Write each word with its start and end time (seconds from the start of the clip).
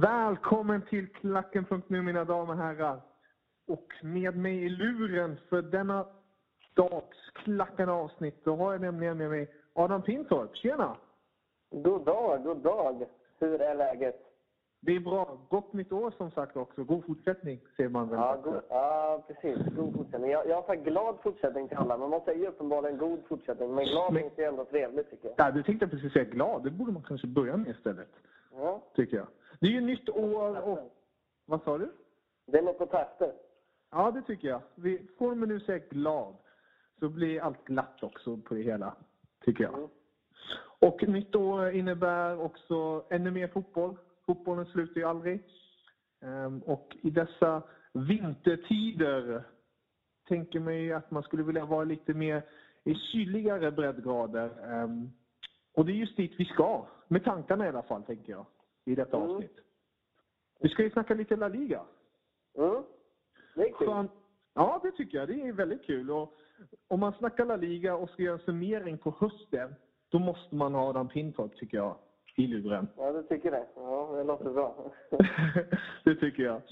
Välkommen 0.00 0.82
till 0.82 1.06
Klacken.nu 1.12 2.02
mina 2.02 2.24
damer 2.24 2.52
och 2.52 2.58
herrar. 2.58 3.00
Och 3.68 3.86
med 4.02 4.36
mig 4.36 4.64
i 4.64 4.68
luren 4.68 5.36
för 5.48 5.62
denna 5.62 6.06
dags 6.74 7.30
klackande 7.34 7.92
avsnitt 7.92 8.44
då 8.44 8.56
har 8.56 8.72
jag 8.72 8.80
nämligen 8.80 9.18
med 9.18 9.30
mig 9.30 9.50
Adam 9.72 10.02
Pintorp. 10.02 10.56
Tjena! 10.56 10.96
God 11.70 12.04
dag, 12.04 12.44
god 12.44 12.56
dag. 12.56 13.04
Hur 13.38 13.60
är 13.60 13.74
läget? 13.74 14.16
Det 14.80 14.96
är 14.96 15.00
bra. 15.00 15.38
Gott 15.48 15.72
nytt 15.72 15.92
år 15.92 16.12
som 16.16 16.30
sagt 16.30 16.56
också. 16.56 16.84
God 16.84 17.04
fortsättning 17.06 17.60
säger 17.76 17.90
man 17.90 18.08
väl. 18.08 18.18
Ja, 18.18 18.40
god, 18.44 18.60
ja 18.68 19.24
precis. 19.26 19.58
God 19.76 19.96
fortsättning. 19.96 20.30
Jag, 20.30 20.46
jag 20.48 20.62
har 20.62 20.76
glad 20.76 21.16
fortsättning 21.22 21.68
till 21.68 21.76
alla, 21.76 21.96
man 21.96 22.20
säger 22.24 22.48
uppenbarligen 22.48 22.98
god 22.98 23.18
fortsättning. 23.28 23.74
Men 23.74 23.84
glad 23.84 24.12
Men- 24.12 24.22
är 24.36 24.48
ändå 24.48 24.64
trevligt 24.64 25.10
tycker 25.10 25.28
jag. 25.28 25.34
Ja, 25.46 25.50
du 25.50 25.62
tänkte 25.62 25.88
precis 25.88 26.12
säga 26.12 26.24
glad. 26.24 26.64
Det 26.64 26.70
borde 26.70 26.92
man 26.92 27.02
kanske 27.02 27.26
börja 27.26 27.56
med 27.56 27.68
istället. 27.68 28.08
Ja, 28.56 28.82
Tycker 28.94 29.16
jag. 29.16 29.26
Det 29.60 29.66
är 29.66 29.70
ju 29.70 29.80
nytt 29.80 30.08
år 30.08 30.60
och... 30.68 30.96
Vad 31.46 31.62
sa 31.62 31.78
du? 31.78 31.92
det 32.46 32.58
är 32.58 32.62
något 32.62 32.78
på 32.78 32.86
takter. 32.86 33.32
Ja, 33.90 34.10
det 34.10 34.22
tycker 34.22 34.48
jag. 34.48 34.60
Vi 34.74 35.06
får 35.18 35.34
man 35.34 35.48
nu 35.48 35.60
säga 35.60 35.84
glad 35.90 36.36
så 37.00 37.08
blir 37.08 37.40
allt 37.42 37.64
glatt 37.64 38.02
också 38.02 38.36
på 38.36 38.54
det 38.54 38.62
hela. 38.62 38.94
Tycker 39.44 39.64
jag. 39.64 39.74
Mm. 39.74 39.88
Och 40.78 41.08
nytt 41.08 41.34
år 41.34 41.70
innebär 41.70 42.40
också 42.40 43.04
ännu 43.10 43.30
mer 43.30 43.48
fotboll. 43.48 43.96
Fotbollen 44.26 44.66
slutar 44.66 45.00
ju 45.00 45.06
aldrig. 45.06 45.42
Ehm, 46.20 46.58
Och 46.58 46.96
i 47.02 47.10
dessa 47.10 47.62
vintertider 47.92 49.42
tänker 50.28 50.60
mig 50.60 50.92
att 50.92 51.10
man 51.10 51.22
skulle 51.22 51.42
vilja 51.42 51.64
vara 51.64 51.84
lite 51.84 52.14
mer 52.14 52.42
i 52.84 52.94
kyligare 52.94 53.70
breddgrader. 53.70 54.50
Ehm, 54.72 55.10
Och 55.72 55.86
det 55.86 55.92
är 55.92 55.96
just 55.96 56.16
dit 56.16 56.32
vi 56.38 56.44
ska. 56.44 56.86
Med 57.08 57.24
tankarna 57.24 57.66
i 57.66 57.68
alla 57.68 57.82
fall, 57.82 58.02
tänker 58.02 58.32
jag. 58.32 58.46
I 58.84 58.94
detta 58.94 59.16
Mm. 59.16 59.30
avsnitt. 59.30 59.56
Vi 60.60 60.68
ska 60.68 60.82
ju 60.82 60.90
snacka 60.90 61.14
lite 61.14 61.36
La 61.36 61.48
Liga. 61.48 61.82
Mm. 62.58 62.82
Det 63.54 63.68
är 63.68 63.72
kul. 63.72 64.08
Ja, 64.54 64.80
det 64.82 64.90
tycker 64.92 65.18
jag. 65.18 65.28
Det 65.28 65.40
är 65.48 65.52
väldigt 65.52 65.84
kul. 65.84 66.10
Och 66.10 66.34
om 66.88 67.00
man 67.00 67.12
snackar 67.12 67.44
La 67.44 67.56
Liga 67.56 67.96
och 67.96 68.10
ska 68.10 68.22
göra 68.22 68.34
en 68.38 68.44
summering 68.44 68.98
på 68.98 69.14
hösten, 69.18 69.74
då 70.08 70.18
måste 70.18 70.54
man 70.54 70.74
ha 70.74 70.88
Adam 70.88 71.08
Pintorp, 71.08 71.56
tycker 71.56 71.76
jag, 71.76 71.96
i 72.36 72.46
luren. 72.46 72.88
Ja, 72.96 73.12
du 73.12 73.22
tycker 73.22 73.50
det? 73.50 73.66
Ja, 73.74 74.12
det 74.16 74.24
låter 74.24 74.50
bra. 74.50 74.92
det 76.04 76.14
tycker 76.14 76.42
jag. 76.42 76.62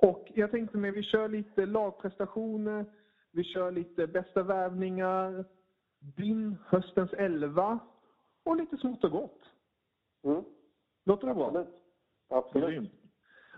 Och 0.00 0.28
jag 0.34 0.50
tänkte 0.50 0.76
mig, 0.78 0.90
vi 0.90 1.02
kör 1.02 1.28
lite 1.28 1.66
lagprestationer, 1.66 2.86
vi 3.32 3.44
kör 3.44 3.70
lite 3.70 4.06
bästa 4.06 4.42
värvningar, 4.42 5.44
din 5.98 6.56
höstens 6.66 7.12
elva 7.12 7.78
och 8.44 8.56
lite 8.56 8.76
smått 8.76 9.04
och 9.04 9.10
gott. 9.10 9.40
Mm. 10.24 10.44
Låter 11.08 11.26
det 11.26 11.34
bra? 11.34 11.46
Absolut. 11.46 11.68
Absolut. 12.28 12.90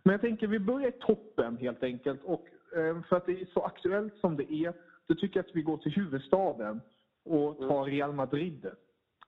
Men 0.03 0.13
jag 0.13 0.21
tänker 0.21 0.47
vi 0.47 0.59
börjar 0.59 0.89
i 0.89 0.93
toppen 0.93 1.57
helt 1.57 1.83
enkelt. 1.83 2.25
Och 2.25 2.47
eh, 2.77 3.03
för 3.09 3.17
att 3.17 3.27
det 3.27 3.41
är 3.41 3.45
så 3.47 3.61
aktuellt 3.63 4.17
som 4.21 4.37
det 4.37 4.53
är, 4.53 4.73
så 5.07 5.15
tycker 5.15 5.39
jag 5.41 5.47
att 5.47 5.57
vi 5.57 5.63
går 5.63 5.77
till 5.77 5.93
huvudstaden 5.93 6.81
och 7.25 7.59
tar 7.59 7.85
Real 7.85 8.13
Madrid. 8.13 8.71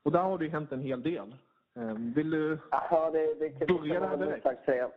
Och 0.02 0.12
där 0.12 0.22
har 0.22 0.38
det 0.38 0.44
ju 0.44 0.50
hänt 0.50 0.72
en 0.72 0.80
hel 0.80 1.02
del. 1.02 1.34
Eh, 1.76 1.94
Vill 2.14 2.30
du... 2.30 2.58
Ja, 2.70 3.10
det, 3.10 3.34
det 3.34 3.50
kan 3.50 3.76
det 3.86 3.98
väl 4.16 4.18
direkt? 4.18 4.64
säga. 4.64 4.90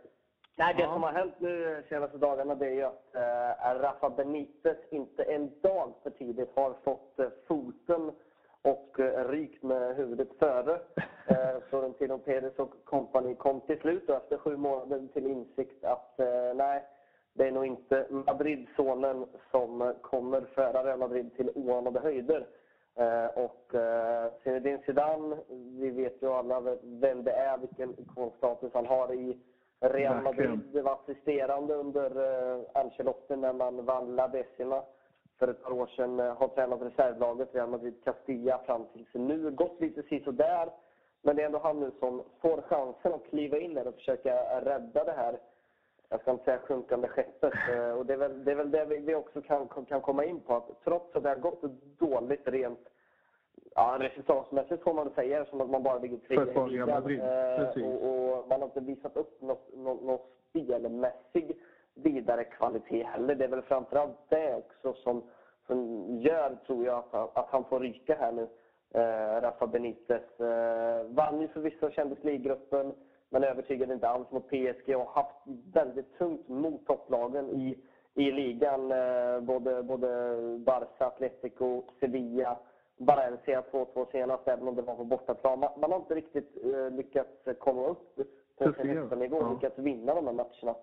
Nej, 0.57 0.73
det 0.77 0.83
Ja. 0.83 0.93
som 0.93 1.03
har 1.03 1.13
hänt 1.13 1.33
nu 1.39 1.83
senaste 1.89 2.17
dagarna 2.17 2.55
det 2.55 2.65
är 2.67 2.73
ju 2.73 2.83
att 2.83 3.15
eh, 3.15 3.81
Rafa 3.81 4.09
Benitez 4.09 4.77
inte 4.91 5.23
en 5.23 5.51
dag 5.61 5.93
för 6.03 6.09
tidigt 6.09 6.51
har 6.55 6.73
fått 6.83 7.19
eh, 7.19 7.29
foten 7.47 8.11
och 8.65 8.99
eh, 8.99 9.27
rykt 9.27 9.63
med 9.63 9.95
huvudet 9.95 10.29
före. 10.39 10.79
Eh, 11.27 11.61
Florentino 11.69 12.17
Perez 12.17 12.59
och 12.59 12.73
company 12.83 13.35
kom 13.35 13.61
till 13.61 13.79
slut 13.79 14.09
och 14.09 14.15
efter 14.15 14.37
sju 14.37 14.57
månader 14.57 15.07
till 15.13 15.27
insikt 15.27 15.83
att 15.83 16.19
eh, 16.19 16.53
nej, 16.55 16.83
det 17.33 17.47
är 17.47 17.51
nog 17.51 17.65
inte 17.65 18.05
Madrid-sonen 18.09 19.25
som 19.51 19.93
kommer 20.01 20.41
föra 20.41 20.83
Real 20.83 20.99
Madrid 20.99 21.35
till 21.35 21.51
oanade 21.55 21.99
höjder. 21.99 22.47
Och 23.35 23.71
Zinedine 24.43 24.79
Zidane, 24.85 25.37
vi 25.79 25.89
vet 25.89 26.21
ju 26.21 26.27
alla 26.27 26.59
vem 26.81 27.23
det 27.23 27.31
är, 27.31 27.57
vilken 27.57 27.99
ikonstatus 27.99 28.71
han 28.73 28.85
har 28.85 29.13
i 29.13 29.37
Real. 29.79 30.23
Madrid. 30.23 30.59
Det 30.73 30.81
var 30.81 30.93
assisterande 30.93 31.73
under 31.73 32.11
Ancelotti 32.77 33.35
när 33.35 33.53
man 33.53 33.85
vann 33.85 34.15
La 34.15 34.27
Decima 34.27 34.83
för 35.39 35.47
ett 35.47 35.63
par 35.63 35.71
år 35.71 35.87
sedan. 35.87 36.19
Eh, 36.19 36.37
har 36.37 36.47
tränat 36.47 36.81
reservlaget 36.81 37.55
Real 37.55 37.69
Madrid 37.69 38.03
Castilla 38.03 38.57
fram 38.65 38.85
tills 38.93 39.13
nu. 39.13 39.51
Gått 39.51 39.81
lite 39.81 40.03
sisådär. 40.03 40.69
Men 41.21 41.35
det 41.35 41.41
är 41.41 41.45
ändå 41.45 41.59
han 41.59 41.79
nu 41.79 41.91
som 41.99 42.23
får 42.41 42.61
chansen 42.61 43.13
att 43.13 43.29
kliva 43.29 43.57
in 43.57 43.73
där 43.73 43.87
och 43.87 43.95
försöka 43.95 44.61
rädda 44.61 45.03
det 45.03 45.11
här 45.11 45.39
jag 46.09 46.21
ska 46.21 46.31
inte 46.31 46.43
säga 46.43 46.59
sjunkande 46.59 47.07
skeppet. 47.07 47.53
Eh, 47.73 47.89
Och 47.89 48.05
det, 48.05 48.13
är 48.13 48.17
väl, 48.17 48.43
det 48.45 48.51
är 48.51 48.55
väl 48.55 48.71
det 48.71 48.85
vi 48.85 49.15
också 49.15 49.41
kan, 49.41 49.67
kan 49.67 50.01
komma 50.01 50.25
in 50.25 50.39
på. 50.39 50.55
Att 50.55 50.83
trots 50.83 51.15
att 51.15 51.23
det 51.23 51.29
har 51.29 51.35
gått 51.35 51.61
dåligt 51.99 52.47
rent 52.47 52.87
ja, 53.75 53.97
resultatmässigt 53.99 54.83
får 54.83 54.93
man 54.93 55.09
säga 55.15 55.39
eftersom 55.39 55.61
att 55.61 55.69
man 55.69 55.83
bara 55.83 55.99
ligger 55.99 56.17
trea 56.17 56.65
i 56.67 56.69
ligan. 56.69 57.19
Eh, 57.19 57.85
och, 57.85 58.37
och 58.39 58.47
man 58.47 58.61
har 58.61 58.65
inte 58.67 58.79
visat 58.79 59.17
upp 59.17 59.41
något, 59.41 59.73
något, 59.73 60.03
något 60.03 60.31
spelmässig 60.49 61.57
vidare 61.95 62.43
kvalitet 62.43 63.03
heller. 63.03 63.35
Det 63.35 63.43
är 63.43 63.47
väl 63.49 63.61
framförallt 63.61 64.17
det 64.29 64.55
också 64.55 64.93
som, 64.93 65.23
som 65.67 66.05
gör, 66.21 66.57
tror 66.67 66.85
jag, 66.85 66.97
att, 66.97 67.11
han- 67.11 67.29
att 67.33 67.49
han 67.49 67.63
får 67.63 67.79
ryka 67.79 68.15
här 68.15 68.31
nu. 68.31 68.47
Eh, 68.93 69.41
Rafa 69.41 69.67
Benitez 69.67 70.39
eh, 70.39 71.03
vann 71.07 71.41
ju 71.41 71.47
förvisso 71.47 71.89
Champions 71.89 72.23
League-gruppen 72.23 72.93
men 73.29 73.43
övertygade 73.43 73.93
inte 73.93 74.07
alls 74.07 74.31
mot 74.31 74.47
PSG 74.49 74.95
och 74.95 75.09
haft 75.09 75.35
väldigt 75.73 76.17
tungt 76.17 76.47
mot 76.47 76.85
topplagen 76.87 77.49
i, 77.49 77.77
i 78.13 78.31
ligan. 78.31 78.91
Eh, 78.91 79.39
både, 79.39 79.83
både 79.83 80.07
Barca, 80.59 81.05
Atletico, 81.07 81.83
Sevilla, 81.99 82.57
Valencia 82.97 83.63
2-2 83.71 84.11
senast, 84.11 84.47
även 84.47 84.67
om 84.67 84.75
det 84.75 84.81
var 84.81 84.95
på 84.95 85.03
bortaplan. 85.03 85.59
Man, 85.59 85.69
man 85.77 85.91
har 85.91 85.99
inte 85.99 86.15
riktigt 86.15 86.57
eh, 86.65 86.89
lyckats 86.91 87.31
komma 87.59 87.87
upp 87.87 88.15
på 88.57 88.73
sin 88.73 88.89
högsta 88.89 89.15
nivå 89.15 89.37
Ja. 89.41 89.53
lyckats 89.53 89.77
vinna 89.79 90.13
de 90.15 90.25
här 90.25 90.33
matcherna. 90.33 90.75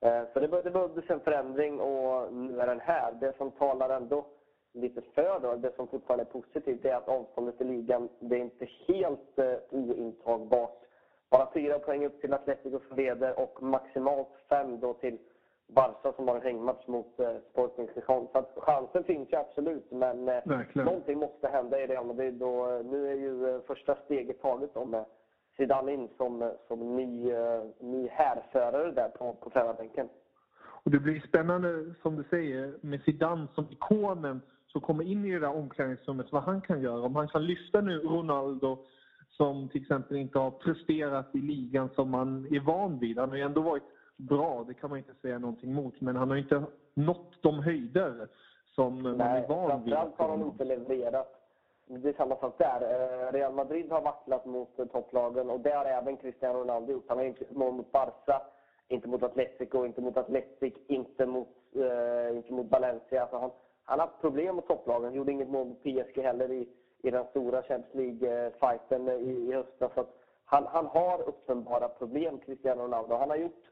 Eh, 0.00 0.22
Så 0.32 0.40
det, 0.40 0.48
be- 0.48 0.62
det 0.62 0.70
behövdes 0.70 1.10
en 1.10 1.20
förändring 1.20 1.80
och 1.80 2.32
nu 2.32 2.60
är 2.60 2.66
den 2.66 2.80
här. 2.80 3.12
Det 3.20 3.36
som 3.36 3.50
talar 3.50 3.90
ändå 3.90 4.24
lite 4.72 5.00
för 5.14 5.40
då, 5.40 5.54
det 5.56 5.76
som 5.76 5.86
fortfarande 5.88 6.22
är 6.24 6.40
positivt, 6.40 6.84
är 6.84 6.94
att 6.94 7.08
avståndet 7.08 7.60
i 7.60 7.64
ligan, 7.64 8.08
det 8.18 8.36
är 8.36 8.40
inte 8.40 8.68
helt 8.86 9.38
uh, 9.38 9.54
ointagbart. 9.70 10.78
Bara 11.30 11.50
fyra 11.54 11.78
poäng 11.78 12.04
upp 12.06 12.20
till 12.20 12.34
Atletico 12.34 12.80
som 12.88 12.96
leder 12.96 13.38
och 13.40 13.62
maximalt 13.62 14.28
fem 14.48 14.80
då 14.80 14.94
till 14.94 15.18
Barca 15.66 16.12
som 16.12 16.28
har 16.28 16.36
en 16.36 16.42
hängmatch 16.42 16.86
mot 16.86 17.20
eh, 17.20 17.36
Sporting 17.50 17.88
Gijon. 17.96 18.28
Så 18.32 18.44
chansen 18.60 19.04
finns 19.04 19.32
ju 19.32 19.36
absolut, 19.36 19.90
men 19.90 20.28
eh, 20.28 20.42
någonting 20.84 21.18
måste 21.18 21.48
hända 21.48 21.80
i 21.80 21.86
Real 21.86 22.06
Madrid. 22.06 22.42
Och, 22.42 22.72
eh, 22.72 22.84
nu 22.84 23.10
är 23.10 23.14
ju 23.14 23.48
eh, 23.54 23.60
första 23.60 23.96
steget 24.04 24.40
taget 24.40 24.74
då 24.74 24.84
med 24.84 25.04
Zidane 25.58 25.92
in 25.92 26.08
som, 26.16 26.52
som 26.68 26.96
ny, 26.96 27.30
eh, 27.30 27.62
ny 27.80 28.08
härförare 28.08 28.92
där 28.92 29.08
på, 29.08 29.32
på 29.32 29.50
tränarbänken. 29.50 30.08
Och 30.84 30.90
det 30.90 30.98
blir 30.98 31.20
spännande, 31.20 31.94
som 32.02 32.16
du 32.16 32.24
säger, 32.30 32.74
med 32.80 33.02
Zidane 33.02 33.46
som 33.54 33.66
ikonen 33.70 34.40
som 34.66 34.80
kommer 34.80 35.04
in 35.04 35.24
i 35.24 35.32
det 35.32 35.38
där 35.38 35.56
omklädningsrummet, 35.56 36.32
vad 36.32 36.42
han 36.42 36.60
kan 36.60 36.80
göra. 36.82 37.02
Om 37.02 37.16
han 37.16 37.28
kan 37.28 37.46
lyfta 37.46 37.80
nu 37.80 37.98
Ronaldo 37.98 38.84
som 39.28 39.68
till 39.68 39.82
exempel 39.82 40.16
inte 40.16 40.38
har 40.38 40.50
presterat 40.50 41.34
i 41.34 41.38
ligan 41.38 41.88
som 41.94 42.10
man 42.10 42.46
är 42.50 42.60
van 42.60 42.98
vid. 42.98 43.18
Han 43.18 43.28
har 43.28 43.36
ju 43.36 43.42
ändå 43.42 43.60
varit 43.60 43.82
bra, 44.16 44.64
det 44.68 44.74
kan 44.74 44.90
man 44.90 44.98
inte 44.98 45.14
säga 45.14 45.38
någonting 45.38 45.70
emot, 45.70 46.00
men 46.00 46.16
han 46.16 46.30
har 46.30 46.36
inte 46.36 46.62
nått 46.94 47.42
de 47.42 47.58
höjder 47.58 48.28
som 48.74 49.02
Nej, 49.02 49.12
man 49.12 49.26
är 49.26 49.48
van 49.48 49.84
vid. 49.84 49.94
framförallt 49.94 50.18
har 50.18 50.28
han 50.28 50.46
inte 50.46 50.64
levererat. 50.64 51.37
Det 51.90 52.08
är 52.08 52.12
samma 52.12 52.36
sak 52.36 52.58
där. 52.58 52.80
Eh, 52.82 53.32
Real 53.32 53.52
Madrid 53.52 53.90
har 53.90 54.00
vacklat 54.00 54.46
mot 54.46 54.78
eh, 54.78 54.86
topplagen 54.86 55.50
och 55.50 55.60
det 55.60 55.70
har 55.70 55.84
även 55.84 56.16
Cristiano 56.16 56.58
Ronaldo 56.58 56.92
gjort. 56.92 57.04
Han 57.08 57.18
har 57.18 57.24
inte 57.24 57.44
mål 57.50 57.72
mot 57.72 57.92
Barca, 57.92 58.42
inte 58.88 59.08
mot 59.08 59.22
Atletico, 59.22 59.86
inte 59.86 60.00
mot 60.00 60.16
Atletic, 60.16 60.74
inte 60.86 61.26
mot, 61.26 61.48
eh, 61.74 62.36
inte 62.36 62.52
mot 62.52 62.70
Valencia. 62.70 63.22
Alltså 63.22 63.36
han, 63.38 63.50
han 63.84 64.00
har 64.00 64.06
haft 64.06 64.20
problem 64.20 64.54
med 64.54 64.66
topplagen. 64.66 65.04
Han 65.04 65.14
gjorde 65.14 65.32
inget 65.32 65.48
mål 65.48 65.66
mot 65.66 65.82
PSG 65.82 66.22
heller 66.22 66.50
i, 66.50 66.68
i 67.02 67.10
den 67.10 67.24
stora 67.30 67.62
Champions 67.62 67.94
League-fighten 67.94 69.08
eh, 69.08 69.14
i, 69.14 69.48
i 69.48 69.52
höstas. 69.52 69.92
Så 69.94 70.06
han, 70.44 70.66
han 70.66 70.86
har 70.86 71.28
uppenbara 71.28 71.88
problem, 71.88 72.38
Cristiano 72.38 72.82
Ronaldo. 72.82 73.14
Han 73.14 73.30
har 73.30 73.36
gjort 73.36 73.64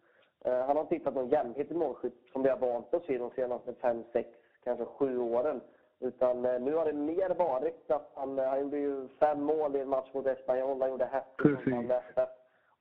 Eh, 0.46 0.66
han 0.66 0.76
har 0.76 0.80
inte 0.80 0.94
hittat 0.94 1.14
någon 1.14 1.28
jämnhet 1.28 1.70
i 1.70 1.74
målskytt 1.74 2.18
som 2.32 2.42
vi 2.42 2.48
har 2.48 2.56
vant 2.56 2.94
oss 2.94 3.02
vid 3.06 3.20
de 3.20 3.30
senaste 3.30 3.74
fem, 3.74 4.04
sex, 4.12 4.28
kanske 4.64 4.84
sju 4.84 5.18
åren. 5.18 5.60
Utan 6.00 6.44
eh, 6.44 6.60
nu 6.60 6.74
har 6.74 6.84
det 6.84 6.92
mer 6.92 7.34
varit 7.34 7.90
att 7.90 8.10
han, 8.14 8.38
han 8.38 8.60
gjorde 8.60 8.78
ju 8.78 9.08
fem 9.08 9.42
mål 9.42 9.76
i 9.76 9.80
en 9.80 9.88
match 9.88 10.08
mot 10.12 10.26
Espanyol, 10.26 10.80
han 10.80 10.90
gjorde 10.90 11.04
hattrick. 11.04 11.58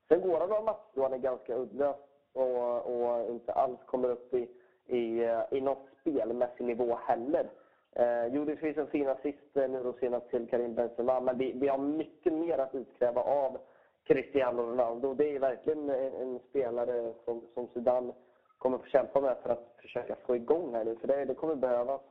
Sen 0.08 0.22
går 0.22 0.40
han 0.40 0.50
några 0.50 0.62
matcher 0.62 0.92
då 0.94 1.04
han 1.04 1.14
är 1.14 1.18
ganska 1.18 1.56
uddlös 1.56 1.96
och, 2.34 2.86
och 2.86 3.30
inte 3.30 3.54
alls 3.54 3.80
kommer 3.86 4.10
upp 4.10 4.34
i, 4.34 4.50
i, 4.86 5.24
eh, 5.24 5.42
i 5.52 5.62
någon 5.62 5.88
spelmässig 6.02 6.66
nivå 6.66 6.96
heller. 6.96 7.50
Eh, 7.92 8.26
gjorde 8.26 8.58
en 8.62 8.88
fin 8.88 9.08
assist 9.10 9.56
nu 9.56 9.84
då 9.84 9.94
senast 9.94 10.30
till 10.30 10.50
Karim 10.50 10.76
Benzema, 10.76 11.20
men 11.20 11.38
vi, 11.38 11.52
vi 11.52 11.68
har 11.68 11.78
mycket 11.78 12.34
mer 12.34 12.58
att 12.58 12.76
utkräva 12.76 13.22
av 13.22 13.58
Cristiano 14.04 14.62
Ronaldo. 14.62 15.14
Det 15.14 15.36
är 15.36 15.40
verkligen 15.40 15.90
en 15.90 16.40
spelare 16.50 17.14
som, 17.26 17.42
som 17.54 17.68
Zidane 17.68 18.14
kommer 18.58 18.78
få 18.78 18.86
kämpa 18.86 19.22
med 19.22 19.38
för 19.44 19.50
att 19.50 19.76
försöka 19.82 20.16
få 20.16 20.36
igång 20.36 20.74
här 20.74 20.84
nu, 20.84 20.96
för 20.96 21.08
det, 21.08 21.26
det 21.26 21.34
kommer 21.34 21.56
behövas. 21.56 22.02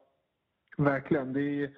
Verkligen. 0.76 1.32
Det 1.32 1.62
är, 1.62 1.70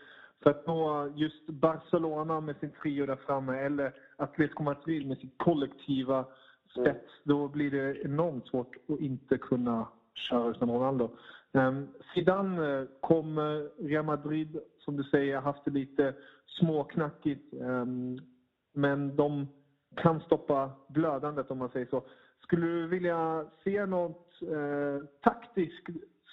för 0.43 0.51
att 0.51 0.67
nå 0.67 1.13
just 1.15 1.47
Barcelona 1.47 2.41
med 2.41 2.57
sin 2.57 2.71
trio 2.83 3.07
där 3.07 3.17
framme 3.17 3.59
eller 3.59 3.95
Atletico 4.17 4.63
Madrid 4.63 5.07
med 5.07 5.19
sitt 5.19 5.39
kollektiva 5.39 6.25
spets, 6.71 6.87
mm. 6.87 6.99
då 7.25 7.49
blir 7.49 7.71
det 7.71 8.05
enormt 8.05 8.47
svårt 8.47 8.77
att 8.89 9.01
inte 9.01 9.39
kunna 9.39 9.89
köra 10.15 10.51
utan 10.51 10.71
Ronaldo. 10.71 11.11
Um, 11.53 11.89
Zidane 12.15 12.81
eh, 12.81 12.87
kommer 13.01 13.61
eh, 13.61 13.87
Real 13.87 14.05
Madrid, 14.05 14.59
som 14.79 14.97
du 14.97 15.05
säger, 15.05 15.41
haft 15.41 15.65
det 15.65 15.71
lite 15.71 16.15
småknackigt. 16.47 17.55
Um, 17.55 18.19
men 18.73 19.17
de 19.17 19.49
kan 19.97 20.21
stoppa 20.21 20.71
blödandet 20.89 21.51
om 21.51 21.59
man 21.59 21.71
säger 21.71 21.87
så. 21.87 22.05
Skulle 22.43 22.67
du 22.67 22.87
vilja 22.87 23.47
se 23.65 23.87
något 23.87 24.43
eh, 24.43 25.07
taktiskt 25.23 25.87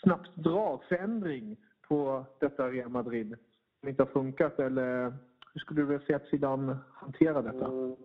snabbt 0.03 0.35
drag, 0.35 0.83
förändring 0.83 1.57
på 1.93 2.25
detta 2.39 2.69
Real 2.69 2.89
Madrid 2.89 3.35
som 3.79 3.89
inte 3.89 4.03
har 4.03 4.07
funkat? 4.07 4.59
Eller 4.59 5.13
hur 5.53 5.59
skulle 5.59 5.81
du 5.81 5.85
vilja 5.85 6.05
se 6.07 6.13
att 6.13 6.25
Zidane 6.25 6.77
hanterar 6.93 7.41
detta? 7.41 7.65
Mm. 7.65 7.95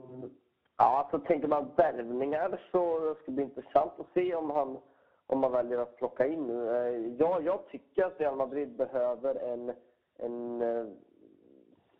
Ja, 0.76 0.99
alltså 0.99 1.19
tänker 1.19 1.49
man 1.49 1.70
värvningar 1.76 2.61
så 2.73 3.14
ska 3.14 3.25
det 3.26 3.32
bli 3.32 3.44
intressant 3.44 3.93
att 3.99 4.06
se 4.14 4.35
om 4.35 4.50
han, 4.50 4.79
om 5.26 5.38
man 5.38 5.52
väljer 5.52 5.79
att 5.79 5.96
plocka 5.96 6.26
in 6.26 6.46
nu. 6.46 6.76
Eh, 6.76 7.14
ja, 7.19 7.40
jag 7.40 7.69
tycker 7.69 8.05
att 8.05 8.20
Real 8.20 8.37
Madrid 8.37 8.76
behöver 8.76 9.35
en, 9.35 9.73
en 10.19 10.62
eh, 10.62 10.87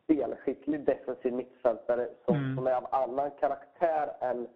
spelskicklig 0.05 0.85
defensiv 0.85 1.33
mittfältare 1.33 2.09
som, 2.25 2.37
mm. 2.37 2.57
som 2.57 2.67
är 2.67 2.73
av 2.73 2.87
annan 2.91 3.31
karaktär 3.31 4.13
än 4.21 4.49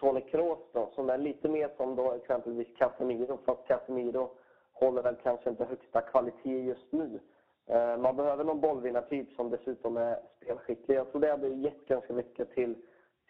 Toni 0.00 0.20
Kroos 0.20 0.58
då, 0.72 0.90
som 0.94 1.10
är 1.10 1.18
lite 1.18 1.48
mer 1.48 1.70
som 1.76 1.96
då 1.96 2.12
exempelvis 2.12 2.68
Casemiro, 2.78 3.38
fast 3.44 3.66
Casemiro 3.68 4.30
håller 4.78 5.02
väl 5.02 5.16
kanske 5.22 5.50
inte 5.50 5.64
högsta 5.64 6.00
kvalitet 6.00 6.60
just 6.60 6.92
nu. 6.92 7.20
Eh, 7.66 7.96
man 7.96 8.16
behöver 8.16 8.44
någon 8.44 8.60
bollvinnartyp 8.60 9.32
som 9.32 9.50
dessutom 9.50 9.96
är 9.96 10.18
spelskicklig. 10.36 10.96
Jag 10.96 11.10
tror 11.10 11.20
det 11.20 11.30
hade 11.30 11.48
gett 11.48 11.88
ganska 11.88 12.12
mycket 12.12 12.54
till, 12.54 12.74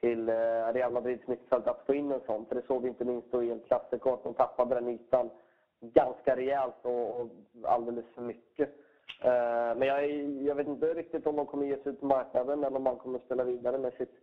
till 0.00 0.28
eh, 0.28 0.72
Real 0.72 0.92
Madrids 0.92 1.26
mittfält 1.26 1.66
att 1.66 1.86
få 1.86 1.94
in 1.94 2.12
en 2.12 2.20
sån. 2.26 2.46
För 2.46 2.54
det 2.54 2.66
såg 2.66 2.82
vi 2.82 2.88
inte 2.88 3.04
minst 3.04 3.32
då 3.32 3.42
i 3.42 3.50
en 3.50 3.60
klassiker 3.60 4.14
att 4.14 4.24
de 4.24 4.34
tappade 4.34 4.74
den 4.74 4.88
ytan 4.88 5.30
ganska 5.80 6.36
rejält 6.36 6.74
och, 6.82 7.20
och 7.20 7.28
alldeles 7.62 8.06
för 8.14 8.22
mycket. 8.22 8.68
Eh, 9.22 9.76
men 9.76 9.88
jag, 9.88 10.10
jag, 10.42 10.54
vet 10.54 10.66
inte 10.66 10.94
riktigt 10.94 11.26
om 11.26 11.36
de 11.36 11.46
kommer 11.46 11.66
ge 11.66 11.76
sig 11.76 11.92
ut 11.92 12.00
på 12.00 12.06
marknaden 12.06 12.64
eller 12.64 12.76
om 12.76 12.82
man 12.82 12.96
kommer 12.96 13.18
spela 13.18 13.44
vidare 13.44 13.78
med 13.78 13.92
sitt, 13.92 14.14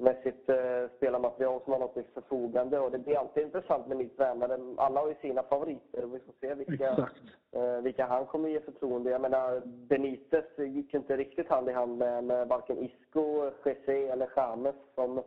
med 0.00 0.16
sitt 0.22 0.48
uh, 0.48 0.88
spelarmaterial 0.96 1.60
som 1.64 1.70
man 1.70 1.80
har 1.80 1.88
till 1.88 2.04
förfogande. 2.14 2.78
Och 2.78 2.90
det 2.90 2.98
blir 2.98 3.18
alltid 3.18 3.42
intressant 3.42 3.86
med 3.86 3.96
ny 3.96 4.08
tränare. 4.08 4.58
Alla 4.76 5.00
har 5.00 5.08
ju 5.08 5.14
sina 5.14 5.42
favoriter 5.42 6.04
och 6.04 6.14
vi 6.14 6.20
får 6.20 6.34
se 6.40 6.54
vilka, 6.54 7.08
uh, 7.56 7.80
vilka 7.82 8.06
han 8.06 8.26
kommer 8.26 8.48
ge 8.48 8.60
förtroende. 8.60 9.10
Jag 9.10 9.20
menar, 9.20 9.62
Benitez 9.64 10.58
gick 10.58 10.94
inte 10.94 11.16
riktigt 11.16 11.48
hand 11.48 11.68
i 11.68 11.72
hand 11.72 11.98
med, 11.98 12.24
med 12.24 12.48
varken 12.48 12.78
Isco, 12.78 13.50
Jesse 13.64 13.92
eller 13.92 14.28
James 14.36 14.74
som, 14.94 15.22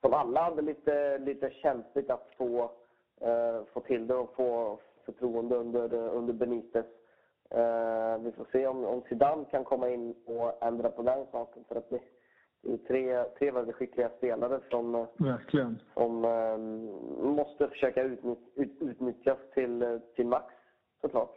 som 0.00 0.14
alla 0.14 0.42
hade 0.42 0.62
lite, 0.62 1.18
lite 1.18 1.50
kämpigt 1.50 2.10
att 2.10 2.28
få, 2.36 2.70
få 3.72 3.80
till 3.80 4.06
det 4.06 4.14
och 4.14 4.34
få 4.34 4.78
förtroende 5.04 5.56
under, 5.56 5.94
under 5.94 6.32
Benitez. 6.32 6.86
Uh, 7.54 8.18
vi 8.18 8.32
får 8.32 8.46
se 8.52 8.66
om, 8.66 8.84
om 8.84 9.02
Zidane 9.08 9.44
kan 9.50 9.64
komma 9.64 9.88
in 9.88 10.14
och 10.26 10.64
ändra 10.64 10.90
på 10.90 11.02
den 11.02 11.26
saken. 11.32 11.64
För 11.68 11.76
att 11.76 11.90
det, 11.90 12.00
tre, 12.88 13.24
tre 13.38 13.50
väldigt 13.50 13.76
skickliga 13.76 14.08
spelare 14.08 14.60
som, 14.70 15.06
Verkligen. 15.16 15.78
som 15.94 16.24
um, 16.24 17.34
måste 17.34 17.68
försöka 17.68 18.02
utnytt, 18.02 18.52
ut, 18.54 18.76
utnyttjas 18.80 19.38
till, 19.54 20.00
till 20.16 20.26
max, 20.26 20.54
såklart. 21.00 21.36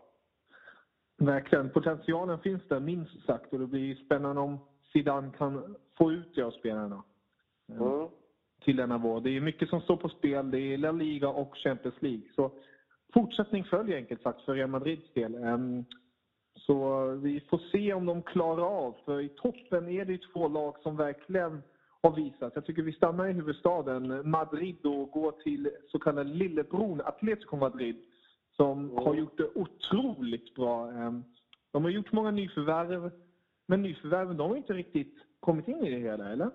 Verkligen. 1.17 1.69
Potentialen 1.69 2.39
finns 2.39 2.67
där, 2.67 2.79
minst 2.79 3.25
sagt. 3.25 3.53
Och 3.53 3.59
det 3.59 3.67
blir 3.67 3.95
spännande 3.95 4.41
om 4.41 4.57
Zidane 4.93 5.31
kan 5.37 5.75
få 5.97 6.11
ut 6.11 6.35
det 6.35 6.41
av 6.41 6.51
spelarna. 6.51 7.03
Mm. 7.69 8.07
Till 8.63 8.75
denna 8.75 8.97
vår. 8.97 9.21
Det 9.21 9.29
är 9.29 9.41
mycket 9.41 9.69
som 9.69 9.81
står 9.81 9.97
på 9.97 10.09
spel. 10.09 10.51
Det 10.51 10.59
är 10.59 10.77
La 10.77 10.91
Liga 10.91 11.29
och 11.29 11.57
Champions 11.57 12.01
League. 12.01 12.21
Så 12.35 12.51
fortsättning 13.13 13.63
följer 13.63 13.97
enkelt 13.97 14.21
sagt 14.21 14.41
för 14.41 14.53
Real 14.53 14.69
Madrids 14.69 15.13
del. 15.13 15.35
Så 16.57 17.05
vi 17.21 17.39
får 17.39 17.57
se 17.71 17.93
om 17.93 18.05
de 18.05 18.21
klarar 18.21 18.63
av, 18.63 18.95
för 19.05 19.21
i 19.21 19.29
toppen 19.29 19.89
är 19.89 20.05
det 20.05 20.21
två 20.33 20.47
lag 20.47 20.75
som 20.83 20.95
verkligen 20.97 21.61
har 22.01 22.11
visat. 22.11 22.51
Jag 22.55 22.65
tycker 22.65 22.81
vi 22.81 22.93
stannar 22.93 23.27
i 23.27 23.31
huvudstaden 23.33 24.29
Madrid 24.29 24.85
och 24.85 25.11
går 25.11 25.31
till 25.31 25.69
så 25.87 25.99
kallade 25.99 26.29
lillebron 26.29 27.01
Atletico 27.01 27.55
Madrid 27.55 27.97
som 28.55 28.97
har 28.97 29.15
gjort 29.15 29.37
det 29.37 29.49
otroligt 29.55 30.55
bra. 30.55 30.91
Ehm, 30.91 31.23
de 31.71 31.83
har 31.83 31.91
gjort 31.91 32.11
många 32.11 32.31
nyförvärv, 32.31 33.11
men 33.65 33.81
nyförvärven 33.81 34.37
de 34.37 34.49
har 34.49 34.57
inte 34.57 34.73
riktigt 34.73 35.15
kommit 35.39 35.67
in 35.67 35.83
i 35.83 35.89
det 35.89 35.99
hela, 35.99 36.29
eller? 36.29 36.51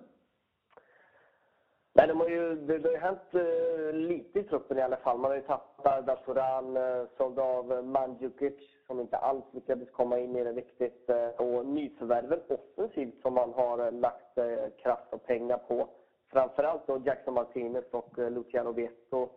Nej, 1.94 2.08
de 2.08 2.20
har 2.20 2.28
ju, 2.28 2.54
det, 2.54 2.78
det 2.78 2.88
har 2.88 2.94
ju 2.94 3.00
hänt 3.00 3.34
uh, 3.34 3.92
lite 3.92 4.38
i 4.38 4.42
truppen 4.42 4.78
i 4.78 4.82
alla 4.82 4.96
fall. 4.96 5.18
Man 5.18 5.30
har 5.30 5.36
ju 5.36 5.42
tappat 5.42 6.06
Daturan, 6.06 6.76
uh, 6.76 6.82
eh, 6.82 7.04
såld 7.16 7.38
av 7.38 7.72
eh, 7.72 7.82
Mandzukic 7.82 8.54
som 8.86 9.00
inte 9.00 9.16
alls 9.16 9.44
lyckades 9.50 9.90
komma 9.90 10.18
in 10.18 10.36
i 10.36 10.44
det 10.44 10.52
riktigt. 10.52 11.10
Uh, 11.10 11.46
och 11.46 11.66
nyförvärven 11.66 12.40
offensivt 12.48 13.22
som 13.22 13.34
man 13.34 13.52
har 13.52 13.80
uh, 13.80 13.92
lagt 13.92 14.38
uh, 14.38 14.44
kraft 14.82 15.12
och 15.12 15.26
pengar 15.26 15.58
på. 15.58 15.88
Framförallt 16.32 16.86
då 16.86 17.02
Jackson 17.04 17.34
Martinez 17.34 17.84
och 17.90 18.18
uh, 18.18 18.30
Luciano 18.30 18.72
Vietto. 18.72 19.28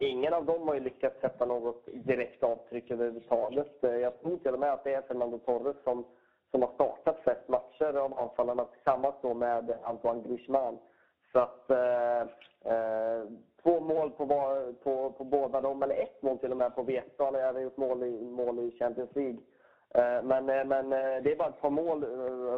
ingen 0.00 0.34
av 0.34 0.44
dem 0.44 0.68
har 0.68 0.74
ju 0.74 0.80
lyckats 0.80 1.20
sätta 1.20 1.46
något 1.46 1.86
direkt 1.86 2.42
avtryck 2.42 2.90
överhuvudtaget. 2.90 3.76
jag 3.80 4.20
tror 4.20 4.36
till 4.36 4.54
och 4.54 4.60
med 4.60 4.72
att 4.72 4.84
det 4.84 4.94
är 4.94 5.02
Fernando 5.02 5.38
Torres 5.38 5.76
som, 5.84 6.04
som 6.50 6.62
har 6.62 6.70
startat 6.74 7.20
flest 7.22 7.48
matcher 7.48 7.96
av 7.96 8.18
anfallarna 8.18 8.64
tillsammans 8.64 9.14
då 9.22 9.34
med 9.34 9.78
Antoine 9.82 10.22
Griezmann. 10.22 10.78
Så 11.32 11.38
att 11.38 11.70
eh, 11.70 12.20
eh, 12.72 13.24
två 13.62 13.80
mål 13.80 14.10
på, 14.10 14.26
på, 14.82 15.10
på 15.10 15.24
båda 15.24 15.60
dem, 15.60 15.82
eller 15.82 16.02
ett 16.02 16.22
mål 16.22 16.38
till 16.38 16.50
och 16.50 16.56
med 16.56 16.74
på 16.74 16.82
Veta. 16.82 17.40
Jag 17.40 17.52
har 17.52 17.60
gjort 17.60 17.76
mål 17.76 18.02
i, 18.02 18.24
mål 18.24 18.58
i 18.58 18.76
Champions 18.78 19.14
League. 19.16 19.38
Eh, 19.94 20.22
men, 20.22 20.48
eh, 20.48 20.64
men 20.64 20.92
eh, 20.92 21.22
det 21.22 21.32
är 21.32 21.36
bara 21.36 21.48
ett 21.48 21.60
par 21.60 21.70
mål 21.70 22.04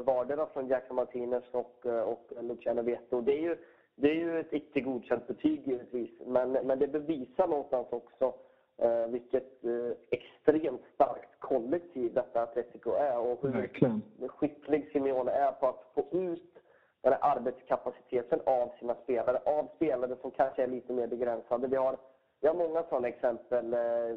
vardera 0.04 0.46
från 0.46 0.68
Jackson 0.68 0.96
Martinez 0.96 1.44
och, 1.50 1.86
och 1.86 2.32
Luciano 2.40 2.82
Veto. 2.82 3.20
Det 3.20 3.32
är 3.32 3.40
ju, 3.40 3.56
det 3.94 4.10
är 4.10 4.14
ju 4.14 4.40
ett 4.40 4.52
icke 4.52 4.80
godkänt 4.80 5.26
betyg 5.26 5.68
givetvis, 5.68 6.10
men, 6.26 6.52
men 6.52 6.78
det 6.78 6.88
bevisar 6.88 7.46
någonstans 7.46 7.86
också 7.90 8.34
eh, 8.78 9.06
vilket 9.06 9.64
eh, 9.64 9.96
extremt 10.10 10.82
starkt 10.94 11.40
kollektiv 11.40 12.14
detta 12.14 12.42
Atletico 12.42 12.92
är 12.92 13.18
och 13.18 13.38
hur 13.42 13.52
Verkligen. 13.52 14.02
skicklig 14.28 14.90
Simeone 14.92 15.30
är 15.30 15.52
på 15.52 15.66
att 15.66 15.90
få 15.94 16.04
ut 16.12 16.58
den 17.02 17.12
här 17.12 17.20
arbetskapaciteten 17.50 18.40
av 18.46 18.70
sina 18.78 18.94
spelare, 18.94 19.40
av 19.44 19.68
spelare 19.76 20.16
som 20.20 20.30
kanske 20.30 20.62
är 20.62 20.66
lite 20.66 20.92
mer 20.92 21.06
begränsade. 21.06 21.68
Vi 21.68 21.76
har, 21.76 21.96
vi 22.40 22.48
har 22.48 22.54
många 22.54 22.82
sådana 22.82 23.08
exempel. 23.08 23.74
Eh, 23.74 24.16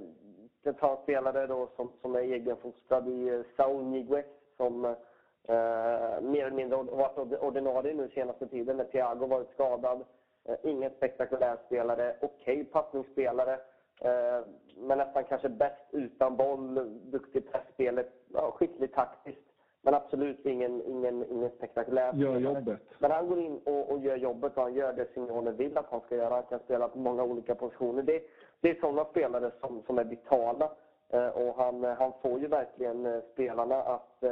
vi 0.63 0.71
det 0.71 0.73
tar 0.73 0.91
en 0.91 1.03
spelare 1.03 1.47
då 1.47 1.69
som, 1.75 1.91
som 2.01 2.15
är 2.15 2.19
egenfostrad 2.19 3.07
i 3.07 3.29
eh, 3.29 3.41
Saul 3.57 3.83
Niguez 3.83 4.25
som 4.57 4.85
eh, 4.85 6.21
mer 6.21 6.45
eller 6.45 6.51
mindre 6.51 6.77
varit 6.83 7.41
ordinarie 7.41 7.93
nu 7.93 8.09
senaste 8.09 8.47
tiden 8.47 8.77
när 8.77 8.83
Thiago 8.83 9.25
varit 9.25 9.53
skadad. 9.53 10.03
Eh, 10.45 10.55
ingen 10.63 10.91
spektakulär 10.91 11.57
spelare, 11.65 12.15
okej 12.21 12.61
okay, 12.61 12.63
passningsspelare. 12.63 13.53
Eh, 14.01 14.45
men 14.77 14.97
nästan 14.97 15.23
kanske 15.23 15.49
bäst 15.49 15.87
utan 15.91 16.37
boll, 16.37 16.99
duktig 17.11 17.39
i 17.39 17.41
pressspelet, 17.41 18.13
ja, 18.33 18.51
skicklig 18.51 18.93
taktiskt. 18.93 19.42
Men 19.85 19.93
absolut 19.93 20.45
ingen, 20.45 20.81
ingen, 20.81 21.25
ingen 21.31 21.49
spektakulär 21.49 22.13
Gör 22.13 22.39
jobbet. 22.39 22.79
Men 22.99 23.11
han 23.11 23.27
går 23.27 23.39
in 23.39 23.59
och, 23.63 23.91
och 23.91 23.99
gör 23.99 24.15
jobbet 24.15 24.57
och 24.57 24.63
han 24.63 24.73
gör 24.73 24.93
det 24.93 25.13
Simeone 25.13 25.51
vill 25.51 25.77
att 25.77 25.89
han 25.89 26.01
ska 26.01 26.15
göra. 26.15 26.33
Han 26.33 26.43
kan 26.43 26.59
spela 26.59 26.87
på 26.87 26.99
många 26.99 27.23
olika 27.23 27.55
positioner. 27.55 28.03
Det, 28.03 28.23
det 28.61 28.69
är 28.69 28.79
sådana 28.79 29.05
spelare 29.05 29.51
som, 29.61 29.81
som 29.85 29.99
är 29.99 30.03
vitala. 30.03 30.71
Eh, 31.09 31.27
och 31.27 31.55
han, 31.55 31.83
han 31.83 32.11
får 32.21 32.39
ju 32.39 32.47
verkligen 32.47 33.05
eh, 33.05 33.21
spelarna 33.33 33.75
att, 33.75 34.23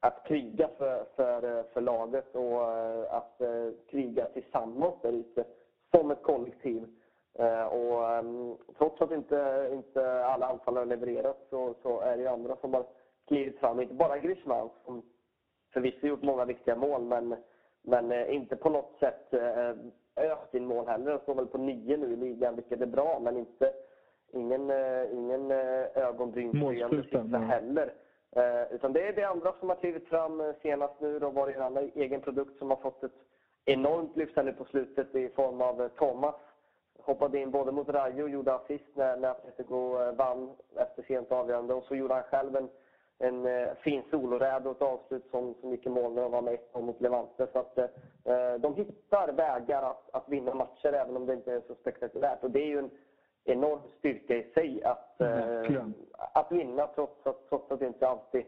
att 0.00 0.24
kriga 0.26 0.68
för, 0.78 1.04
för, 1.16 1.62
för 1.62 1.80
laget 1.80 2.34
och 2.36 3.16
att 3.16 3.40
kriga 3.90 4.24
tillsammans 4.24 4.94
där 5.02 5.12
ute 5.12 5.44
som 5.90 6.10
ett 6.10 6.22
kollektiv. 6.22 6.88
Eh, 7.38 7.64
och, 7.64 8.18
um, 8.18 8.56
trots 8.78 9.00
att 9.00 9.10
inte, 9.10 9.70
inte 9.72 10.24
alla 10.24 10.46
anfallare 10.46 10.84
levererat 10.84 11.46
så, 11.50 11.74
så 11.82 12.00
är 12.00 12.16
det 12.16 12.26
andra 12.26 12.56
som 12.56 12.74
har 12.74 12.84
klivit 13.28 13.58
fram. 13.58 13.80
Inte 13.80 13.94
bara 13.94 14.18
Griezmann 14.18 14.70
som 14.84 15.02
förvisso 15.72 16.06
gjort 16.06 16.22
många 16.22 16.44
viktiga 16.44 16.76
mål 16.76 17.02
men, 17.02 17.36
men 17.82 18.12
uh, 18.12 18.34
inte 18.34 18.56
på 18.56 18.70
något 18.70 18.96
sätt 19.00 19.28
uh, 19.32 19.70
öst 20.16 20.54
in 20.54 20.66
mål 20.66 20.86
heller. 20.86 21.10
Han 21.10 21.20
står 21.20 21.34
väl 21.34 21.46
på 21.46 21.58
nio 21.58 21.96
nu 21.96 22.12
i 22.12 22.16
ligan 22.16 22.54
vilket 22.54 22.80
är 22.80 22.86
bra 22.86 23.20
men 23.20 23.36
inte, 23.36 23.72
ingen, 24.32 24.70
uh, 24.70 25.14
ingen 25.14 25.50
ögonbrynshöjande 25.94 27.02
siffra 27.02 27.38
heller. 27.38 27.92
Utan 28.70 28.92
det 28.92 29.08
är 29.08 29.12
det 29.12 29.24
andra 29.24 29.52
som 29.60 29.68
har 29.68 29.76
klivit 29.76 30.08
fram 30.08 30.52
senast 30.62 31.00
nu. 31.00 31.18
Då 31.18 31.30
var 31.30 31.46
det 31.46 31.52
en 31.52 31.62
annan 31.62 31.90
egen 31.94 32.20
produkt 32.20 32.58
som 32.58 32.70
har 32.70 32.76
fått 32.76 33.04
ett 33.04 33.12
enormt 33.64 34.16
lyft 34.16 34.36
här 34.36 34.42
nu 34.42 34.52
på 34.52 34.64
slutet 34.64 35.14
i 35.14 35.28
form 35.28 35.60
av 35.60 35.88
Thomas 35.88 36.34
hoppade 37.04 37.38
in 37.38 37.50
både 37.50 37.72
mot 37.72 37.88
Rayo 37.88 38.22
och 38.22 38.30
gjorde 38.30 38.54
assist 38.54 38.84
när, 38.94 39.16
när 39.16 39.30
Atletico 39.30 40.02
eh, 40.02 40.12
vann 40.12 40.50
efter 40.76 41.02
sent 41.02 41.32
avgörande. 41.32 41.74
Och 41.74 41.84
så 41.84 41.94
gjorde 41.94 42.14
han 42.14 42.22
själv 42.22 42.56
en, 42.56 42.68
en 43.18 43.46
uh, 43.46 43.74
fin 43.74 44.02
soloräd 44.10 44.66
och 44.66 44.76
ett 44.76 44.82
avslut 44.82 45.30
som, 45.30 45.54
som 45.60 45.70
gick 45.70 45.86
i 45.86 45.88
mål 45.88 46.12
när 46.12 46.22
de 46.22 46.32
var 46.32 46.42
med 46.42 46.58
mot 46.74 47.00
Levante. 47.00 47.46
Så 47.52 47.58
att, 47.58 47.78
uh, 47.78 48.60
de 48.60 48.74
hittar 48.74 49.32
vägar 49.32 49.82
att, 49.82 50.10
att 50.12 50.28
vinna 50.28 50.54
matcher 50.54 50.92
även 50.92 51.16
om 51.16 51.26
det 51.26 51.34
inte 51.34 51.52
är 51.52 51.62
så 51.66 51.74
spektakulärt. 51.74 52.44
Och 52.44 52.50
det 52.50 52.62
är 52.62 52.66
ju 52.66 52.78
en 52.78 52.90
enorm 53.44 53.80
styrka 53.98 54.36
i 54.36 54.50
sig 54.54 54.84
att, 54.84 55.16
uh, 55.20 55.88
att 56.32 56.52
vinna 56.52 56.86
trots 56.86 57.26
att, 57.26 57.48
trots 57.48 57.70
att 57.70 57.80
det 57.80 57.86
inte 57.86 58.08
alltid 58.08 58.44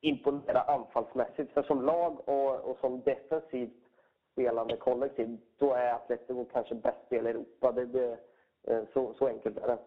imponerar 0.00 0.64
anfallsmässigt. 0.70 1.52
För 1.52 1.62
som 1.62 1.82
lag 1.82 2.28
och, 2.28 2.60
och 2.60 2.76
som 2.80 3.00
defensivt 3.00 3.86
spelande 4.32 4.76
kollektiv, 4.76 5.38
då 5.58 5.72
är 5.72 5.92
Atletico 5.92 6.44
kanske 6.52 6.74
bäst 6.74 7.06
spel 7.06 7.26
i 7.26 7.30
Europa. 7.30 7.72
Det, 7.72 7.84
det, 7.84 8.18
eh, 8.62 8.82
så, 8.92 9.14
så 9.14 9.26
enkelt 9.26 9.58
är 9.58 9.66
det. 9.66 9.78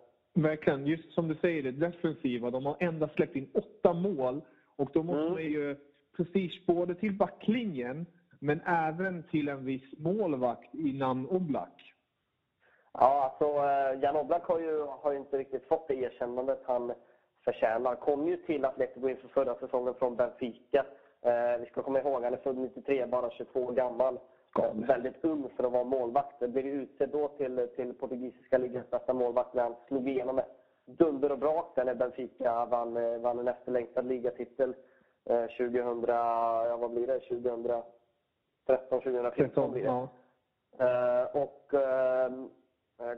Verkligen. 0.42 0.88
Just 0.88 1.14
som 1.14 1.28
du 1.28 1.36
säger, 1.36 1.64
det 1.64 1.72
defensiva. 1.72 2.50
De 2.50 2.66
har 2.66 2.78
endast 2.80 3.14
släppt 3.14 3.36
in 3.36 3.50
åtta 3.54 3.94
mål. 3.94 4.42
Och 4.76 4.90
då 4.94 5.04
måste 5.04 5.22
mm. 5.22 5.34
man 5.34 5.44
ju 5.44 5.76
prestige 6.18 6.62
både 6.66 6.96
till 6.96 7.14
backlinjen 7.14 8.06
men 8.40 8.62
även 8.66 9.24
till 9.24 9.50
en 9.50 9.66
viss 9.66 9.94
målvakt 9.98 10.74
innan 10.74 11.28
Oblak. 11.30 11.94
Ja, 12.94 13.24
alltså 13.24 13.46
eh, 13.46 14.04
Jan 14.04 14.16
Oblak 14.16 14.44
har 14.44 14.60
ju, 14.60 14.82
har 14.82 15.12
ju 15.12 15.18
inte 15.18 15.38
riktigt 15.38 15.68
fått 15.68 15.88
det 15.88 15.96
erkännandet 15.96 16.62
han 16.66 16.94
förtjänar. 17.46 17.96
Kom 17.96 18.28
ju 18.28 18.38
till 18.38 18.66
Atletico 18.66 19.10
inför 19.10 19.28
förra 19.28 19.56
säsongen 19.56 19.94
från 19.94 20.16
Benfica. 20.16 20.86
Eh, 21.22 21.60
vi 21.60 21.66
ska 21.66 21.82
komma 21.82 22.00
ihåg, 22.00 22.24
han 22.24 22.34
är 22.34 22.38
född 22.38 22.58
93, 22.58 23.06
bara 23.06 23.30
22 23.30 23.60
år 23.60 23.74
gammal. 23.74 24.20
Skål. 24.50 24.86
väldigt 24.88 25.26
ung 25.26 25.50
för 25.56 25.64
att 25.64 25.72
vara 25.72 25.84
målvakt. 25.84 26.40
Blev 26.40 26.66
utsedd 26.66 27.10
då 27.10 27.28
till, 27.28 27.68
till 27.76 27.94
portugisiska 27.94 28.58
ligans 28.58 28.90
bästa 28.90 29.14
målvakt 29.14 29.54
när 29.54 29.64
han 29.64 29.76
slog 29.88 30.10
igenom 30.10 30.36
med 30.36 30.46
dunder 30.86 31.32
och 31.32 31.40
brak 31.40 31.76
där 31.76 31.86
när 31.86 31.96
Benfica 31.96 32.66
vann, 32.66 32.98
eh, 32.98 33.18
vann 33.18 33.40
en 33.40 33.48
efterlängtad 33.48 34.06
ligatitel 34.06 34.74
eh, 35.26 35.46
2000, 35.46 36.04
ja 36.08 36.78
vad 36.82 36.92
blir 36.92 37.08
det, 37.08 37.20
2013, 37.20 37.84
2014 38.90 39.72
blir 39.72 39.84
det. 39.84 39.88
Ja. 39.88 40.08
Eh, 40.78 41.42
och 41.44 41.74
eh, 41.74 42.32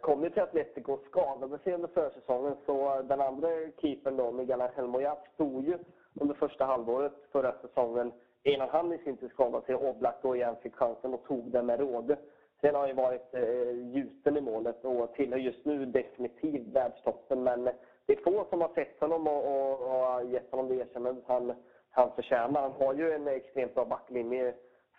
kom 0.02 0.24
ju 0.24 0.30
till 0.30 0.42
Atletico 0.42 0.94
och 0.94 1.04
skadade 1.10 1.60
sig 1.60 1.74
under 1.74 1.88
försäsongen 1.88 2.56
så 2.66 3.02
den 3.02 3.22
andra 3.22 3.48
keepern 3.82 4.18
då, 4.18 4.32
Miguel 4.32 4.62
Angel 4.62 4.88
Moyat, 4.88 5.28
stod 5.34 5.64
ju 5.64 5.78
under 6.22 6.36
första 6.36 6.66
halvåret 6.66 7.14
förra 7.32 7.54
säsongen 7.62 8.12
innan 8.44 8.70
han 8.70 8.94
i 8.94 8.98
sin 8.98 9.18
tur 9.18 9.30
skadade 9.30 9.66
sig. 9.66 9.76
Oblak 9.76 10.16
då 10.22 10.36
igen 10.36 10.56
fick 10.62 10.76
chansen 10.76 11.14
och 11.14 11.24
tog 11.24 11.52
den 11.52 11.66
med 11.66 11.80
råge. 11.80 12.18
Sen 12.62 12.76
har 12.76 12.82
han 12.82 12.90
ju 12.90 12.96
varit 12.96 13.34
eh, 13.34 13.72
gjuten 13.72 14.38
i 14.38 14.42
målet 14.42 14.86
och 14.86 15.14
tillhör 15.14 15.40
just 15.40 15.66
nu 15.66 15.86
definitivt 15.86 16.68
världstoppen. 16.68 17.44
Men 17.44 17.64
det 18.06 18.14
är 18.14 18.24
få 18.24 18.46
som 18.50 18.62
har 18.62 18.74
sett 18.76 19.00
honom 19.00 19.28
och, 19.28 19.46
och, 19.46 20.16
och 20.18 20.26
gett 20.26 20.52
honom 20.52 20.68
det 20.68 20.76
erkännandet 20.76 21.24
han, 21.28 21.54
han 21.90 22.12
förtjänar. 22.12 22.62
Han 22.62 22.72
har 22.72 22.94
ju 22.94 23.12
en 23.12 23.28
extremt 23.28 23.76
bra 23.76 23.86
backlinje 23.86 24.54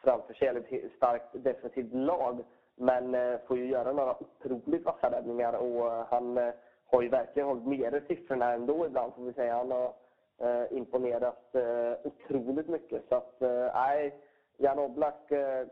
framför 0.05 0.35
sig, 0.35 0.49
ett 0.49 0.93
starkt 0.97 1.45
defensivt 1.45 1.95
lag. 1.95 2.45
Men 2.77 3.15
eh, 3.15 3.39
får 3.47 3.59
ju 3.59 3.67
göra 3.67 3.93
några 3.93 4.17
otroligt 4.23 4.85
vassa 4.85 5.11
räddningar 5.11 5.53
och 5.53 5.93
eh, 5.93 6.07
han 6.11 6.39
eh, 6.39 6.53
har 6.87 7.03
ju 7.03 7.09
verkligen 7.09 7.49
hållit 7.49 7.67
nere 7.67 8.01
siffrorna 8.09 8.53
ändå 8.53 8.87
ibland 8.87 9.15
får 9.15 9.23
vi 9.23 9.33
säga. 9.33 9.57
Han 9.57 9.71
har 9.71 9.93
eh, 10.41 10.77
imponerat 10.77 11.55
eh, 11.55 11.93
otroligt 12.05 12.69
mycket. 12.69 13.03
Så 13.09 13.15
att, 13.15 13.43
eh, 13.43 14.13
Jan 14.57 14.79
Oblak 14.79 15.31
eh, 15.31 15.67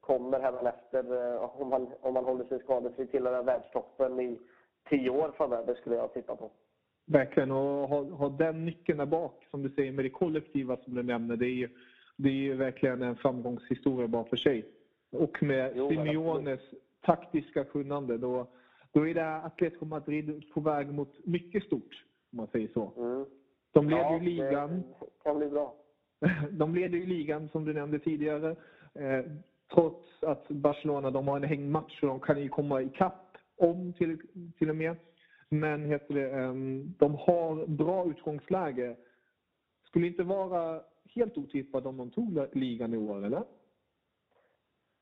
kommer 0.00 0.40
hädanefter, 0.40 1.32
eh, 1.34 1.60
om, 1.60 1.72
han, 1.72 1.88
om 2.00 2.16
han 2.16 2.24
håller 2.24 2.44
sig 2.44 2.58
skadefri, 2.58 3.06
tillhöra 3.06 3.42
världstoppen 3.42 4.20
i 4.20 4.38
tio 4.88 5.10
år 5.10 5.32
framöver 5.36 5.74
skulle 5.74 5.96
jag 5.96 6.12
titta 6.12 6.36
på. 6.36 6.50
Verkligen, 7.06 7.50
och 7.50 7.88
ha, 7.88 8.04
ha 8.04 8.28
den 8.28 8.64
nyckeln 8.64 8.98
där 8.98 9.06
bak, 9.06 9.46
som 9.50 9.62
du 9.62 9.70
säger, 9.70 9.92
med 9.92 10.04
det 10.04 10.10
kollektiva 10.10 10.76
som 10.76 10.94
du 10.94 11.02
nämner, 11.02 11.36
det 11.36 11.46
är 11.46 11.54
ju 11.54 11.68
det 12.16 12.28
är 12.28 12.32
ju 12.32 12.54
verkligen 12.54 13.02
en 13.02 13.16
framgångshistoria 13.16 14.08
bara 14.08 14.24
för 14.24 14.36
sig. 14.36 14.64
Och 15.12 15.42
med 15.42 15.72
jo, 15.74 15.88
Simeones 15.88 16.60
taktiska 17.00 17.64
kunnande, 17.64 18.18
då, 18.18 18.46
då 18.92 19.08
är 19.08 19.14
det 19.14 19.36
Atletico 19.36 19.84
Madrid 19.84 20.42
på 20.54 20.60
väg 20.60 20.92
mot 20.92 21.26
mycket 21.26 21.64
stort, 21.64 22.04
om 22.32 22.36
man 22.36 22.46
säger 22.46 22.68
så. 22.68 22.92
Mm. 22.96 23.24
De 23.72 23.88
leder 23.88 24.02
ja, 24.02 24.18
ju 24.18 24.20
ligan. 24.20 24.82
Kan 25.22 25.38
bli 25.38 25.48
bra. 25.48 25.74
De 26.50 26.74
leder 26.74 26.98
ju 26.98 27.06
ligan, 27.06 27.48
som 27.48 27.64
du 27.64 27.72
nämnde 27.72 27.98
tidigare. 27.98 28.56
Eh, 28.94 29.24
trots 29.74 30.22
att 30.22 30.48
Barcelona 30.48 31.10
de 31.10 31.28
har 31.28 31.36
en 31.36 31.44
hängmatch, 31.44 32.00
så 32.00 32.06
de 32.06 32.20
kan 32.20 32.40
ju 32.40 32.48
komma 32.48 32.82
ikapp 32.82 33.36
om 33.56 33.92
till, 33.92 34.18
till 34.58 34.70
och 34.70 34.76
med. 34.76 34.96
Men 35.48 35.84
heter 35.84 36.14
det, 36.14 36.30
eh, 36.30 36.54
de 36.98 37.14
har 37.14 37.66
bra 37.66 38.06
utgångsläge. 38.06 38.96
Skulle 39.86 40.06
inte 40.06 40.22
vara 40.22 40.80
helt 41.14 41.38
otippat 41.38 41.86
om 41.86 41.96
de 41.96 42.10
tog 42.10 42.46
ligan 42.52 42.94
i 42.94 42.96
år, 42.96 43.24
eller? 43.24 43.42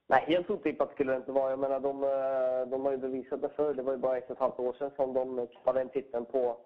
Nej, 0.07 0.25
helt 0.27 0.51
otippat 0.51 0.93
skulle 0.93 1.13
det 1.13 1.17
inte 1.17 1.33
vara. 1.33 1.51
Jag 1.51 1.59
menar, 1.59 1.81
de, 1.81 2.05
eh, 2.05 2.71
de 2.71 2.85
har 2.85 2.93
ju 2.93 2.99
bevisat 2.99 3.43
det 3.43 3.49
förr. 3.49 3.75
Det 3.75 3.83
var 3.83 3.93
ju 3.93 3.99
bara 3.99 4.19
ett 4.19 4.25
och 4.25 4.31
ett 4.31 4.39
halvt 4.39 4.59
år 4.59 4.73
sedan 4.79 4.91
som 4.97 5.15
de 5.15 5.47
klarade 5.63 5.81
en 5.81 5.89
titeln 5.89 6.25
på 6.25 6.57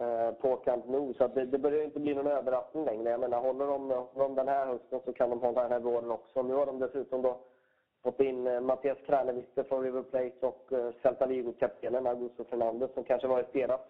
Eh, 0.00 0.32
på 0.32 0.56
Camp 0.56 0.86
Nou. 0.86 1.14
Så 1.14 1.26
det, 1.26 1.44
det 1.44 1.58
börjar 1.58 1.84
inte 1.84 2.00
bli 2.00 2.14
någon 2.14 2.26
överraskning 2.26 2.84
längre. 2.84 3.10
Jag 3.10 3.20
menar, 3.20 3.40
håller 3.40 3.66
de, 3.66 3.90
håller 3.90 4.28
de 4.28 4.34
den 4.34 4.48
här 4.48 4.66
hösten 4.66 5.00
så 5.04 5.12
kan 5.12 5.30
de 5.30 5.40
hålla 5.40 5.62
den 5.62 5.72
här 5.72 5.80
våren 5.80 6.10
också. 6.10 6.42
Nu 6.42 6.54
har 6.54 6.66
de 6.66 6.78
dessutom 6.78 7.22
då 7.22 7.38
fått 8.02 8.20
in 8.20 8.46
eh, 8.46 8.60
Mattias 8.60 8.98
Kranevitter 9.06 9.62
från 9.62 9.82
River 9.82 10.02
Plate 10.02 10.46
och 10.46 10.72
eh, 10.72 10.92
Celta 11.02 11.26
Vigo-kaptenen 11.26 12.06
Augusto 12.06 12.44
Fernandez 12.44 12.90
som 12.94 13.04
kanske 13.04 13.28
varit 13.28 13.52
deras 13.52 13.80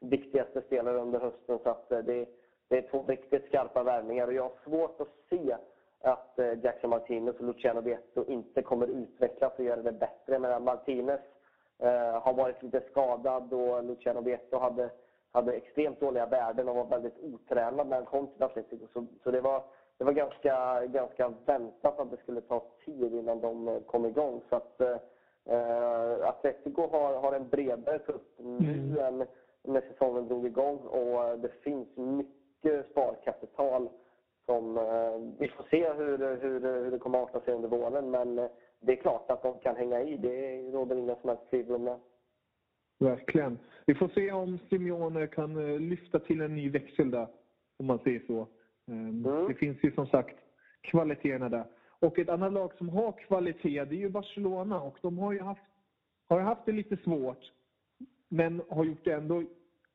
viktigaste 0.00 0.62
spelare 0.62 0.98
under 0.98 1.20
hösten. 1.20 1.58
Så 1.62 1.70
att 1.70 1.92
eh, 1.92 1.98
det, 1.98 2.26
det 2.68 2.78
är 2.78 2.82
två 2.90 3.04
riktigt 3.06 3.46
skarpa 3.46 3.82
värvningar 3.82 4.26
och 4.26 4.32
jag 4.32 4.42
har 4.42 4.52
svårt 4.64 5.00
att 5.00 5.14
se 5.30 5.56
att 6.00 6.38
eh, 6.38 6.64
Jackson 6.64 6.90
Martinez 6.90 7.36
och 7.36 7.44
Luciano 7.44 7.80
Vietto 7.80 8.24
inte 8.28 8.62
kommer 8.62 8.86
utvecklas 8.86 9.52
och 9.58 9.64
göra 9.64 9.82
det 9.82 9.92
bättre. 9.92 10.48
Jag 10.48 10.62
Martinez 10.62 11.20
eh, 11.78 12.22
har 12.22 12.34
varit 12.34 12.62
lite 12.62 12.80
skadad 12.90 13.52
och 13.52 13.84
Luciano 13.84 14.20
Vietto 14.20 14.58
hade 14.58 14.90
hade 15.34 15.52
extremt 15.52 16.00
dåliga 16.00 16.26
värden 16.26 16.68
och 16.68 16.76
var 16.76 16.84
väldigt 16.84 17.18
otränad 17.22 17.86
när 17.86 17.96
han 17.96 18.04
kom 18.04 18.26
till 18.26 18.42
Atletico. 18.42 18.86
Så, 18.92 19.06
så 19.24 19.30
det 19.30 19.40
var, 19.40 19.62
det 19.98 20.04
var 20.04 20.12
ganska, 20.12 20.86
ganska 20.86 21.32
väntat 21.46 22.00
att 22.00 22.10
det 22.10 22.16
skulle 22.16 22.40
ta 22.40 22.64
tid 22.84 23.14
innan 23.14 23.40
de 23.40 23.68
eh, 23.68 23.80
kom 23.80 24.06
igång. 24.06 24.40
Så 24.48 24.56
att, 24.56 24.80
eh, 24.80 26.28
Atletico 26.28 26.88
har, 26.90 27.14
har 27.14 27.32
en 27.32 27.48
bredare 27.48 27.98
trupp 27.98 28.34
nu 28.38 28.72
mm. 28.72 28.98
än 28.98 29.26
när 29.62 29.80
säsongen 29.80 30.28
drog 30.28 30.46
igång 30.46 30.78
och 30.78 31.38
det 31.38 31.48
finns 31.48 31.96
mycket 31.96 32.90
sparkapital 32.90 33.88
som 34.46 34.78
eh, 34.78 35.16
vi 35.38 35.48
får 35.48 35.64
se 35.70 35.92
hur, 35.92 36.18
hur, 36.18 36.60
hur 36.60 36.90
det 36.90 36.98
kommer 36.98 37.22
att 37.22 37.28
arta 37.28 37.44
sig 37.44 37.54
under 37.54 37.68
våren. 37.68 38.10
Men 38.10 38.38
eh, 38.38 38.50
det 38.80 38.92
är 38.92 38.96
klart 38.96 39.30
att 39.30 39.42
de 39.42 39.58
kan 39.58 39.76
hänga 39.76 40.00
i. 40.02 40.16
Det 40.16 40.62
råder 40.70 40.96
inga 40.96 41.16
som 41.16 41.28
helst 41.28 41.50
tvivel 41.50 41.74
om 41.74 41.84
det. 41.84 41.98
Verkligen. 43.04 43.58
Vi 43.86 43.94
får 43.94 44.08
se 44.08 44.32
om 44.32 44.58
Simeone 44.70 45.26
kan 45.26 45.56
eh, 45.56 45.80
lyfta 45.80 46.18
till 46.18 46.40
en 46.40 46.54
ny 46.54 46.70
växel 46.70 47.10
där, 47.10 47.28
om 47.78 47.86
man 47.86 47.98
säger 47.98 48.22
så. 48.26 48.48
Ehm, 48.86 49.24
mm. 49.26 49.48
Det 49.48 49.54
finns 49.54 49.78
ju 49.82 49.92
som 49.92 50.06
sagt 50.06 50.36
kvaliteterna 50.80 51.48
där. 51.48 51.64
Och 52.00 52.18
ett 52.18 52.28
annat 52.28 52.52
lag 52.52 52.72
som 52.78 52.88
har 52.88 53.12
kvalitet, 53.12 53.84
det 53.84 53.94
är 53.94 53.98
ju 53.98 54.08
Barcelona. 54.08 54.80
Och 54.80 54.98
de 55.02 55.18
har 55.18 55.32
ju 55.32 55.40
haft, 55.40 55.62
har 56.28 56.40
haft 56.40 56.66
det 56.66 56.72
lite 56.72 56.96
svårt, 56.96 57.52
men 58.28 58.62
har 58.68 58.84
gjort 58.84 59.04
det 59.04 59.12
ändå 59.12 59.44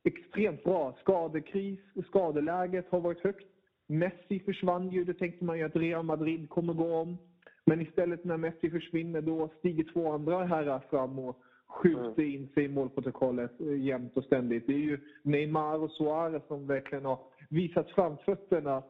extremt 0.03 0.63
bra. 0.63 0.95
Skadekris, 0.99 1.79
skadeläget 2.07 2.89
har 2.89 2.99
varit 2.99 3.23
högt. 3.23 3.47
Messi 3.87 4.39
försvann 4.39 4.89
ju. 4.89 5.03
Då 5.03 5.13
tänkte 5.13 5.45
man 5.45 5.57
ju 5.57 5.63
att 5.63 5.75
Real 5.75 6.03
Madrid 6.03 6.49
kommer 6.49 6.73
gå 6.73 6.95
om. 6.95 7.17
Men 7.65 7.81
istället 7.81 8.23
när 8.23 8.37
Messi 8.37 8.69
försvinner, 8.69 9.21
då 9.21 9.49
stiger 9.59 9.83
två 9.93 10.11
andra 10.11 10.45
herrar 10.45 10.79
fram 10.89 11.19
och 11.19 11.41
skjuter 11.69 12.23
in 12.23 12.47
sig 12.53 12.63
i 12.63 12.67
målprotokollet 12.67 13.61
eh, 13.61 13.81
jämt 13.81 14.17
och 14.17 14.23
ständigt. 14.23 14.67
Det 14.67 14.73
är 14.73 14.77
ju 14.77 14.99
Neymar 15.23 15.83
och 15.83 15.91
Suarez 15.91 16.43
som 16.47 16.67
verkligen 16.67 17.05
har 17.05 17.19
visat 17.49 17.89
framfötterna 17.89 18.83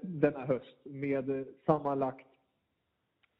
denna 0.00 0.46
höst 0.46 0.76
med 0.84 1.30
eh, 1.30 1.46
sammanlagt 1.66 2.26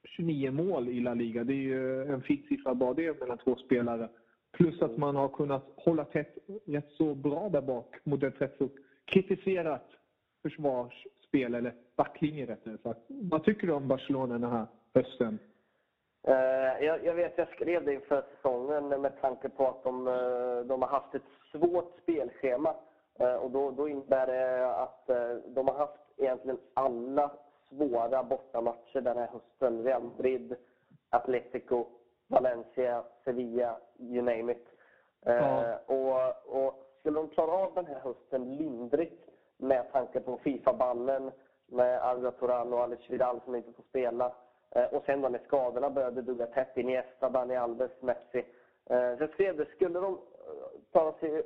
29 0.04 0.50
mål 0.50 0.88
i 0.88 1.00
La 1.00 1.14
Liga. 1.14 1.44
Det 1.44 1.52
är 1.52 1.56
ju 1.56 2.02
en 2.02 2.22
fin 2.22 2.44
siffra 2.48 2.74
bara 2.74 2.94
det 2.94 3.20
mellan 3.20 3.38
två 3.38 3.56
spelare. 3.56 4.08
Plus 4.52 4.82
att 4.82 4.96
man 4.96 5.16
har 5.16 5.28
kunnat 5.28 5.64
hålla 5.76 6.04
tätt 6.04 6.38
rätt 6.66 6.90
så 6.90 7.14
bra 7.14 7.48
där 7.48 7.62
bak 7.62 7.96
mot 8.04 8.22
ett 8.22 8.40
rätt 8.40 8.54
så 8.58 8.68
kritiserat 9.04 9.90
försvarsspel, 10.42 11.54
eller 11.54 11.74
backlinje 11.96 12.46
rättare 12.46 12.78
sagt. 12.82 13.00
Vad 13.08 13.44
tycker 13.44 13.66
du 13.66 13.72
om 13.72 13.88
Barcelona 13.88 14.38
den 14.38 14.50
här 14.50 14.66
hösten? 14.94 15.38
Uh, 16.28 16.85
jag, 16.85 17.04
jag, 17.04 17.14
vet, 17.14 17.38
jag 17.38 17.49
skrev 17.49 17.85
det 17.85 17.95
inför 17.95 18.25
säsongen 18.37 18.88
med 18.88 19.21
tanke 19.21 19.49
på 19.49 19.69
att 19.69 19.85
de, 19.85 20.09
uh, 20.09 20.64
de 20.64 20.83
har 20.83 20.88
haft 20.88 21.14
ett 21.14 21.23
svårt 21.52 21.93
spelschema. 22.02 22.75
Uh, 23.21 23.35
och 23.35 23.50
då, 23.50 23.71
då 23.71 23.88
innebär 23.88 24.26
det 24.26 24.75
att 24.76 25.07
de 25.47 25.69
har 25.69 25.75
haft 25.75 26.00
egentligen 26.16 26.59
alla 26.75 27.31
svåra 27.69 28.23
bortamatcher 28.23 29.00
den 29.00 29.19
här 29.19 29.28
hösten. 29.33 29.85
Real 29.85 30.02
Madrid, 30.02 30.57
Atletico, 31.11 31.87
Valencia, 32.26 33.04
Sevilla, 33.25 33.76
you 33.99 34.23
name 34.23 34.52
it. 34.52 34.66
Ja. 35.25 35.78
Och, 35.87 36.64
och 36.64 36.85
skulle 37.00 37.19
de 37.19 37.28
klara 37.28 37.52
av 37.52 37.75
den 37.75 37.87
här 37.87 38.00
hösten 38.00 38.57
lindrigt 38.57 39.28
med 39.57 39.93
tanke 39.93 40.21
på 40.21 40.37
Fifa-ballen 40.37 41.31
med 41.66 42.02
Arda 42.02 42.31
Turan 42.31 42.73
och 42.73 42.81
Alex 42.81 43.11
Vidal 43.11 43.40
som 43.45 43.54
inte 43.54 43.73
får 43.73 43.83
spela. 43.83 44.33
Eh, 44.71 44.85
och 44.85 45.02
sen 45.06 45.21
då 45.21 45.28
när 45.28 45.38
skadorna 45.38 45.90
började 45.90 46.23
dugga 46.23 46.47
tätt, 46.47 46.76
Iniesta, 46.76 47.28
Dani 47.28 47.56
Alves, 47.56 47.90
Messi. 48.00 48.44
Eh, 48.87 49.16
så 49.16 49.23
jag 49.23 49.30
skrev 49.30 49.56
det, 49.56 49.66
skulle 49.66 50.00
de 50.00 50.12
eh, 50.14 50.21
klara, 50.92 51.12
sig, 51.12 51.42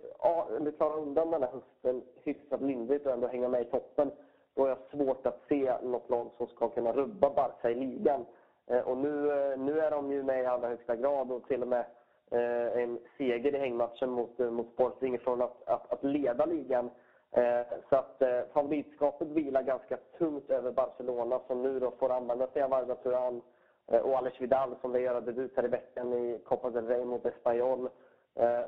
eller 0.57 0.71
klara 0.71 0.95
undan 0.95 1.31
den 1.31 1.43
här 1.43 1.51
hösten 1.51 2.03
hyfsat 2.25 2.61
lindrigt 2.61 3.07
och 3.07 3.13
ändå 3.13 3.27
hänga 3.27 3.49
med 3.49 3.61
i 3.63 3.65
toppen, 3.65 4.11
då 4.55 4.63
har 4.63 4.69
jag 4.69 4.79
svårt 4.91 5.27
att 5.27 5.41
se 5.49 5.75
något 5.83 6.11
lag 6.11 6.31
som 6.37 6.47
ska 6.47 6.69
kunna 6.69 6.93
rubba 6.93 7.31
Barca 7.31 7.71
i 7.71 7.75
ligan. 7.75 8.27
Eh, 8.67 8.81
och 8.81 8.97
nu, 8.97 9.11
nu 9.57 9.81
är 9.81 9.91
de 9.91 10.13
ju 10.13 10.23
med 10.23 10.43
i 10.43 10.47
allra 10.47 10.69
högsta 10.69 10.97
grad 10.97 11.33
och 11.33 11.49
till 11.49 11.63
och 11.63 11.69
med 11.69 11.85
en 12.31 12.99
seger 13.19 13.55
i 13.55 13.59
hängmatchen 13.59 14.11
mot, 14.11 14.39
mot 14.39 14.73
Sporting 14.73 15.19
Från 15.19 15.43
att, 15.43 15.69
att, 15.69 15.93
att 15.93 16.05
leda 16.05 16.47
ligan 16.47 16.91
Eh, 17.33 17.67
så 17.89 17.97
att 17.97 18.23
eh, 18.23 18.41
favoritskapet 18.53 19.29
vilar 19.29 19.63
ganska 19.63 19.97
tungt 20.19 20.51
över 20.51 20.73
Barcelona 20.73 21.41
som 21.47 21.63
nu 21.63 21.81
då 21.81 21.91
får 21.91 22.13
använda 22.13 22.47
sig 22.47 22.63
av 22.63 22.75
Arda 22.75 22.95
Turan 22.95 23.43
eh, 23.87 24.01
och 24.01 24.19
Alex 24.19 24.41
Vidal 24.41 24.77
som 24.81 24.93
vill 24.93 25.03
göra 25.03 25.21
debut 25.21 25.53
här 25.57 25.65
i 25.65 25.69
veckan 25.69 26.13
i 26.13 26.41
Copa 26.45 26.71
del 26.71 26.87
Rey 26.87 27.05
mot 27.05 27.27
Espanyol 27.27 27.89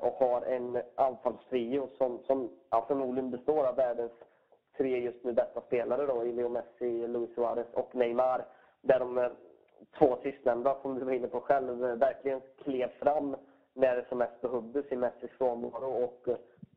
och 0.00 0.12
har 0.12 0.42
en 0.42 0.82
anfallstrio 0.94 1.88
som, 1.98 2.18
som 2.26 2.50
ja, 2.70 2.84
förmodligen 2.88 3.30
består 3.30 3.64
av 3.64 3.76
världens 3.76 4.12
tre 4.76 4.98
just 4.98 5.24
nu 5.24 5.32
bästa 5.32 5.60
spelare 5.60 6.06
då, 6.06 6.24
i 6.24 6.32
Leo 6.32 6.48
Messi, 6.48 7.06
Luis 7.06 7.34
Suarez 7.34 7.66
och 7.72 7.94
Neymar. 7.94 8.44
Där 8.80 8.98
de 8.98 9.30
två 9.98 10.16
sistnämnda, 10.22 10.76
som 10.82 10.98
du 10.98 11.04
var 11.04 11.12
inne 11.12 11.28
på 11.28 11.40
själv, 11.40 11.78
verkligen 11.80 12.40
klev 12.64 12.88
fram 12.88 13.36
när 13.74 13.96
det 13.96 14.04
som 14.08 14.18
mest 14.18 14.40
behövdes 14.40 14.92
i 14.92 14.96
Messis 14.96 15.30
frånvaro 15.30 16.04
och 16.04 16.28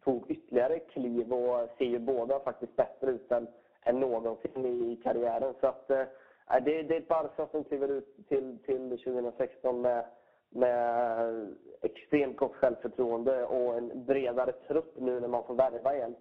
tog 0.04 0.32
ytterligare 0.32 0.80
kliv 0.80 1.34
och 1.34 1.70
ser 1.78 1.86
ju 1.86 2.00
båda 2.00 2.40
faktiskt 2.40 2.76
bättre 2.76 3.12
ut 3.12 3.32
än, 3.32 3.48
än 3.84 4.00
någonsin 4.00 4.66
i 4.66 4.96
karriären. 5.04 5.54
Så 5.60 5.68
att, 5.68 5.90
äh, 5.90 6.04
det, 6.48 6.84
det 6.84 6.96
är 6.96 7.02
ett 7.02 7.08
Barca 7.08 7.48
som 7.48 7.64
kliver 7.64 7.88
ut 7.88 8.28
till, 8.28 8.58
till 8.66 8.90
2016 8.90 9.82
med, 9.82 10.06
med 10.50 11.48
extremt 11.82 12.38
gott 12.38 12.56
självförtroende 12.56 13.46
och 13.46 13.78
en 13.78 14.06
bredare 14.06 14.52
trupp 14.52 14.94
nu 14.96 15.20
när 15.20 15.28
man 15.28 15.44
får 15.44 15.56
värva 15.56 15.96
igen. 15.96 16.16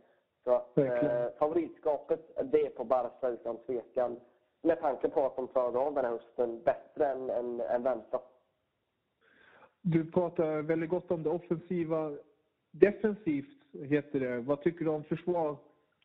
Så 0.45 0.51
att, 0.51 0.79
äh, 0.79 1.29
favoritskapet, 1.39 2.21
det 2.45 2.67
är 2.67 2.71
på 2.71 2.85
Barca 2.85 3.29
utan 3.29 3.57
tvekan. 3.57 4.21
Med 4.63 4.81
tanke 4.81 5.09
på 5.09 5.27
att 5.27 5.37
de 5.37 5.49
klarade 5.49 5.79
av 5.79 5.95
den 5.95 6.05
här 6.05 6.13
hösten 6.13 6.63
bättre 6.63 7.07
än, 7.07 7.31
än, 7.31 7.61
än 7.61 7.83
väntat. 7.83 8.32
Du 9.83 10.05
pratar 10.05 10.63
väldigt 10.63 10.91
gott 10.91 11.11
om 11.11 11.23
det 11.23 11.31
offensiva. 11.31 12.13
Defensivt 12.71 13.63
heter 13.73 14.21
det. 14.21 14.41
Vad 14.41 14.63
tycker 14.63 14.85
du 14.85 14.91
om 14.91 15.05
försvar, 15.05 15.57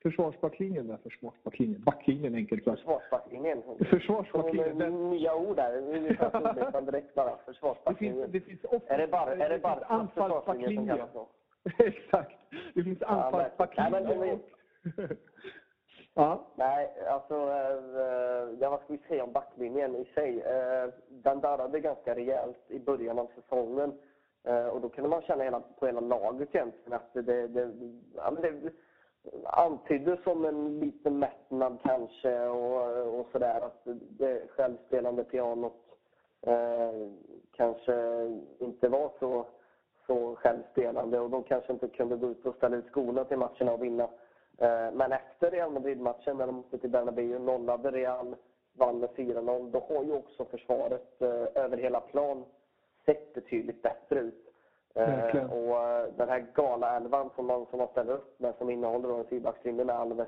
försvarsbacklinjen? 0.02 0.88
Där? 0.88 0.98
Försvarsbacklinjen? 1.04 1.84
Backlinjen 1.84 2.36
enkelt 2.36 2.64
sagt. 2.64 2.80
Försvarsbacklinjen. 2.80 3.62
Försvarsbacklinjen. 3.90 4.78
Den... 4.78 5.10
Nya 5.10 5.36
ord 5.36 5.56
där. 5.56 5.82
Nu 5.82 6.82
direkt 6.86 7.16
bara. 7.16 7.38
Försvarsbacklinjen. 7.46 8.32
Det 8.32 8.42
finns, 8.42 8.62
det 8.62 8.70
finns 8.70 8.84
är 8.88 8.98
det 8.98 9.08
bara, 9.08 9.36
är 9.36 9.50
det 9.50 9.60
bara 9.60 9.86
anfallsbacklinje? 9.86 11.08
Exakt. 11.78 12.40
Det 12.74 12.84
finns 12.84 13.02
anfallsbacklinje. 13.02 14.40
Ja. 14.96 15.08
Nej, 16.56 16.94
alltså, 17.08 17.36
eh, 17.36 18.02
äh, 18.02 18.50
ja, 18.60 18.70
vad 18.70 18.80
ska 18.80 18.94
vi 18.94 19.00
säga 19.08 19.24
om 19.24 19.32
backlinjen 19.32 19.96
i 19.96 20.06
sig? 20.06 20.42
Äh, 20.42 20.90
den 21.10 21.42
darrade 21.42 21.80
ganska 21.80 22.16
rejält 22.16 22.64
i 22.68 22.80
början 22.80 23.20
av 23.20 23.28
säsongen. 23.36 23.94
Eh, 24.44 24.68
och 24.68 24.82
då 24.82 24.90
kunde 24.90 25.10
man 25.10 25.22
känna 25.22 25.44
hela, 25.44 25.62
på 25.80 25.86
hela 25.86 26.00
laget 26.00 26.56
egentligen 26.56 26.94
att 26.94 27.14
det, 27.14 27.22
det, 27.22 27.48
det, 27.48 27.72
ja, 28.16 28.32
det 28.32 28.72
antyddes 29.44 30.24
som 30.24 30.46
en 30.46 30.80
liten 30.80 31.20
mättnad 31.20 31.78
kanske 31.84 32.48
och, 32.48 33.20
och 33.20 33.28
sådär. 33.32 33.62
Att 33.62 33.88
det 34.10 34.50
självspelande 34.50 35.24
pianot 35.24 35.86
eh, 36.42 36.92
kanske 37.56 38.26
inte 38.60 38.90
var 38.90 39.12
så, 39.20 39.46
så 40.08 40.36
självspelande 40.36 41.20
och 41.20 41.30
de 41.30 41.44
kanske 41.44 41.74
inte 41.74 41.88
kunde 41.88 42.16
gå 42.16 42.28
ut 42.28 42.46
och 42.46 42.56
ställa 42.56 42.78
ut 42.78 42.88
skorna 42.88 43.24
till 43.24 43.38
matcherna 43.38 43.74
och 43.74 43.84
vinna. 43.84 44.10
Eh, 44.58 44.92
men 44.94 45.12
efter 45.12 45.52
Real 45.52 45.72
Madrid-matchen 45.72 46.38
när 46.38 46.48
de 46.48 46.60
åkte 46.60 46.78
till 46.78 46.90
Bernabéu, 46.90 47.40
nollade 47.40 47.92
Real, 47.92 48.36
vann 48.74 49.00
med 49.00 49.10
4-0, 49.10 49.72
då 49.72 49.80
har 49.80 50.04
ju 50.04 50.14
också 50.14 50.46
försvaret 50.46 51.22
eh, 51.22 51.64
över 51.64 51.78
hela 51.78 52.00
plan 52.00 52.46
sett 53.06 53.34
betydligt 53.34 53.82
bättre 53.82 54.20
ut. 54.20 54.48
Eh, 54.96 55.52
och 55.52 55.84
eh, 55.84 56.08
den 56.18 56.30
här 56.30 56.46
galaelvan 56.54 57.30
som 57.36 57.46
man, 57.46 57.66
som 57.66 57.80
man 57.80 57.88
ställer 57.88 58.14
upp 58.14 58.40
med 58.40 58.56
som 58.58 58.70
innehåller 58.70 59.20
en 59.20 59.26
fyrbackslinje 59.26 59.86
med 59.86 59.96
Alves, 59.96 60.28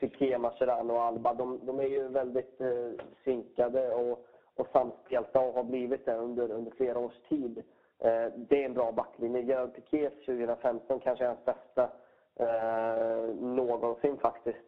Piqué, 0.00 0.38
Mascherano 0.38 0.94
och 0.94 1.02
Alba. 1.02 1.34
De, 1.34 1.60
de 1.66 1.80
är 1.80 1.88
ju 1.88 2.08
väldigt 2.08 2.60
eh, 2.60 2.90
synkade 3.24 3.94
och, 3.94 4.26
och 4.54 4.68
samspelta 4.72 5.40
och 5.40 5.54
har 5.54 5.64
blivit 5.64 6.06
det 6.06 6.14
under, 6.14 6.50
under 6.50 6.70
flera 6.70 6.98
års 6.98 7.20
tid. 7.28 7.62
Eh, 7.98 8.26
det 8.36 8.62
är 8.62 8.64
en 8.64 8.74
bra 8.74 8.92
backlinje. 8.92 9.42
Gerard 9.42 9.74
Piqué 9.74 10.10
2015 10.10 11.00
kanske 11.00 11.24
är 11.24 11.28
hans 11.28 11.44
bästa 11.44 11.90
eh, 12.36 13.34
någonsin 13.40 14.18
faktiskt. 14.18 14.58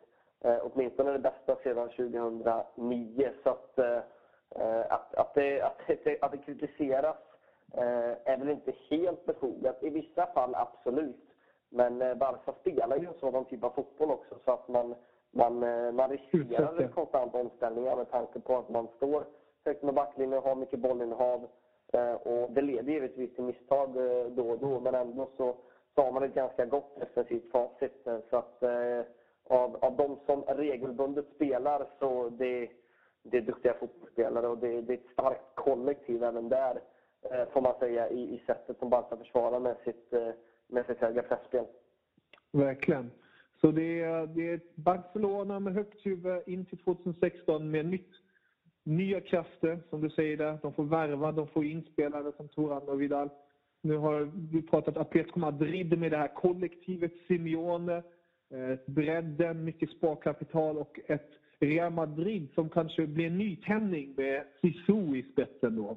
Eh, 0.40 0.58
åtminstone 0.62 1.12
det 1.12 1.18
bästa 1.18 1.56
sedan 1.62 1.88
2009. 1.88 3.30
Så 3.42 3.50
att, 3.50 3.78
eh, 3.78 3.98
att, 4.88 5.14
att, 5.14 5.34
det, 5.34 5.62
att, 5.62 5.78
det, 6.04 6.22
att 6.22 6.32
det 6.32 6.38
kritiseras 6.38 7.16
Eh, 7.76 8.32
är 8.32 8.36
väl 8.36 8.48
inte 8.48 8.72
helt 8.90 9.26
befogat. 9.26 9.82
I 9.82 9.90
vissa 9.90 10.26
fall 10.26 10.54
absolut. 10.54 11.26
Men 11.68 12.02
eh, 12.02 12.14
Barca 12.14 12.52
spelar 12.60 12.96
ju 12.96 13.06
en 13.06 13.18
sådan 13.20 13.44
typ 13.44 13.64
av 13.64 13.70
fotboll 13.70 14.10
också 14.10 14.34
så 14.44 14.52
att 14.52 14.68
man, 14.68 14.94
man, 15.30 15.62
eh, 15.62 15.92
man 15.92 16.10
riskerar 16.10 16.88
konstant 16.88 17.34
omställningar 17.34 17.96
med 17.96 18.10
tanke 18.10 18.40
på 18.40 18.56
att 18.56 18.68
man 18.68 18.88
står 18.96 19.24
högt 19.64 19.82
med 19.82 19.94
backlinjen 19.94 20.38
och 20.38 20.44
har 20.44 20.54
mycket 20.54 20.78
bollinnehav. 20.78 21.48
Och 22.22 22.50
det 22.50 22.62
leder 22.62 22.92
givetvis 22.92 23.34
till 23.34 23.44
misstag 23.44 23.94
då 24.30 24.50
och 24.50 24.58
då 24.58 24.80
men 24.80 24.94
ändå 24.94 25.28
så, 25.36 25.56
så 25.94 26.02
har 26.02 26.12
man 26.12 26.22
ett 26.22 26.34
ganska 26.34 26.66
gott 26.66 27.00
defensivt 27.00 27.50
facit. 27.52 28.06
Eh, 28.06 28.18
så 28.30 28.36
att 28.36 28.62
eh, 28.62 29.00
av, 29.44 29.76
av 29.76 29.96
de 29.96 30.18
som 30.26 30.42
regelbundet 30.42 31.26
spelar 31.34 31.86
så 31.98 32.28
det, 32.28 32.68
det 33.22 33.36
är 33.36 33.42
duktiga 33.42 33.74
fotbollsspelare 33.74 34.48
och 34.48 34.58
det, 34.58 34.80
det 34.80 34.92
är 34.92 34.98
ett 34.98 35.12
starkt 35.12 35.54
kollektiv 35.54 36.24
även 36.24 36.48
där 36.48 36.80
eh, 37.30 37.48
får 37.52 37.60
man 37.60 37.78
säga 37.78 38.08
i, 38.08 38.34
i 38.34 38.42
sättet 38.46 38.78
som 38.78 38.90
Barca 38.90 39.16
försvarar 39.16 39.60
med 39.60 39.76
sitt, 39.84 40.12
med 40.66 40.86
sitt 40.86 40.98
höga 40.98 41.22
pressspel. 41.22 41.64
Verkligen. 42.52 43.10
Så 43.60 43.70
det 43.70 44.02
är, 44.02 44.26
det 44.26 44.50
är 44.50 44.54
ett 44.54 44.76
Barcelona 44.76 45.60
med 45.60 45.74
högt 45.74 46.06
huvud 46.06 46.42
in 46.46 46.66
till 46.66 46.78
2016 46.78 47.70
med 47.70 47.86
nytt, 47.86 48.10
nya 48.82 49.20
krafter, 49.20 49.80
som 49.90 50.00
du 50.00 50.10
säger 50.10 50.36
där. 50.36 50.58
De 50.62 50.72
får 50.72 50.84
värva, 50.84 51.32
de 51.32 51.46
får 51.46 51.64
inspelare 51.64 52.32
som 52.36 52.48
Toran 52.48 52.88
och 52.88 53.00
Vidal. 53.00 53.30
Nu 53.84 53.96
har 53.96 54.30
vi 54.52 54.62
pratat 54.62 54.96
Atletico 54.96 55.38
Madrid 55.38 55.98
med 55.98 56.10
det 56.10 56.16
här 56.16 56.34
kollektivet, 56.34 57.12
Simeone, 57.28 57.96
eh, 58.50 58.78
bredden, 58.86 59.64
mycket 59.64 59.90
sparkapital 59.90 60.78
och 60.78 61.00
ett 61.06 61.30
Real 61.60 61.92
Madrid 61.92 62.48
som 62.54 62.68
kanske 62.68 63.06
blir 63.06 63.26
en 63.26 63.38
nytändning 63.38 64.14
med 64.16 64.44
Sisu 64.60 65.16
i 65.16 65.22
spetsen 65.32 65.76
då. 65.76 65.96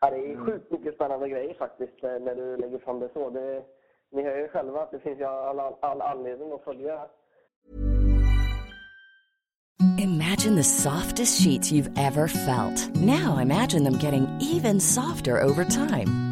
Ja, 0.00 0.10
det 0.10 0.16
är 0.16 0.36
sjukt 0.36 0.70
mycket 0.70 0.94
spännande 0.94 1.28
grejer 1.28 1.54
faktiskt 1.54 2.04
eh, 2.04 2.18
när 2.20 2.34
du 2.34 2.56
lägger 2.56 2.78
fram 2.78 3.00
det 3.00 3.08
så. 3.12 3.30
Det, 3.30 3.62
ni 4.10 4.22
hör 4.22 4.38
ju 4.38 4.48
själva 4.48 4.82
att 4.82 4.90
det 4.90 5.00
finns 5.00 5.20
ju 5.20 5.24
all, 5.24 5.60
all 5.80 6.00
anledning 6.00 6.52
att 6.52 6.64
följa 6.64 7.06
Imagine 9.98 10.56
the 10.56 10.64
softest 10.64 11.42
sheets 11.42 11.72
you've 11.72 11.98
ever 11.98 12.28
felt. 12.28 12.94
Now 12.96 13.38
imagine 13.38 13.84
them 13.84 13.98
getting 13.98 14.26
even 14.40 14.80
softer 14.80 15.42
over 15.42 15.64
time. 15.64 16.29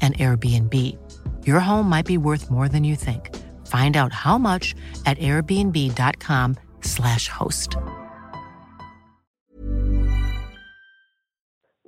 an 0.00 0.12
Airbnb. 0.12 0.74
Your 1.46 1.60
home 1.60 1.88
might 1.88 2.06
be 2.06 2.18
worth 2.18 2.50
more 2.50 2.68
than 2.68 2.84
you 2.84 2.96
think. 2.96 3.30
Find 3.66 3.96
out 3.96 4.12
how 4.12 4.38
much 4.38 4.74
at 5.06 5.18
airbnb.com 5.18 6.56
slash 6.80 7.28
host. 7.28 7.76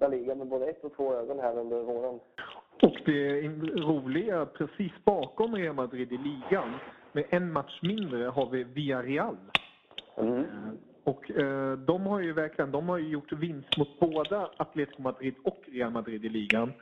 La 0.01 0.09
Liga 0.09 0.35
med 0.35 0.49
både 0.49 0.67
ett 0.67 0.85
och 0.85 0.97
två 0.97 1.15
ögon 1.15 1.39
här 1.39 1.59
under 1.59 1.83
våren. 1.83 2.21
Och 2.83 2.97
det 3.05 3.41
roliga, 3.81 4.47
precis 4.47 4.93
bakom 5.05 5.55
Real 5.55 5.75
Madrid 5.75 6.13
i 6.13 6.19
ligan, 6.19 6.75
med 7.13 7.25
en 7.31 7.53
match 7.53 7.79
mindre, 7.83 8.25
har 8.25 8.51
vi 8.51 8.65
Villarreal. 8.65 9.37
Mm. 10.19 10.45
Och 11.05 11.31
eh, 11.31 11.73
de 11.73 12.07
har 12.07 12.21
ju 12.21 12.33
verkligen 12.33 12.71
de 12.71 12.89
har 12.89 12.99
ju 12.99 13.09
gjort 13.09 13.33
vinst 13.33 13.77
mot 13.77 14.01
båda 14.01 14.51
Atletico 14.57 15.03
Madrid 15.03 15.35
och 15.45 15.63
Real 15.73 15.91
Madrid 15.91 16.25
i 16.25 16.29
ligan. 16.29 16.73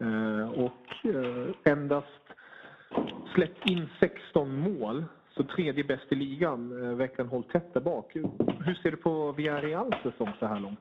Eh, 0.00 0.50
och 0.50 1.14
eh, 1.14 1.72
endast 1.72 2.06
släppt 3.34 3.70
in 3.70 3.88
16 4.00 4.60
mål. 4.60 5.04
Så 5.36 5.42
tredje 5.42 5.84
bäst 5.84 6.12
i 6.12 6.14
ligan, 6.14 6.82
eh, 6.82 6.96
verkligen 6.96 7.28
hållit 7.28 7.48
tätt 7.48 7.74
där 7.74 7.80
bak. 7.80 8.14
Hur 8.64 8.74
ser 8.74 8.90
du 8.90 8.96
på 8.96 9.32
Villarreals 9.32 10.02
säsong 10.02 10.32
så 10.38 10.46
här 10.46 10.60
långt? 10.60 10.80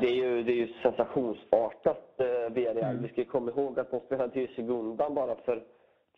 Det 0.00 0.06
är 0.06 0.14
ju, 0.14 0.42
det 0.42 0.52
är 0.52 0.56
ju 0.56 0.72
sensationsartat, 0.82 2.20
eh, 2.20 2.54
Villarreal. 2.54 2.90
Mm. 2.90 3.02
Vi 3.02 3.08
ska 3.08 3.32
komma 3.32 3.50
ihåg 3.50 3.78
att 3.78 3.90
de 3.90 4.00
spelade 4.00 4.32
till 4.32 4.54
Segundan 4.54 5.14
bara 5.14 5.34
för, 5.34 5.62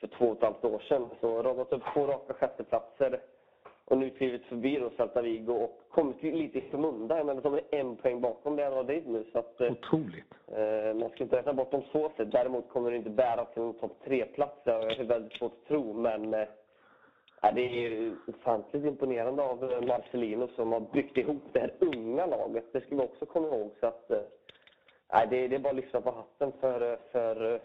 för 0.00 0.06
två 0.06 0.24
och 0.26 0.36
ett 0.36 0.42
halvt 0.42 0.64
år 0.64 0.82
sedan. 0.88 1.06
Så 1.20 1.42
radat 1.42 1.72
upp 1.72 1.82
två 1.94 2.06
raka 2.06 2.34
sjätteplatser 2.34 3.20
och 3.90 3.98
nu 3.98 4.10
klivit 4.10 4.44
förbi 4.44 4.78
då 4.78 4.90
Celta 4.96 5.22
Vigo 5.22 5.52
och 5.52 5.80
kommit 5.90 6.22
lite 6.22 6.58
i 6.58 6.70
skymundan. 6.70 7.26
Men 7.26 7.40
de 7.40 7.54
är 7.54 7.60
en 7.70 7.96
poäng 7.96 8.20
bakom 8.20 8.56
Real 8.56 8.74
Madrid 8.74 9.08
nu. 9.08 9.24
Så 9.32 9.38
att, 9.38 9.60
eh, 9.60 9.72
Otroligt. 9.72 10.34
Eh, 10.46 10.94
man 10.94 11.10
ska 11.10 11.24
inte 11.24 11.36
räkna 11.36 11.52
bort 11.52 11.70
dem 11.70 11.82
så 11.92 12.10
sett. 12.16 12.32
Däremot 12.32 12.68
kommer 12.68 12.90
det 12.90 12.96
inte 12.96 13.10
bära 13.10 13.44
till 13.44 13.62
en 13.62 13.74
topp 13.74 13.96
tre-plats. 14.04 14.60
Det 14.64 14.72
är 14.72 15.04
väldigt 15.04 15.32
svårt 15.32 15.52
att 15.52 15.68
tro. 15.68 15.92
Men 15.92 16.34
eh, 16.34 16.48
det 17.54 17.60
är 17.60 18.12
ofantligt 18.26 18.84
imponerande 18.84 19.42
av 19.42 19.72
eh, 19.72 19.80
Marcelino 19.80 20.48
som 20.48 20.72
har 20.72 20.80
byggt 20.80 21.16
ihop 21.16 21.42
det 21.52 21.60
här 21.60 21.74
unga 21.78 22.26
laget. 22.26 22.72
Det 22.72 22.80
ska 22.80 22.96
vi 22.96 23.02
också 23.02 23.26
komma 23.26 23.48
ihåg. 23.48 23.70
Så 23.80 23.86
att, 23.86 24.10
eh, 24.10 24.20
det, 25.30 25.48
det 25.48 25.56
är 25.56 25.58
bara 25.58 25.70
att 25.70 25.76
lyfta 25.76 26.00
på 26.00 26.10
hatten 26.10 26.52
för, 26.60 26.98
för, 27.12 27.60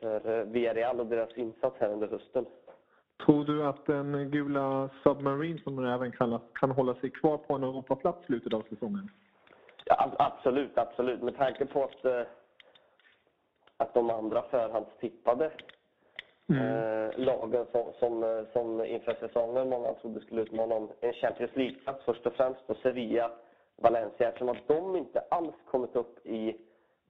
för 0.00 0.44
Villarreal 0.44 1.00
och 1.00 1.06
deras 1.06 1.36
insats 1.36 1.76
här 1.80 1.92
under 1.92 2.08
hösten. 2.08 2.46
Tror 3.24 3.44
du 3.44 3.66
att 3.66 3.86
den 3.86 4.30
gula 4.30 4.90
Submarine, 5.02 5.58
som 5.64 5.76
den 5.76 5.92
även 5.92 6.12
kallas, 6.12 6.42
kan 6.54 6.70
hålla 6.70 6.94
sig 6.94 7.10
kvar 7.10 7.38
på 7.38 7.54
en 7.54 7.62
Europaplats 7.62 8.26
slutet 8.26 8.54
av 8.54 8.62
säsongen? 8.70 9.10
Ja, 9.84 10.12
absolut, 10.18 10.78
absolut. 10.78 11.22
Med 11.22 11.36
tanke 11.36 11.66
på 11.66 11.84
att, 11.84 12.04
eh, 12.04 12.22
att 13.76 13.94
de 13.94 14.10
andra 14.10 14.42
förhandstippade 14.42 15.50
mm. 16.48 16.62
eh, 16.62 17.10
lagen 17.18 17.66
som, 17.72 17.92
som, 17.98 18.46
som 18.52 18.84
inför 18.84 19.14
säsongen 19.14 19.68
många 19.68 19.94
trodde 19.94 20.20
skulle 20.20 20.42
utmana 20.42 20.74
om 20.74 20.90
en 21.00 21.12
Champions 21.12 21.56
League-plats 21.56 22.04
först 22.04 22.26
och 22.26 22.32
främst, 22.32 22.60
och 22.66 22.76
Sevilla, 22.76 23.30
Valencia, 23.76 24.28
eftersom 24.28 24.48
att 24.48 24.68
de 24.68 24.96
inte 24.96 25.20
alls 25.30 25.54
kommit 25.70 25.96
upp 25.96 26.26
i, 26.26 26.56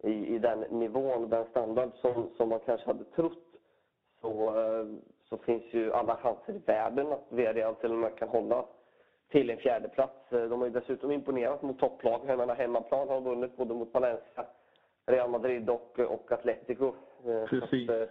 i, 0.02 0.34
i 0.34 0.38
den 0.38 0.60
nivån, 0.60 1.30
den 1.30 1.44
standard 1.50 1.90
som, 2.00 2.30
som 2.36 2.48
man 2.48 2.60
kanske 2.66 2.86
hade 2.86 3.04
trott, 3.04 3.44
så 4.20 4.60
eh, 4.60 4.86
så 5.28 5.36
finns 5.36 5.64
ju 5.70 5.92
alla 5.92 6.16
chanser 6.16 6.52
i 6.52 6.58
världen 6.58 7.12
att 7.12 7.24
Villarreal 7.28 7.74
till 7.74 7.92
och 7.92 7.98
med 7.98 8.18
kan 8.18 8.28
hålla 8.28 8.64
till 9.30 9.50
en 9.50 9.58
fjärde 9.58 9.88
plats. 9.88 10.32
Eh, 10.32 10.48
de 10.48 10.60
har 10.60 10.66
ju 10.66 10.72
dessutom 10.72 11.10
imponerat 11.10 11.62
mot 11.62 11.78
topplag. 11.78 12.20
Jag 12.26 12.38
menar, 12.38 12.54
hemmaplan 12.54 13.08
har 13.08 13.20
vunnit 13.20 13.56
både 13.56 13.74
mot 13.74 13.94
Valencia, 13.94 14.46
Real 15.06 15.30
Madrid 15.30 15.70
och, 15.70 15.98
och 15.98 16.32
Atletico. 16.32 16.94
Eh, 17.26 17.44
Precis. 17.46 17.90
Att, 17.90 18.10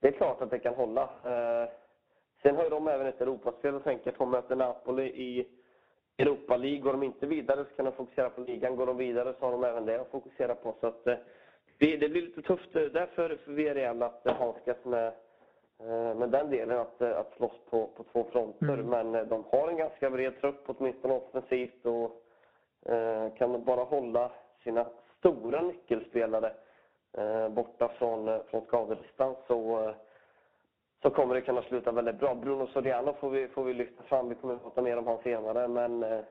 det 0.00 0.08
är 0.08 0.12
klart 0.12 0.42
att 0.42 0.50
det 0.50 0.58
kan 0.58 0.74
hålla. 0.74 1.10
Sen 2.42 2.56
har 2.56 2.64
ju 2.64 2.70
de 2.70 2.88
även 2.88 3.06
ett 3.06 3.20
Europaspel 3.20 3.76
att 3.76 3.84
tänka 3.84 4.12
på. 4.12 4.26
Möter 4.26 4.56
Napoli 4.56 5.02
i 5.02 5.48
Europa 6.18 6.56
League. 6.56 6.80
Går 6.80 6.92
de 6.92 7.02
inte 7.02 7.26
vidare 7.26 7.64
så 7.64 7.76
kan 7.76 7.84
de 7.84 7.92
fokusera 7.92 8.30
på 8.30 8.40
ligan. 8.40 8.76
Går 8.76 8.86
de 8.86 8.96
vidare 8.96 9.34
så 9.38 9.44
har 9.44 9.52
de 9.52 9.64
även 9.64 9.86
det 9.86 10.00
att 10.00 10.10
fokusera 10.10 10.54
på. 10.54 10.74
Så 10.80 10.86
att, 10.86 11.04
det, 11.04 11.18
blir 11.78 12.22
lite 12.22 12.42
tufft 12.42 12.72
därför 12.72 13.36
för 13.36 13.52
Villarreal 13.52 14.02
att 14.02 14.22
handskas 14.24 14.84
med 14.84 15.12
Eh, 15.80 16.14
med 16.14 16.28
den 16.28 16.50
delen 16.50 16.78
att, 16.78 17.00
eh, 17.00 17.18
att 17.18 17.32
slåss 17.36 17.60
på, 17.70 17.86
på 17.86 18.04
två 18.12 18.24
fronter. 18.32 18.66
Mm. 18.66 18.86
Men 18.86 19.14
eh, 19.14 19.22
de 19.22 19.44
har 19.50 19.68
en 19.68 19.76
ganska 19.76 20.10
bred 20.10 20.40
trupp, 20.40 20.64
åtminstone 20.66 21.14
offensivt, 21.14 21.86
och 21.86 22.22
eh, 22.92 23.32
kan 23.34 23.64
bara 23.64 23.84
hålla 23.84 24.30
sina 24.64 24.86
stora 25.18 25.62
nyckelspelare 25.62 26.52
eh, 27.12 27.48
borta 27.48 27.88
från, 27.88 28.40
från 28.50 28.64
skadelistan 28.66 29.34
så, 29.46 29.92
så 31.02 31.10
kommer 31.10 31.34
det 31.34 31.40
kunna 31.40 31.62
sluta 31.62 31.92
väldigt 31.92 32.18
bra. 32.18 32.34
Bruno 32.34 32.66
Soriano 32.66 33.12
får 33.12 33.30
vi, 33.30 33.48
får 33.48 33.64
vi 33.64 33.74
lyfta 33.74 34.02
fram. 34.02 34.28
Vi 34.28 34.34
kommer 34.34 34.54
att 34.54 34.62
prata 34.62 34.82
mer 34.82 34.96
om 34.96 35.06
honom 35.06 35.22
senare. 35.22 35.68
Men 35.68 36.22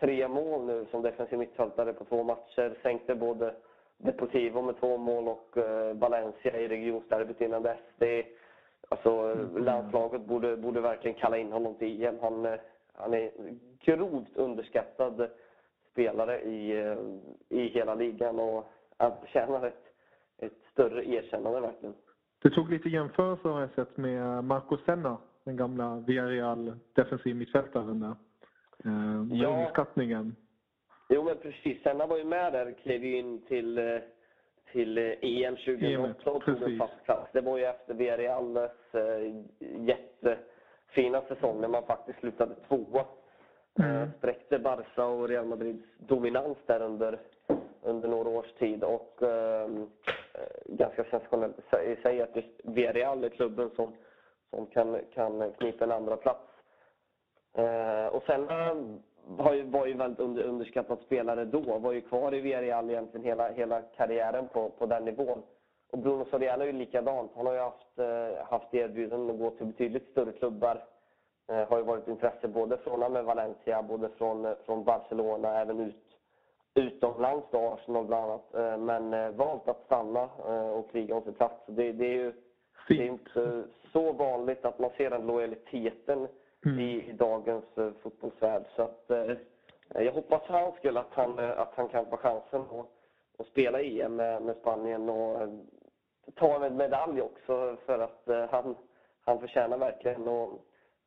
tre 0.00 0.28
mål 0.28 0.64
nu 0.64 0.86
som 0.90 1.02
defensiv 1.02 1.38
mittfältare 1.38 1.92
på 1.92 2.04
två 2.04 2.22
matcher. 2.22 2.78
Sänkte 2.82 3.14
både 3.14 3.54
Deportivo 3.96 4.62
med 4.62 4.80
två 4.80 4.96
mål 4.96 5.28
och 5.28 5.56
Valencia 5.94 6.60
i 6.60 6.68
regionsderbyt 6.68 7.40
innan 7.40 7.62
dess. 7.62 7.78
Det, 7.98 8.26
alltså, 8.90 9.10
mm. 9.10 9.64
Landslaget 9.64 10.26
borde, 10.26 10.56
borde 10.56 10.80
verkligen 10.80 11.16
kalla 11.16 11.38
in 11.38 11.52
honom 11.52 11.74
till 11.74 12.02
EM. 12.04 12.18
Han, 12.22 12.46
eh, 12.46 12.60
han 12.92 13.14
är 13.14 13.30
grovt 13.84 14.36
underskattad 14.36 15.30
spelare 15.92 16.40
i, 16.40 16.80
eh, 16.80 16.98
i 17.48 17.68
hela 17.68 17.94
ligan 17.94 18.38
och 18.38 18.70
han 18.96 19.12
förtjänar 19.20 19.66
ett, 19.66 19.84
ett 20.38 20.58
större 20.72 21.04
erkännande 21.04 21.60
verkligen. 21.60 21.94
Du 22.42 22.50
tog 22.50 22.70
lite 22.70 22.88
jämförelser 22.88 23.48
har 23.48 23.60
jag 23.60 23.70
sett 23.70 23.96
med 23.96 24.44
Marco 24.44 24.76
Senna, 24.76 25.16
den 25.44 25.56
gamla 25.56 26.04
Villarreal 26.06 26.78
defensiv 26.92 27.36
mittfältaren 27.36 28.00
där. 28.00 28.16
Eh, 28.84 29.38
ja. 29.38 29.48
underskattningen. 29.48 30.36
Jo 31.08 31.24
men 31.24 31.36
precis, 31.36 31.82
Senna 31.82 32.06
var 32.06 32.18
ju 32.18 32.24
med 32.24 32.52
där, 32.52 32.72
klev 32.82 33.04
in 33.04 33.42
till, 33.42 33.78
eh, 33.78 33.84
till 34.72 34.98
EM 35.20 35.56
2008 35.56 36.30
och 36.30 36.44
tog 36.44 36.62
en 36.62 36.78
fast 36.78 37.04
plats. 37.04 37.30
Det 37.32 37.40
var 37.40 37.58
ju 37.58 37.64
efter 37.64 37.94
Villarreals 37.94 38.94
äh, 38.94 39.42
jättefina 39.60 41.22
säsong 41.28 41.60
när 41.60 41.68
man 41.68 41.82
faktiskt 41.82 42.18
slutade 42.18 42.54
tvåa. 42.68 43.04
Mm. 43.78 44.08
Spräckte 44.18 44.58
Barca 44.58 45.04
och 45.04 45.28
Real 45.28 45.46
Madrids 45.46 45.84
dominans 45.98 46.58
där 46.66 46.82
under 46.82 47.18
under 47.82 48.08
några 48.08 48.28
års 48.28 48.52
tid. 48.52 48.84
Och 48.84 49.22
ehm, 49.22 49.90
eh, 50.34 50.74
ganska 50.74 51.04
sensationellt 51.04 51.56
i 51.86 51.96
sig 52.02 52.22
att 52.22 52.36
just 52.36 52.48
Villarreal 52.64 53.24
är 53.24 53.28
klubben 53.28 53.70
som, 53.76 53.92
som 54.50 54.66
kan, 54.66 54.98
kan 55.14 55.52
knipa 55.52 55.84
en 55.84 55.92
andra 55.92 56.16
plats. 56.16 56.50
Eh, 57.54 58.06
och 58.06 58.22
sen 58.26 58.48
eh, 58.48 58.74
var 59.26 59.54
ju, 59.54 59.62
var 59.62 59.86
ju 59.86 59.94
väldigt 59.94 60.20
under, 60.20 60.42
underskattad 60.42 60.98
spelare 60.98 61.44
då. 61.44 61.78
Var 61.78 61.92
ju 61.92 62.00
kvar 62.00 62.34
i 62.34 62.40
Villarreal 62.40 62.90
egentligen 62.90 63.26
hela, 63.26 63.48
hela 63.48 63.82
karriären 63.82 64.48
på, 64.48 64.70
på 64.70 64.86
den 64.86 65.04
nivån. 65.04 65.42
Och 65.90 65.98
Bruno 65.98 66.24
Soriano 66.24 66.62
är 66.62 66.66
ju 66.66 66.72
likadant. 66.72 67.32
Han 67.36 67.46
har 67.46 67.52
ju 67.52 67.60
haft, 67.60 67.98
eh, 67.98 68.46
haft 68.46 68.74
erbjudanden 68.74 69.30
att 69.30 69.40
gå 69.40 69.50
till 69.50 69.66
betydligt 69.66 70.10
större 70.10 70.32
klubbar. 70.32 70.84
Eh, 71.48 71.68
har 71.68 71.76
ju 71.76 71.82
varit 71.82 72.08
intresse 72.08 72.48
både 72.48 72.76
från 72.76 73.12
med 73.12 73.24
Valencia, 73.24 73.82
både 73.82 74.08
från, 74.08 74.54
från 74.66 74.84
Barcelona, 74.84 75.60
även 75.60 75.80
ut 75.80 76.10
utomlands 76.74 77.46
då, 77.50 77.58
Arsenal 77.58 78.06
bland 78.06 78.24
annat, 78.24 78.54
eh, 78.54 78.78
men 78.78 79.14
eh, 79.14 79.30
valt 79.30 79.68
att 79.68 79.84
stanna 79.86 80.28
eh, 80.46 80.70
och 80.70 80.90
kriga 80.90 81.14
om 81.14 81.22
sin 81.22 81.34
plats. 81.34 81.62
Det, 81.66 81.92
det 81.92 82.06
är 82.06 82.14
ju 82.14 82.32
det 82.88 83.02
är 83.02 83.06
inte 83.06 83.64
så 83.92 84.12
vanligt 84.12 84.64
att 84.64 84.78
man 84.78 84.90
ser 84.96 85.10
den 85.10 85.26
lojaliteten 85.26 86.28
mm. 86.66 86.78
i, 86.78 87.10
i, 87.10 87.12
dagens 87.12 87.64
fotbollsvärld. 88.02 88.64
Så 88.76 88.82
att, 88.82 89.10
jag 89.88 90.12
hoppas 90.12 90.46
för 90.46 90.54
hans 90.54 90.76
skull 90.76 90.96
att 90.96 91.12
han, 91.14 91.38
att 91.38 91.72
han 91.74 91.88
kan 91.88 92.06
få 92.06 92.16
chansen 92.16 92.60
att, 92.60 92.86
att 93.38 93.46
spela 93.46 93.82
EM 93.82 94.16
med, 94.16 94.42
med 94.42 94.56
Spanien 94.56 95.08
och 95.08 95.48
ta 96.34 96.66
en 96.66 96.76
medalj 96.76 97.22
också 97.22 97.76
för 97.86 97.98
att 97.98 98.50
han, 98.50 98.76
han 99.24 99.40
förtjänar 99.40 99.78
verkligen 99.78 100.28
att, 100.28 100.50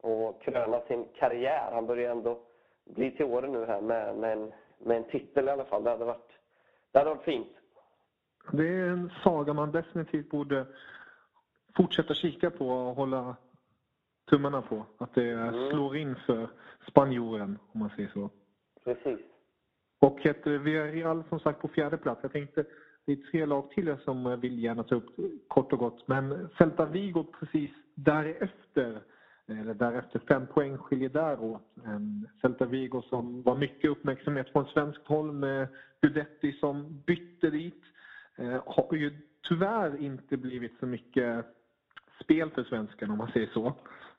att 0.03 0.41
kröna 0.41 0.81
sin 0.81 1.07
karriär. 1.15 1.69
Han 1.71 1.85
börjar 1.85 2.11
ändå 2.11 2.39
bli 2.85 3.11
till 3.11 3.25
åren 3.25 3.51
nu 3.51 3.65
här 3.65 3.81
med, 3.81 4.15
med 4.15 4.31
en 4.31 4.53
med 4.85 4.97
en 4.97 5.03
titel 5.03 5.47
i 5.47 5.51
alla 5.51 5.65
fall. 5.65 5.83
Det 5.83 5.89
hade 5.89 6.05
varit, 6.05 6.31
det 6.91 6.99
hade 6.99 7.09
varit 7.09 7.23
fint. 7.23 7.57
Det 8.51 8.67
är 8.67 8.87
en 8.87 9.11
saga 9.23 9.53
man 9.53 9.71
definitivt 9.71 10.29
borde 10.29 10.65
fortsätta 11.75 12.13
kika 12.13 12.51
på 12.51 12.67
och 12.67 12.95
hålla 12.95 13.35
tummarna 14.33 14.61
på. 14.61 14.85
Att 14.97 15.15
det 15.15 15.31
mm. 15.31 15.69
slår 15.69 15.97
in 15.97 16.15
för 16.25 16.47
spanjoren, 16.87 17.59
om 17.71 17.79
man 17.79 17.89
säger 17.89 18.09
så. 18.09 18.29
Precis. 18.83 19.19
Och 19.99 20.25
ett 20.25 20.47
Villarreal 20.47 21.23
som 21.29 21.39
sagt 21.39 21.61
på 21.61 21.67
fjärde 21.67 21.97
plats. 21.97 22.19
Jag 22.23 22.31
tänkte, 22.31 22.65
det 23.05 23.11
är 23.11 23.31
tre 23.31 23.45
lag 23.45 23.69
till 23.71 23.95
som 24.03 24.39
vill 24.39 24.63
gärna 24.63 24.83
ta 24.83 24.95
upp 24.95 25.15
kort 25.47 25.73
och 25.73 25.79
gott. 25.79 26.07
Men 26.07 26.49
Celta 26.57 26.85
Vigo 26.85 27.25
precis 27.39 27.71
därefter 27.95 29.01
eller 29.47 29.73
därefter. 29.73 30.21
Fem 30.27 30.47
poäng 30.47 30.77
skiljer 30.77 31.09
där 31.09 31.43
åt. 31.43 31.61
Celta 32.41 32.65
Vigo 32.65 33.01
som 33.01 33.41
var 33.41 33.55
mycket 33.55 33.91
uppmärksamhet 33.91 34.49
från 34.49 34.65
svenskt 34.65 35.07
håll 35.07 35.31
med 35.31 35.67
Gudetti 36.01 36.53
som 36.53 37.01
bytte 37.05 37.49
dit. 37.49 37.83
Eh, 38.35 38.61
har 38.65 38.93
ju 38.95 39.17
tyvärr 39.47 40.01
inte 40.01 40.37
blivit 40.37 40.79
så 40.79 40.85
mycket 40.85 41.45
spel 42.23 42.49
för 42.49 42.63
svensken 42.63 43.11
om 43.11 43.17
man 43.17 43.31
säger 43.31 43.49
så. 43.53 43.73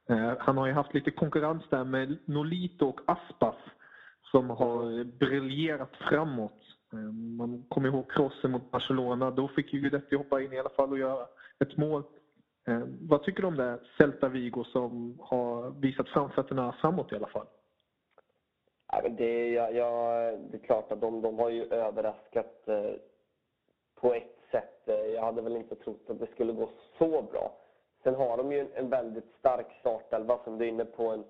Eh, 0.08 0.32
han 0.38 0.56
har 0.56 0.66
ju 0.66 0.72
haft 0.72 0.94
lite 0.94 1.10
konkurrens 1.10 1.62
där 1.70 1.84
med 1.84 2.16
Nolito 2.24 2.88
och 2.88 3.00
Aspas 3.06 3.56
som 4.22 4.50
har 4.50 5.04
briljerat 5.04 5.96
framåt. 5.96 6.60
Eh, 6.92 7.12
man 7.38 7.64
kommer 7.68 7.88
ihåg 7.88 8.10
krossen 8.10 8.50
mot 8.50 8.70
Barcelona. 8.70 9.30
Då 9.30 9.48
fick 9.48 9.72
ju 9.72 9.80
Guidetti 9.80 10.16
hoppa 10.16 10.40
in 10.40 10.52
i 10.52 10.58
alla 10.58 10.68
fall 10.68 10.92
och 10.92 10.98
göra 10.98 11.26
ett 11.58 11.76
mål. 11.76 12.02
Eh, 12.68 12.82
vad 13.00 13.22
tycker 13.22 13.42
du 13.42 13.48
om 13.48 13.56
det 13.56 13.78
Celta 13.98 14.28
Vigo 14.28 14.64
som 14.64 15.18
har 15.20 15.70
visat 15.70 16.08
framfötterna 16.08 16.72
framåt 16.72 17.12
i 17.12 17.16
alla 17.16 17.26
fall? 17.26 17.46
Det, 19.10 19.48
ja, 19.48 19.70
ja, 19.70 20.20
det 20.50 20.56
är 20.56 20.66
klart 20.66 20.92
att 20.92 21.00
de, 21.00 21.22
de 21.22 21.38
har 21.38 21.50
ju 21.50 21.64
överraskat 21.64 22.68
på 24.00 24.14
ett 24.14 24.38
sätt. 24.50 24.82
Jag 24.86 25.22
hade 25.22 25.42
väl 25.42 25.56
inte 25.56 25.74
trott 25.74 26.10
att 26.10 26.20
det 26.20 26.26
skulle 26.26 26.52
gå 26.52 26.70
så 26.98 27.22
bra. 27.22 27.63
Sen 28.04 28.14
har 28.14 28.36
de 28.36 28.52
ju 28.52 28.60
en, 28.60 28.68
en 28.74 28.88
väldigt 28.88 29.34
stark 29.38 29.66
startelva 29.80 30.38
som 30.44 30.58
du 30.58 30.64
är 30.64 30.68
inne 30.68 30.84
på. 30.84 31.08
En, 31.08 31.24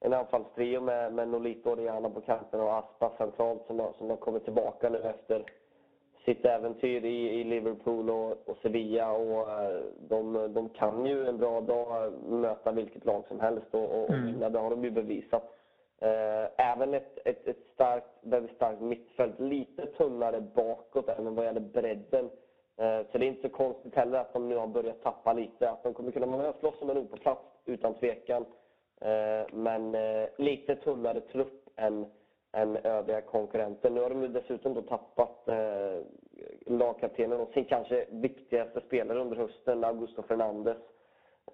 en 0.00 0.12
anfallstrio 0.12 0.80
med, 0.80 1.12
med 1.12 1.28
Nolito 1.28 1.70
Oriana 1.70 2.10
på 2.10 2.20
kanten 2.20 2.60
och 2.60 2.76
Aspa 2.78 3.12
centralt 3.18 3.66
som 3.66 3.80
har, 3.80 3.92
som 3.98 4.10
har 4.10 4.16
kommit 4.16 4.44
tillbaka 4.44 4.88
nu 4.88 4.98
efter 4.98 5.44
sitt 6.24 6.44
äventyr 6.44 7.04
i, 7.04 7.40
i 7.40 7.44
Liverpool 7.44 8.10
och, 8.10 8.48
och 8.48 8.56
Sevilla. 8.62 9.12
Och, 9.12 9.48
uh, 9.48 9.80
de, 10.08 10.52
de 10.54 10.68
kan 10.68 11.06
ju 11.06 11.26
en 11.26 11.38
bra 11.38 11.60
dag 11.60 12.12
möta 12.28 12.72
vilket 12.72 13.04
lag 13.04 13.24
som 13.28 13.40
helst 13.40 13.66
och, 13.70 14.02
och, 14.02 14.10
mm. 14.10 14.42
och 14.42 14.52
det 14.52 14.58
har 14.58 14.70
de 14.70 14.84
ju 14.84 14.90
bevisat. 14.90 15.54
Uh, 16.02 16.48
även 16.56 16.94
ett, 16.94 17.18
ett, 17.24 17.46
ett 17.46 17.66
starkt, 17.74 18.06
väldigt 18.20 18.56
starkt 18.56 18.80
mittfält. 18.80 19.40
Lite 19.40 19.86
tunnare 19.86 20.40
bakåt 20.40 21.08
även 21.08 21.34
vad 21.34 21.44
gäller 21.44 21.60
bredden. 21.60 22.30
Uh, 22.80 23.06
så 23.12 23.18
det 23.18 23.24
är 23.24 23.28
inte 23.28 23.48
så 23.48 23.54
konstigt 23.54 23.94
heller 23.94 24.18
att 24.18 24.32
de 24.32 24.48
nu 24.48 24.56
har 24.56 24.66
börjat 24.66 25.02
tappa 25.02 25.32
lite. 25.32 25.70
Att 25.70 25.82
de 25.82 25.94
kommer 25.94 26.10
kunna 26.10 26.26
vara 26.26 26.36
med 26.36 26.48
och 26.48 26.60
slåss 26.60 26.82
om 26.82 26.90
en 26.90 27.06
plats 27.08 27.44
utan 27.64 27.94
tvekan. 27.94 28.44
Men 29.52 29.96
lite 30.36 30.76
tunnare 30.76 31.20
trupp 31.20 31.68
än 31.76 32.06
än 32.52 32.76
övriga 32.76 33.20
konkurrenter. 33.20 33.90
Nu 33.90 34.00
har 34.00 34.10
de 34.10 34.32
dessutom 34.32 34.74
då 34.74 34.82
tappat 34.82 35.48
eh, 35.48 36.02
lagkaptenen 36.66 37.40
och 37.40 37.50
sin 37.54 37.64
kanske 37.64 38.06
viktigaste 38.10 38.80
spelare 38.80 39.20
under 39.20 39.36
hösten, 39.36 39.84
Augusto 39.84 40.22
Fernandes, 40.22 40.76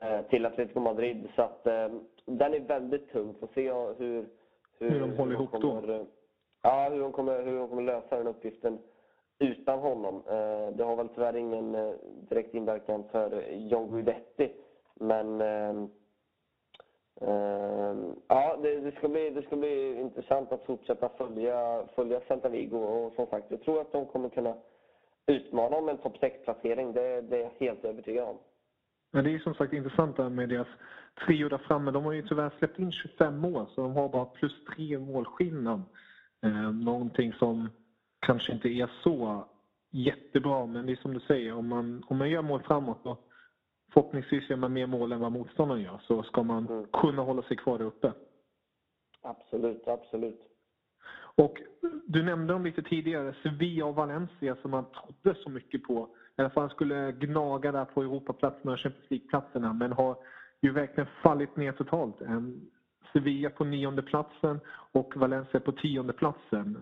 eh, 0.00 0.22
till 0.22 0.46
Atletico 0.46 0.80
Madrid. 0.80 1.28
Så 1.36 1.42
att 1.42 1.66
eh, 1.66 1.88
den 2.24 2.54
är 2.54 2.60
väldigt 2.60 3.12
tung. 3.12 3.34
Får 3.40 3.48
se 3.54 3.72
hur, 3.72 3.94
hur, 3.98 4.90
hur 4.90 5.00
de 5.00 5.16
håller 5.16 5.32
ihop 5.32 5.50
kommer, 5.50 5.86
då? 5.86 6.06
Ja, 6.62 6.88
hur 6.92 7.00
de, 7.00 7.12
kommer, 7.12 7.42
hur 7.42 7.58
de 7.58 7.68
kommer 7.68 7.82
lösa 7.82 8.16
den 8.16 8.26
uppgiften 8.26 8.78
utan 9.38 9.78
honom. 9.78 10.22
Eh, 10.26 10.76
det 10.76 10.84
har 10.84 10.96
väl 10.96 11.08
tyvärr 11.08 11.36
ingen 11.36 11.74
eh, 11.74 11.92
direkt 12.28 12.54
inverkan 12.54 13.04
för 13.12 13.52
John 13.52 13.90
Guidetti. 13.90 14.52
Men 14.94 15.40
ehm, 15.40 15.88
ehm, 17.20 18.14
ja, 18.28 18.58
det, 18.62 18.80
det, 18.80 18.92
ska 18.92 19.08
bli, 19.08 19.30
det 19.30 19.42
ska 19.42 19.56
bli 19.56 20.00
intressant 20.00 20.52
att 20.52 20.66
fortsätta 20.66 21.08
följa, 21.08 21.84
följa 21.94 22.20
Celta 22.20 22.48
Vigo 22.48 22.76
och 22.76 23.12
som 23.12 23.26
sagt, 23.26 23.50
jag 23.50 23.62
tror 23.62 23.80
att 23.80 23.92
de 23.92 24.06
kommer 24.06 24.28
kunna 24.28 24.54
utmana 25.26 25.76
om 25.76 25.88
en 25.88 25.98
topp 25.98 26.16
6-placering. 26.20 26.92
Det, 26.92 27.20
det 27.20 27.36
är 27.36 27.42
jag 27.42 27.66
helt 27.66 27.84
övertygad 27.84 28.28
om. 28.28 28.36
Ja, 29.12 29.22
det 29.22 29.34
är 29.34 29.38
som 29.38 29.54
sagt 29.54 29.72
intressant 29.72 30.16
där 30.16 30.28
med 30.28 30.48
deras 30.48 30.66
trio 31.26 31.48
där 31.48 31.58
framme. 31.58 31.90
De 31.90 32.04
har 32.04 32.12
ju 32.12 32.22
tyvärr 32.22 32.50
släppt 32.58 32.78
in 32.78 32.92
25 32.92 33.38
mål 33.38 33.66
så 33.74 33.80
de 33.80 33.92
har 33.92 34.08
bara 34.08 34.24
plus 34.24 34.64
tre 34.64 34.98
målskillnad. 34.98 35.82
Eh, 36.42 36.72
någonting 36.72 37.32
som 37.32 37.68
kanske 38.24 38.52
inte 38.52 38.68
är 38.68 38.90
så 39.02 39.44
jättebra 39.90 40.66
men 40.66 40.86
det 40.86 40.92
är 40.92 40.96
som 40.96 41.14
du 41.14 41.20
säger, 41.20 41.54
om 41.54 41.68
man, 41.68 42.04
om 42.06 42.18
man 42.18 42.30
gör 42.30 42.42
mål 42.42 42.62
framåt 42.62 43.04
då 43.04 43.18
förhoppningsvis 43.92 44.50
gör 44.50 44.56
man 44.56 44.72
mer 44.72 44.86
mål 44.86 45.12
än 45.12 45.20
vad 45.20 45.32
motståndaren 45.32 45.82
gör 45.82 46.00
så 46.06 46.22
ska 46.22 46.42
man 46.42 46.66
mm. 46.66 46.86
kunna 46.92 47.22
hålla 47.22 47.42
sig 47.42 47.56
kvar 47.56 47.78
där 47.78 47.84
uppe. 47.84 48.12
Absolut, 49.22 49.88
absolut. 49.88 50.40
Och 51.36 51.58
du 52.06 52.22
nämnde 52.22 52.52
dem 52.52 52.64
lite 52.64 52.82
tidigare, 52.82 53.34
Sevilla 53.42 53.84
och 53.84 53.94
Valencia 53.94 54.56
som 54.62 54.70
man 54.70 54.84
trodde 54.84 55.38
så 55.42 55.50
mycket 55.50 55.82
på. 55.82 56.08
I 56.36 56.40
alla 56.40 56.50
fall 56.50 56.70
skulle 56.70 57.12
gnaga 57.12 57.72
där 57.72 57.84
på 57.84 58.02
Europaplatserna 58.02 58.72
och 58.72 58.80
Champions 58.80 59.10
League-platserna 59.10 59.72
men 59.72 59.92
har 59.92 60.16
ju 60.60 60.72
verkligen 60.72 61.08
fallit 61.22 61.56
ner 61.56 61.72
totalt. 61.72 62.16
Sevilla 63.12 63.50
på 63.50 63.64
nionde 63.64 64.02
platsen 64.02 64.60
och 64.92 65.16
Valencia 65.16 65.60
på 65.60 65.72
tionde 65.72 66.12
platsen. 66.12 66.78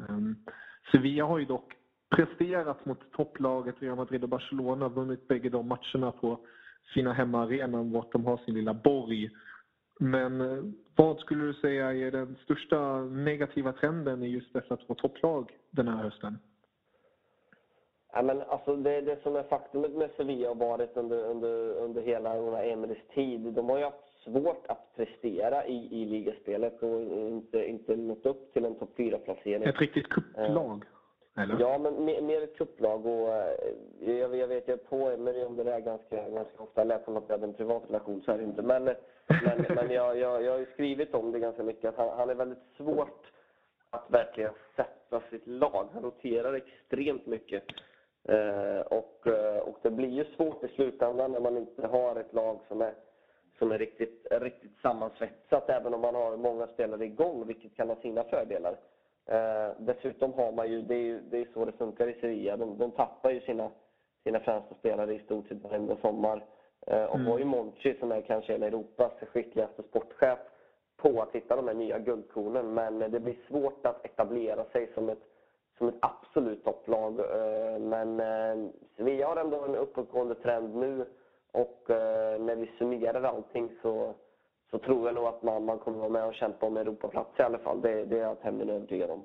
Sevilla 0.90 1.24
har 1.24 1.38
ju 1.38 1.44
dock 1.44 1.74
presterat 2.16 2.84
mot 2.84 3.12
topplaget 3.12 3.74
Real 3.78 3.96
Madrid 3.96 4.22
och 4.22 4.28
Barcelona, 4.28 4.88
vunnit 4.88 5.28
bägge 5.28 5.48
de 5.48 5.68
matcherna 5.68 6.12
på 6.12 6.38
sina 6.94 7.12
hemmaarenan 7.12 7.92
vart 7.92 8.12
de 8.12 8.26
har 8.26 8.36
sin 8.36 8.54
lilla 8.54 8.74
borg. 8.74 9.30
Men 9.98 10.40
eh, 10.40 10.64
vad 10.96 11.18
skulle 11.18 11.44
du 11.44 11.54
säga 11.54 11.92
är 11.92 12.10
den 12.10 12.36
största 12.44 13.00
negativa 13.02 13.72
trenden 13.72 14.22
i 14.22 14.28
just 14.28 14.52
dessa 14.52 14.76
två 14.76 14.94
topplag 14.94 15.50
den 15.70 15.88
här 15.88 15.96
hösten? 15.96 16.38
Ja, 18.12 18.22
men 18.22 18.42
alltså 18.42 18.76
det, 18.76 19.00
det 19.00 19.22
som 19.22 19.36
är 19.36 19.42
faktumet 19.42 19.92
med 19.92 20.10
Sevilla 20.16 20.48
har 20.48 20.54
varit 20.54 20.96
under, 20.96 21.24
under, 21.24 21.74
under 21.74 22.02
hela 22.02 22.62
Emerys 22.64 23.08
tid, 23.14 23.40
de 23.40 23.68
har 23.68 23.78
ju 23.78 23.84
haft 23.84 24.11
svårt 24.24 24.66
att 24.66 24.96
prestera 24.96 25.66
i, 25.66 26.02
i 26.02 26.04
ligaspelet 26.04 26.82
och 26.82 27.00
inte, 27.02 27.68
inte 27.68 27.96
nått 27.96 28.26
upp 28.26 28.52
till 28.52 28.64
en 28.64 28.74
topp 28.74 28.90
4-placering. 28.96 29.62
Ett 29.62 29.80
riktigt 29.80 30.08
kupplag? 30.08 30.84
Eller? 31.36 31.56
Ja, 31.60 31.78
men 31.78 32.04
mer, 32.04 32.22
mer 32.22 32.42
ett 32.42 32.56
kupplag. 32.56 33.06
Och, 33.06 33.28
eh, 33.28 33.54
jag, 34.00 34.36
jag 34.36 34.48
vet, 34.48 34.68
jag 34.68 34.78
är 34.78 34.84
på 34.84 35.10
Emery 35.10 35.44
om 35.44 35.56
det 35.56 35.64
där 35.64 35.80
ganska, 35.80 36.28
ganska 36.28 36.62
ofta. 36.62 36.80
Jag 36.80 36.88
lät 36.88 37.04
som 37.04 37.16
att 37.16 37.24
vi 37.28 37.32
hade 37.32 37.46
en 37.46 37.54
privat 37.54 37.82
relation, 37.88 38.22
så 38.24 38.32
är 38.32 38.38
det 38.38 38.44
inte. 38.44 38.62
Men, 38.62 38.84
men, 38.84 38.96
men 39.68 39.90
jag, 39.90 40.18
jag, 40.18 40.42
jag 40.42 40.52
har 40.52 40.58
ju 40.58 40.66
skrivit 40.66 41.14
om 41.14 41.32
det 41.32 41.38
ganska 41.38 41.62
mycket. 41.62 41.84
Att 41.84 41.96
han, 41.96 42.18
han 42.18 42.30
är 42.30 42.34
väldigt 42.34 42.64
svårt 42.76 43.32
att 43.90 44.10
verkligen 44.10 44.52
sätta 44.76 45.20
sitt 45.30 45.46
lag. 45.46 45.88
Han 45.92 46.02
roterar 46.02 46.54
extremt 46.54 47.26
mycket. 47.26 47.62
Eh, 48.24 48.80
och, 48.80 49.26
eh, 49.26 49.58
och 49.58 49.78
det 49.82 49.90
blir 49.90 50.08
ju 50.08 50.24
svårt 50.24 50.64
i 50.64 50.68
slutändan 50.68 51.32
när 51.32 51.40
man 51.40 51.56
inte 51.56 51.86
har 51.86 52.16
ett 52.16 52.32
lag 52.32 52.58
som 52.68 52.80
är, 52.80 52.94
som 53.62 53.72
är 53.72 53.78
riktigt, 53.78 54.26
riktigt 54.30 54.80
sammansvetsat, 54.82 55.70
även 55.70 55.94
om 55.94 56.00
man 56.00 56.14
har 56.14 56.36
många 56.36 56.66
spelare 56.66 57.04
igång, 57.04 57.46
vilket 57.46 57.76
kan 57.76 57.88
ha 57.88 57.96
sina 57.96 58.24
fördelar. 58.24 58.76
Eh, 59.26 59.70
dessutom 59.78 60.32
har 60.32 60.52
man 60.52 60.70
ju, 60.70 60.82
det 60.82 60.94
är, 60.94 61.20
det 61.30 61.38
är 61.38 61.48
så 61.54 61.64
det 61.64 61.72
funkar 61.72 62.08
i 62.08 62.20
Sevilla, 62.20 62.56
de, 62.56 62.78
de 62.78 62.90
tappar 62.90 63.30
ju 63.30 63.40
sina, 63.40 63.70
sina 64.24 64.40
främsta 64.40 64.74
spelare 64.74 65.14
i 65.14 65.18
stort 65.18 65.48
sett 65.48 65.62
varenda 65.62 65.96
sommar. 65.96 66.44
Eh, 66.86 67.04
och 67.04 67.14
mm. 67.14 67.26
har 67.26 67.38
ju 67.38 67.44
Monchi 67.44 67.96
som 67.98 68.12
är 68.12 68.20
kanske 68.20 68.54
en 68.54 68.62
Europas 68.62 69.12
skickligaste 69.32 69.82
sportchef 69.82 70.38
på 70.96 71.22
att 71.22 71.32
hitta 71.32 71.56
de 71.56 71.68
här 71.68 71.74
nya 71.74 71.98
guldkornen. 71.98 72.74
Men 72.74 72.98
det 72.98 73.20
blir 73.20 73.36
svårt 73.48 73.86
att 73.86 74.04
etablera 74.04 74.64
sig 74.64 74.90
som 74.94 75.08
ett, 75.08 75.22
som 75.78 75.88
ett 75.88 75.98
absolut 76.00 76.64
topplag. 76.64 77.20
Eh, 77.20 77.78
men 77.78 78.20
eh, 78.20 78.70
Sevilla 78.96 79.26
har 79.26 79.36
ändå 79.36 79.64
en 79.64 79.76
uppåtgående 79.76 80.34
trend 80.34 80.76
nu 80.76 81.06
och 81.52 81.90
eh, 81.90 82.40
när 82.40 82.56
vi 82.56 82.70
summerar 82.78 83.22
allting 83.22 83.70
så 83.82 84.14
så 84.72 84.78
tror 84.78 85.06
jag 85.06 85.14
nog 85.14 85.24
att 85.24 85.42
man, 85.42 85.64
man 85.64 85.78
kommer 85.78 85.98
vara 85.98 86.08
med 86.08 86.24
och 86.24 86.34
kämpa 86.34 86.66
om 86.66 86.76
Europaplats 86.76 87.38
i 87.38 87.42
alla 87.42 87.58
fall. 87.58 87.80
Det, 87.80 88.04
det 88.04 88.18
är 88.18 88.22
jag 88.22 88.40
tämligen 88.40 88.74
övertygad 88.74 89.10
om. 89.10 89.24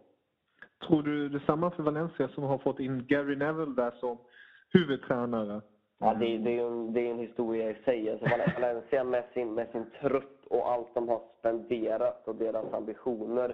Tror 0.87 1.03
du 1.03 1.29
detsamma 1.29 1.71
för 1.71 1.83
Valencia 1.83 2.27
som 2.27 2.43
har 2.43 2.57
fått 2.57 2.79
in 2.79 3.05
Gary 3.07 3.35
Neville 3.35 3.75
där 3.75 3.91
som 3.91 4.17
huvudtränare? 4.73 5.61
Ja, 5.99 6.13
det, 6.13 6.37
det, 6.37 6.59
är 6.59 6.67
en, 6.67 6.93
det 6.93 7.07
är 7.07 7.11
en 7.11 7.19
historia 7.19 7.69
i 7.69 7.75
sig. 7.85 8.11
Alltså 8.11 8.27
Valencia 8.61 9.03
med 9.03 9.23
sin, 9.33 9.53
med 9.53 9.67
sin 9.71 9.85
trupp 10.01 10.45
och 10.49 10.71
allt 10.71 10.93
de 10.93 11.09
har 11.09 11.21
spenderat 11.39 12.27
och 12.27 12.35
deras 12.35 12.73
ambitioner. 12.73 13.49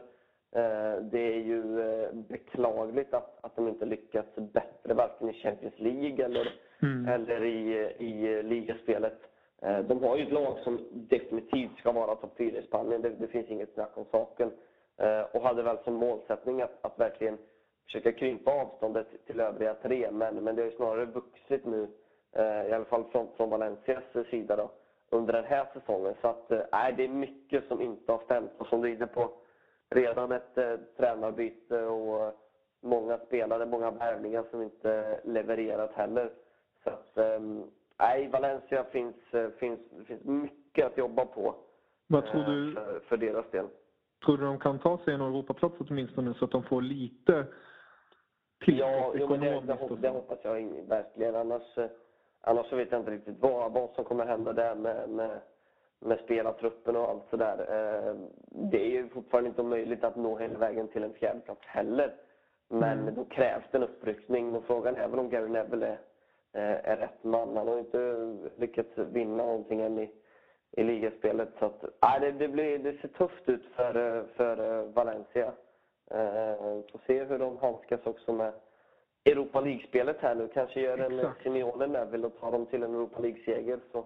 Eh, 0.52 1.02
det 1.02 1.34
är 1.36 1.40
ju 1.40 1.80
eh, 1.82 2.14
beklagligt 2.14 3.14
att, 3.14 3.40
att 3.42 3.56
de 3.56 3.68
inte 3.68 3.86
lyckats 3.86 4.36
bättre 4.36 4.94
varken 4.94 5.30
i 5.30 5.34
Champions 5.34 5.80
League 5.80 6.26
eller, 6.26 6.54
mm. 6.84 7.08
eller 7.08 7.44
i, 7.44 7.74
i 7.98 8.44
ligaspelet. 8.44 9.20
Eh, 9.62 9.80
de 9.80 10.04
har 10.04 10.18
ju 10.18 10.24
ett 10.24 10.32
lag 10.34 10.60
som 10.64 10.80
definitivt 10.92 11.78
ska 11.78 11.92
vara 11.92 12.16
topp 12.16 12.34
4 12.38 12.58
i 12.58 12.62
Spanien, 12.62 13.02
det, 13.02 13.10
det, 13.10 13.28
finns 13.28 13.50
inget 13.50 13.74
snack 13.74 13.92
om 13.94 14.06
saken. 14.12 14.52
Eh, 14.98 15.22
och 15.22 15.42
hade 15.42 15.64
väl 15.64 15.78
som 15.84 15.94
målsättning 15.94 16.62
att, 16.62 16.78
att 16.82 17.00
verkligen 17.00 17.38
försöka 17.86 18.12
krympa 18.12 18.52
avståndet 18.52 19.26
till 19.26 19.40
övriga 19.40 19.74
tre, 19.74 20.12
men, 20.12 20.36
men 20.36 20.56
det 20.56 20.62
har 20.62 20.70
ju 20.70 20.76
snarare 20.76 21.06
vuxit 21.06 21.66
nu, 21.66 21.88
eh, 22.32 22.70
i 22.70 22.72
alla 22.72 22.86
fall 22.86 23.04
från, 23.12 23.28
från 23.38 23.50
Valencias 23.50 24.04
sida 24.30 24.56
då, 24.56 24.72
under 25.10 25.34
den 25.34 25.46
här 25.46 25.66
säsongen. 25.74 26.14
Så 26.22 26.28
att, 26.28 26.52
äh, 26.52 26.96
det 26.98 27.04
är 27.04 27.08
mycket 27.08 27.68
som 27.68 27.82
inte 27.82 28.12
har 28.12 28.20
stämt 28.20 28.52
och 28.58 28.68
som 28.68 28.82
du 28.82 28.90
är 28.90 28.96
inne 28.96 29.08
på, 29.08 29.32
redan 29.90 30.32
ett 30.32 30.58
äh, 30.58 30.76
tränarbyte 30.98 31.84
och 31.84 32.34
många 32.82 33.18
spelare, 33.18 33.66
många 33.66 33.92
värvningar 33.92 34.44
som 34.52 34.62
inte 34.62 35.20
levererat 35.24 35.94
heller. 35.94 36.32
Så 36.84 36.90
att, 36.90 37.18
ehm, 37.18 37.64
Nej, 38.04 38.28
Valencia 38.28 38.84
finns, 38.84 39.34
eh, 39.34 39.50
finns, 39.50 39.80
finns 40.08 40.24
mycket 40.24 40.86
att 40.86 40.98
jobba 40.98 41.26
på 41.26 41.56
Vad 42.08 42.26
tror 42.26 42.44
du, 42.44 42.68
eh, 42.70 42.74
för, 42.74 43.00
för 43.00 43.18
deras 43.18 43.52
del. 43.52 43.66
Tror 44.26 44.38
du 44.38 44.44
de 44.44 44.60
kan 44.60 44.80
ta 44.80 44.98
sig 44.98 45.14
en 45.14 45.22
Europaplats 45.22 45.76
åtminstone 45.80 46.34
så 46.34 46.46
att 46.46 46.52
de 46.52 46.64
får 46.64 46.82
lite 46.82 47.46
ja, 48.66 49.14
jo, 49.16 49.30
men 49.30 49.40
det, 49.40 49.50
det, 49.50 49.96
det 49.96 50.10
hoppas 50.10 50.40
jag 50.44 50.54
verkligen. 50.88 51.36
Annars, 51.36 51.78
eh, 51.78 51.90
annars 52.42 52.74
vet 52.74 52.92
jag 52.92 53.02
inte 53.02 53.12
riktigt 53.12 53.40
vad, 53.40 53.72
vad 53.72 53.90
som 53.90 54.06
kommer 54.06 54.26
hända 54.26 54.54
där 54.54 54.76
med, 54.76 55.10
med, 55.10 55.40
med 56.00 56.20
spelartruppen 56.20 56.96
och 56.96 57.10
allt 57.10 57.24
sådär. 57.30 57.58
Det 58.50 58.86
är 58.86 58.92
ju 58.92 59.10
fortfarande 59.10 59.50
inte 59.50 59.64
möjligt 59.64 60.04
att 60.04 60.16
nå 60.16 60.38
hela 60.38 60.60
vägen 60.60 60.88
till 60.88 61.04
en 61.04 61.14
fjärdeplats 61.14 61.62
heller. 61.66 62.14
Men 62.68 63.00
mm. 63.00 63.16
då 63.16 63.26
krävs 63.26 63.64
det 63.72 63.78
en 63.78 63.84
uppryckning 63.84 64.56
och 64.56 64.64
frågan 64.64 64.96
är 64.96 65.08
väl 65.08 65.20
om 65.20 65.30
Gary 65.30 65.50
Neville 65.50 65.88
är 65.88 65.98
är 66.60 66.98
rätt 66.98 67.24
man. 67.24 67.58
Han 67.58 67.68
har 67.68 67.80
inte 67.80 68.34
lyckats 68.58 68.98
vinna 68.98 69.44
någonting 69.46 69.82
än 69.82 70.00
i, 70.00 70.12
i 70.72 70.84
ligaspelet. 70.84 71.50
Så 71.60 71.66
att, 71.66 71.84
äh, 71.84 72.22
det, 72.22 72.32
det, 72.32 72.48
blir, 72.48 72.80
det 72.80 72.98
ser 73.02 73.08
tufft 73.08 73.50
ut 73.50 73.66
för, 73.76 74.24
för 74.36 74.80
eh, 74.80 74.86
Valencia. 74.86 75.54
Eh, 76.12 76.56
får 76.92 77.02
se 77.08 77.24
hur 77.24 77.40
de 77.40 77.58
handskas 77.58 78.06
också 78.06 78.34
med 78.34 78.54
Europa 79.26 79.62
League-spelet 79.62 80.18
här 80.20 80.36
nu. 80.36 80.48
Kanske 80.48 80.82
gör 80.82 80.98
en. 80.98 81.34
Simeone 81.44 81.88
Neville 81.88 82.28
och 82.28 82.40
tar 82.40 82.52
dem 82.52 82.66
till 82.66 82.84
en 82.84 82.96
Europa 82.96 83.20
League-seger. 83.20 83.80
Så 83.92 84.06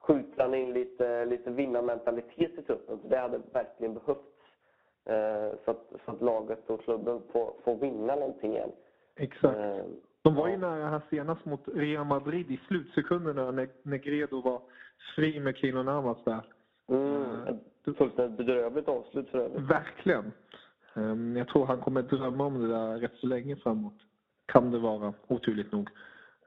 skjuter 0.00 0.42
han 0.42 0.54
in 0.54 0.72
lite, 0.72 1.24
lite 1.24 1.50
vinnarmentalitet 1.50 2.58
i 2.58 2.62
truppen. 2.62 3.00
Det 3.08 3.16
hade 3.18 3.40
verkligen 3.52 3.94
behövts. 3.94 4.34
Eh, 5.04 5.58
så, 5.64 5.70
att, 5.70 5.92
så 6.04 6.10
att 6.10 6.22
laget 6.22 6.70
och 6.70 6.84
klubben 6.84 7.22
får, 7.32 7.54
får 7.64 7.74
vinna 7.74 8.14
någonting 8.14 8.52
igen. 8.52 8.72
Exakt. 9.16 9.58
Eh, 9.58 9.84
de 10.24 10.34
var 10.34 10.48
ju 10.48 10.56
nära 10.56 10.88
här 10.88 11.00
senast 11.10 11.44
mot 11.44 11.68
Real 11.74 12.06
Madrid 12.06 12.50
i 12.50 12.60
slutsekunderna 12.68 13.50
när 13.50 13.68
Negredo 13.82 14.40
var 14.40 14.62
fri 15.16 15.40
med 15.40 15.56
Kino 15.56 15.82
Navas 15.82 16.18
där. 16.24 16.42
Mm, 16.88 17.58
ett 17.86 17.96
fullständigt 17.96 18.46
bedrövligt 18.46 18.88
avslut 18.88 19.28
för 19.28 19.38
övrigt. 19.38 19.70
Verkligen. 19.70 20.32
Ehm, 20.94 21.36
jag 21.36 21.48
tror 21.48 21.66
han 21.66 21.80
kommer 21.80 22.02
drömma 22.02 22.44
om 22.44 22.60
det 22.60 22.68
där 22.68 22.98
rätt 22.98 23.14
så 23.20 23.26
länge 23.26 23.56
framåt. 23.56 23.94
Kan 24.46 24.70
det 24.70 24.78
vara, 24.78 25.14
oturligt 25.26 25.72
nog. 25.72 25.88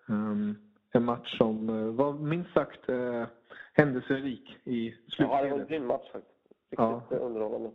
Ehm, 0.10 0.56
en 0.92 1.06
match 1.06 1.38
som 1.38 1.70
eh, 1.70 1.86
var 1.86 2.14
minst 2.14 2.54
sagt 2.54 2.90
eh, 2.90 3.26
händelserik 3.74 4.58
i 4.64 4.92
slutskedet. 4.92 5.32
Ja, 5.32 5.44
det 5.44 5.50
var 5.50 5.60
en 5.60 5.68
grym 5.68 5.88
match 5.88 6.12
faktiskt. 6.12 6.38
Riktigt 6.70 6.80
ja. 6.80 7.18
underhållande. 7.18 7.72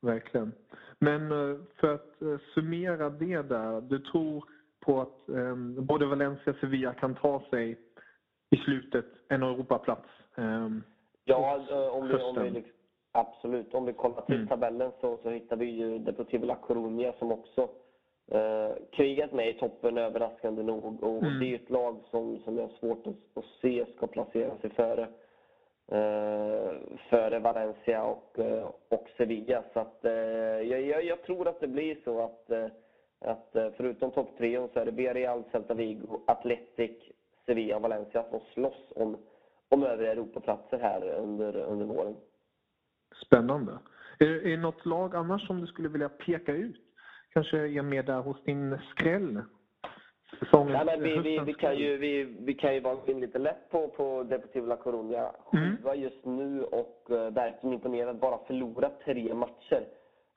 Verkligen. 0.00 0.52
Men 0.98 1.32
eh, 1.32 1.58
för 1.76 1.94
att 1.94 2.42
summera 2.54 3.10
det 3.10 3.42
där. 3.42 3.80
Du 3.80 3.98
tror 3.98 4.44
på 4.86 5.00
att 5.00 5.28
eh, 5.28 5.56
både 5.78 6.06
Valencia 6.06 6.52
och 6.52 6.58
Sevilla 6.58 6.94
kan 6.94 7.14
ta 7.14 7.42
sig 7.50 7.78
i 8.50 8.56
slutet 8.56 9.06
en 9.28 9.42
Europaplats. 9.42 10.08
Eh, 10.36 10.68
ja, 11.24 11.60
om 11.92 12.08
vi, 12.08 12.14
om 12.14 12.42
vi 12.42 12.50
liksom, 12.50 12.72
absolut. 13.12 13.74
Om 13.74 13.86
vi 13.86 13.92
kollar 13.92 14.22
till 14.22 14.34
mm. 14.34 14.48
tabellen 14.48 14.92
så, 15.00 15.18
så 15.22 15.30
hittar 15.30 15.56
vi 15.56 15.70
ju 15.70 15.98
Deportivo 15.98 16.46
La 16.46 16.56
Coruña 16.68 17.12
som 17.18 17.32
också 17.32 17.68
eh, 18.30 18.70
krigat 18.92 19.32
med 19.32 19.48
i 19.48 19.52
toppen 19.52 19.98
överraskande 19.98 20.62
nog. 20.62 21.02
Och 21.02 21.22
mm. 21.22 21.40
det 21.40 21.46
är 21.46 21.54
ett 21.54 21.70
lag 21.70 22.00
som, 22.10 22.38
som 22.44 22.56
jag 22.56 22.62
har 22.62 22.78
svårt 22.80 23.06
att, 23.06 23.38
att 23.38 23.44
se 23.62 23.86
ska 23.96 24.06
placera 24.06 24.58
sig 24.58 24.70
före 24.70 25.08
eh, 25.92 26.72
före 27.10 27.38
Valencia 27.38 28.04
och, 28.04 28.38
eh, 28.38 28.70
och 28.88 29.08
Sevilla. 29.16 29.62
Så 29.72 29.80
att, 29.80 30.04
eh, 30.04 30.12
jag, 30.12 31.04
jag, 31.04 31.22
tror 31.22 31.48
att 31.48 31.60
det 31.60 31.68
blir 31.68 31.96
så 32.04 32.24
att 32.24 32.50
eh, 32.50 32.66
att 33.20 33.56
eh, 33.56 33.68
förutom 33.76 34.10
topptrion 34.10 34.68
så 34.72 34.80
är 34.80 34.84
det 34.84 34.90
Villarreal, 34.90 35.44
Celta 35.52 35.74
Vigo, 35.74 36.20
Atletic, 36.26 36.90
Sevilla 37.46 37.76
och 37.76 37.82
Valencia 37.82 38.24
som 38.30 38.40
slåss 38.54 38.92
om, 38.94 39.16
om 39.68 39.82
övriga 39.82 40.12
Europaplatser 40.12 40.78
här 40.78 41.14
under, 41.18 41.56
under 41.56 41.86
våren. 41.86 42.16
Spännande. 43.26 43.78
Är, 44.18 44.26
är 44.26 44.50
det 44.50 44.56
något 44.56 44.86
lag 44.86 45.16
annars 45.16 45.46
som 45.46 45.60
du 45.60 45.66
skulle 45.66 45.88
vilja 45.88 46.08
peka 46.08 46.52
ut? 46.52 46.82
Kanske 47.32 47.58
är 47.58 47.82
med 47.82 48.04
där 48.04 48.20
hos 48.20 48.44
din 48.44 48.78
skräll? 48.90 49.42
Nej, 50.52 50.84
men 50.84 51.02
vi, 51.02 51.18
vi, 51.18 51.38
vi, 51.38 51.54
kan 51.54 51.76
ju, 51.76 51.96
vi, 51.96 52.24
vi 52.24 52.54
kan 52.54 52.74
ju 52.74 52.80
vara 52.80 52.98
in 53.06 53.20
lite 53.20 53.38
lätt 53.38 53.70
på, 53.70 53.88
på 53.88 54.22
Deportivo 54.22 54.66
La 54.66 54.76
Coruña. 54.76 55.30
Sjua 55.44 55.92
mm. 55.92 56.00
just 56.02 56.24
nu 56.24 56.62
och 56.64 57.06
uh, 57.10 57.30
verkligen 57.30 57.74
imponerad. 57.74 58.18
Bara 58.18 58.38
förlorat 58.46 59.00
tre 59.04 59.34
matcher. 59.34 59.86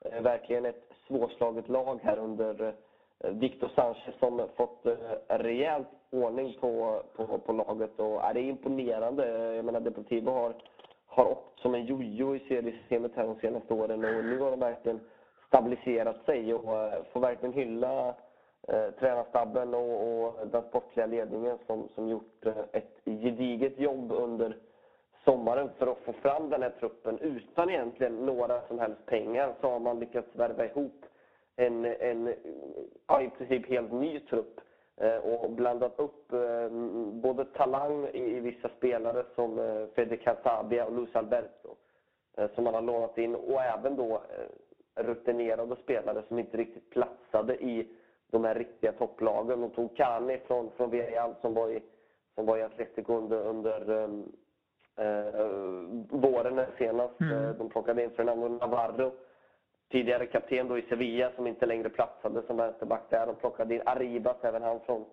Uh, 0.06 0.22
verkligen 0.22 0.66
ett 0.66 0.89
svårslaget 1.10 1.68
lag 1.68 2.00
här 2.02 2.18
under 2.18 2.74
eh, 3.18 3.30
Victor 3.30 3.68
Sanchez 3.74 4.14
som 4.18 4.48
fått 4.56 4.86
eh, 4.86 4.94
rejält 5.28 5.88
ordning 6.10 6.56
på, 6.60 7.02
på, 7.16 7.38
på 7.38 7.52
laget. 7.52 8.00
Och, 8.00 8.24
är 8.24 8.34
det 8.34 8.40
är 8.40 8.44
imponerande. 8.44 9.54
Jag 9.54 9.64
menar, 9.64 9.80
Deportivo 9.80 10.30
har, 10.30 10.54
har 11.06 11.30
åkt 11.30 11.60
som 11.60 11.74
en 11.74 11.86
jojo 11.86 12.36
i 12.36 12.38
seriesystemet 12.38 13.12
här 13.14 13.26
de 13.26 13.36
senaste 13.36 13.74
åren 13.74 14.04
och 14.04 14.24
nu 14.24 14.38
har 14.38 14.50
de 14.50 14.60
verkligen 14.60 15.00
stabiliserat 15.46 16.24
sig 16.24 16.54
och 16.54 16.64
får 17.12 17.20
verkligen 17.20 17.52
hylla 17.52 18.08
eh, 18.68 18.90
tränarstabben 18.98 19.74
och, 19.74 20.24
och 20.24 20.48
den 20.48 20.62
sportliga 20.62 21.06
ledningen 21.06 21.58
som, 21.66 21.88
som 21.94 22.08
gjort 22.08 22.46
ett 22.72 23.00
gediget 23.04 23.78
jobb 23.78 24.12
under 24.12 24.56
sommaren 25.30 25.70
för 25.78 25.86
att 25.86 25.98
få 25.98 26.12
fram 26.12 26.50
den 26.50 26.62
här 26.62 26.72
truppen 26.80 27.18
utan 27.18 27.70
egentligen 27.70 28.26
några 28.26 28.60
som 28.68 28.78
helst 28.78 29.06
pengar 29.06 29.54
så 29.60 29.70
har 29.70 29.78
man 29.78 30.00
lyckats 30.00 30.28
värva 30.32 30.64
ihop 30.64 31.06
en, 31.56 31.84
en 31.84 32.34
ja, 33.06 33.22
i 33.22 33.30
princip 33.30 33.68
helt 33.68 33.92
ny 33.92 34.20
trupp 34.20 34.60
eh, 34.96 35.16
och 35.16 35.50
blandat 35.50 35.98
upp 35.98 36.32
eh, 36.32 36.68
både 37.12 37.44
talang 37.44 38.06
i 38.06 38.40
vissa 38.40 38.68
spelare 38.68 39.24
som 39.34 39.58
eh, 39.58 39.86
Fede 39.94 40.16
Casabia 40.16 40.86
och 40.86 40.92
Luis 40.92 41.16
Alberto 41.16 41.76
som 42.54 42.64
man 42.64 42.74
har 42.74 42.82
lånat 42.82 43.18
in 43.18 43.34
och 43.34 43.62
även 43.62 43.96
då 43.96 44.22
rutinerade 44.94 45.76
spelare 45.76 46.22
som 46.28 46.38
inte 46.38 46.56
riktigt 46.56 46.90
platsade 46.90 47.54
i 47.54 47.88
de 48.30 48.44
här 48.44 48.54
riktiga 48.54 48.92
topplagen. 48.92 49.60
De 49.60 49.70
tog 49.70 49.96
Kani 49.96 50.38
från, 50.46 50.70
från 50.70 50.90
Villarreal 50.90 51.34
som 51.40 51.54
var 51.54 51.70
i, 51.70 51.82
som 52.34 52.46
var 52.46 52.58
i 52.58 52.62
Atletico 52.62 53.14
under, 53.14 53.46
under 53.46 54.08
våren 56.08 56.66
senast. 56.78 57.20
Mm. 57.20 57.44
Eh, 57.44 57.50
de 57.50 57.68
plockade 57.68 58.04
in 58.04 58.10
Fernando 58.10 58.48
Navarro, 58.48 59.12
tidigare 59.90 60.26
kapten 60.26 60.68
då 60.68 60.78
i 60.78 60.82
Sevilla 60.82 61.30
som 61.36 61.46
inte 61.46 61.66
längre 61.66 61.88
platsade 61.88 62.42
som 62.46 62.56
vänsterback 62.56 63.10
där. 63.10 63.26
De 63.26 63.34
plockade 63.34 63.74
in 63.74 63.82
Arribas, 63.86 64.36
även 64.42 64.62
han 64.62 64.80
från, 64.80 65.04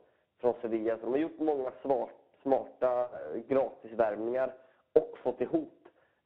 från 0.42 0.54
Sevilla. 0.62 0.98
Så 0.98 1.06
de 1.06 1.12
har 1.12 1.18
gjort 1.18 1.40
många 1.40 1.72
smart, 1.82 2.10
smarta 2.42 3.02
eh, 3.02 3.42
gratisvärvningar 3.48 4.54
och 4.94 5.18
fått 5.24 5.42
ihop 5.42 5.74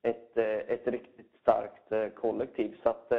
ett, 0.04 0.38
ett 0.38 0.88
riktigt 0.88 1.32
starkt 1.42 2.16
kollektiv. 2.16 2.78
Så 2.84 2.90
att, 2.90 3.10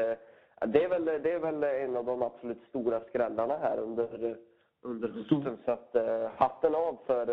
det 0.67 0.85
är, 0.85 0.89
väl, 0.89 1.05
det 1.05 1.33
är 1.33 1.39
väl 1.39 1.63
en 1.63 1.97
av 1.97 2.05
de 2.05 2.23
absolut 2.23 2.63
stora 2.69 3.01
skrällarna 3.01 3.57
här 3.57 3.79
under, 3.79 4.37
under 4.83 5.09
hösten. 5.09 5.59
Så 5.65 5.71
att, 5.71 5.97
hatten 6.37 6.75
av 6.75 6.99
för, 7.07 7.27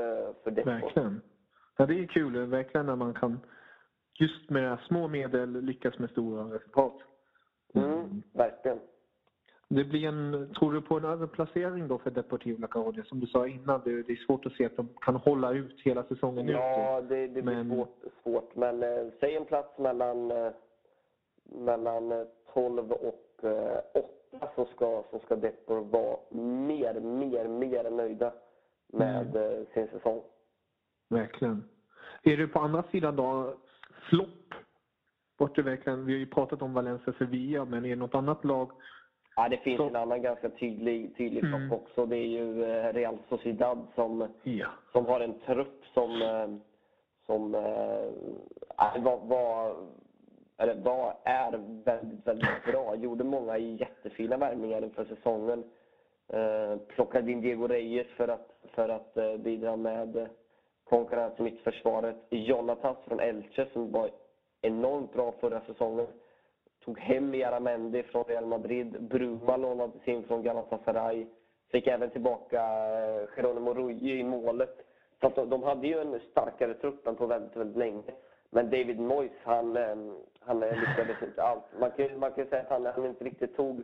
för 0.44 0.52
det. 0.52 0.64
Verkligen. 0.64 1.22
Ja, 1.80 1.86
det 1.86 2.00
är 2.00 2.06
kul 2.06 2.46
verkligen 2.46 2.86
när 2.86 2.96
man 2.96 3.14
kan 3.14 3.40
just 4.20 4.50
med 4.50 4.78
små 4.88 5.08
medel 5.08 5.62
lyckas 5.62 6.00
med 6.00 6.10
stora 6.10 6.56
resultat. 6.56 6.94
Mm, 7.74 7.92
mm. 7.92 8.24
verkligen. 8.34 8.80
Det 9.68 9.84
blir 9.84 10.08
en, 10.08 10.54
tror 10.60 10.74
du 10.74 10.82
på 10.82 10.98
en 10.98 11.06
överplacering 11.06 11.88
då 11.88 11.98
för 11.98 12.12
Deportivo 12.12 12.62
La 12.62 12.68
Coruña? 12.68 13.04
Som 13.04 13.20
du 13.20 13.28
sa 13.28 13.48
innan, 13.48 13.82
det, 13.86 13.92
är 13.92 14.26
svårt 14.26 14.46
att 14.46 14.54
se 14.54 14.66
att 14.66 14.78
de 14.78 14.90
kan 15.02 15.16
hålla 15.16 15.52
ut 15.52 15.82
hela 15.82 16.04
säsongen 16.04 16.48
Ja, 16.48 17.00
ut. 17.00 17.10
det, 17.10 17.28
det 17.28 17.42
blir 17.42 17.56
men... 17.56 17.70
svårt, 17.70 17.98
svårt. 18.24 18.56
Men 18.56 18.84
eh, 18.84 19.08
säg 19.20 19.36
en 19.36 19.46
plats 19.46 19.78
mellan, 19.78 20.32
eh, 20.32 20.52
mellan 21.44 22.26
12 22.54 22.92
och 22.92 23.16
8 23.38 23.50
eh, 23.50 24.50
så 24.56 24.66
ska, 24.66 25.04
så 25.12 25.20
ska 25.20 25.36
Depor 25.36 25.82
vara 25.82 26.18
mer, 26.42 27.00
mer, 27.00 27.48
mer 27.48 27.90
nöjda 27.90 28.34
med 28.88 29.36
mm. 29.36 29.60
Eh, 29.60 29.66
sin 29.74 29.88
säsong. 29.88 30.22
Verkligen. 31.10 31.64
Är 32.24 32.38
det 32.38 32.48
på 32.48 32.60
andra 32.60 32.84
sidan 32.92 33.16
då 33.16 33.56
flopp? 34.10 34.30
Verkligen, 35.58 36.06
vi 36.06 36.14
har 36.14 36.20
ju 36.20 36.26
pratat 36.26 36.62
om 36.62 36.74
Valencia 36.74 37.14
Sevilla, 37.18 37.66
men 37.66 37.86
är 37.86 37.90
det 37.90 37.96
något 37.96 38.16
annat 38.16 38.46
lag? 38.46 38.72
Ja, 39.36 39.50
det 39.50 39.58
finns 39.58 39.78
så... 39.78 39.88
en 39.88 39.96
annan 39.96 40.22
ganska 40.22 40.50
tydlig, 40.50 41.18
tydlig 41.18 41.44
mm. 41.44 41.70
flopp 41.70 41.82
också. 41.82 42.06
Det 42.06 42.18
är 42.18 42.28
ju 42.28 42.64
eh, 42.64 42.94
Real 42.94 43.18
Sociedad 43.30 43.88
som, 43.96 44.28
ja. 44.44 44.68
som 44.92 45.06
har 45.06 45.20
en 45.20 45.40
trupp 45.40 45.84
som, 45.94 46.10
som 47.26 47.56
äh, 47.56 49.04
var, 49.04 49.26
var 49.26 49.76
eller 50.58 50.76
var, 50.76 51.18
är 51.24 51.52
väldigt, 51.86 52.28
väldigt 52.28 52.66
bra. 52.66 52.96
Gjorde 52.96 53.24
många 53.24 53.58
jättefina 53.58 54.38
värvningar 54.38 54.84
inför 54.84 55.06
säsongen. 55.06 55.64
Eh, 56.28 56.78
plockade 56.78 57.32
in 57.32 57.42
Diego 57.42 57.68
Reyes 57.68 58.08
för 58.08 58.28
att, 58.28 58.60
för 58.74 58.90
att 58.90 59.18
eh, 59.18 59.38
bidra 59.38 59.76
med 59.76 60.30
konkurrens 60.90 61.40
i 61.40 61.42
mittförsvaret. 61.42 62.16
Jonatas 62.30 62.98
från 63.08 63.20
Elche 63.20 63.66
som 63.74 63.92
var 63.92 64.10
enormt 64.62 65.14
bra 65.14 65.32
förra 65.32 65.62
säsongen. 65.62 66.08
Tog 66.86 67.00
hem 67.00 67.36
Jaramendi 67.36 68.04
från 68.04 68.24
Real 68.24 68.46
Madrid. 68.46 69.04
Bruma 69.04 69.58
lånades 69.58 70.08
in 70.08 70.24
från 70.24 70.44
Galatasaray. 70.44 71.26
Fick 71.72 71.88
även 71.88 72.10
tillbaka 72.10 72.62
eh, 72.62 73.28
Geronimo 73.36 73.74
Ruggi 73.74 74.20
i 74.20 74.24
målet. 74.24 74.78
Så 75.22 75.28
att 75.28 75.36
de, 75.36 75.64
hade 75.64 75.88
ju 75.88 76.00
en 76.00 76.20
starkare 76.32 76.74
trupp 76.74 77.08
än 77.08 77.16
på 77.16 77.26
väldigt, 77.26 77.56
väldigt 77.56 77.78
länge. 77.78 78.14
Men 78.50 78.66
David 78.66 79.00
Moyes, 79.00 79.32
han, 79.44 79.78
ehm, 79.78 80.18
han 80.40 80.64
eh, 80.64 80.80
lyckades 80.80 81.24
inte 81.24 81.44
alls. 81.44 81.64
Man 81.80 81.92
kan, 81.92 82.20
man 82.20 82.32
kan 82.32 82.46
säga 82.46 82.62
att 82.62 82.70
han, 82.70 82.86
han 82.86 83.06
inte 83.06 83.24
riktigt 83.24 83.56
tog 83.56 83.84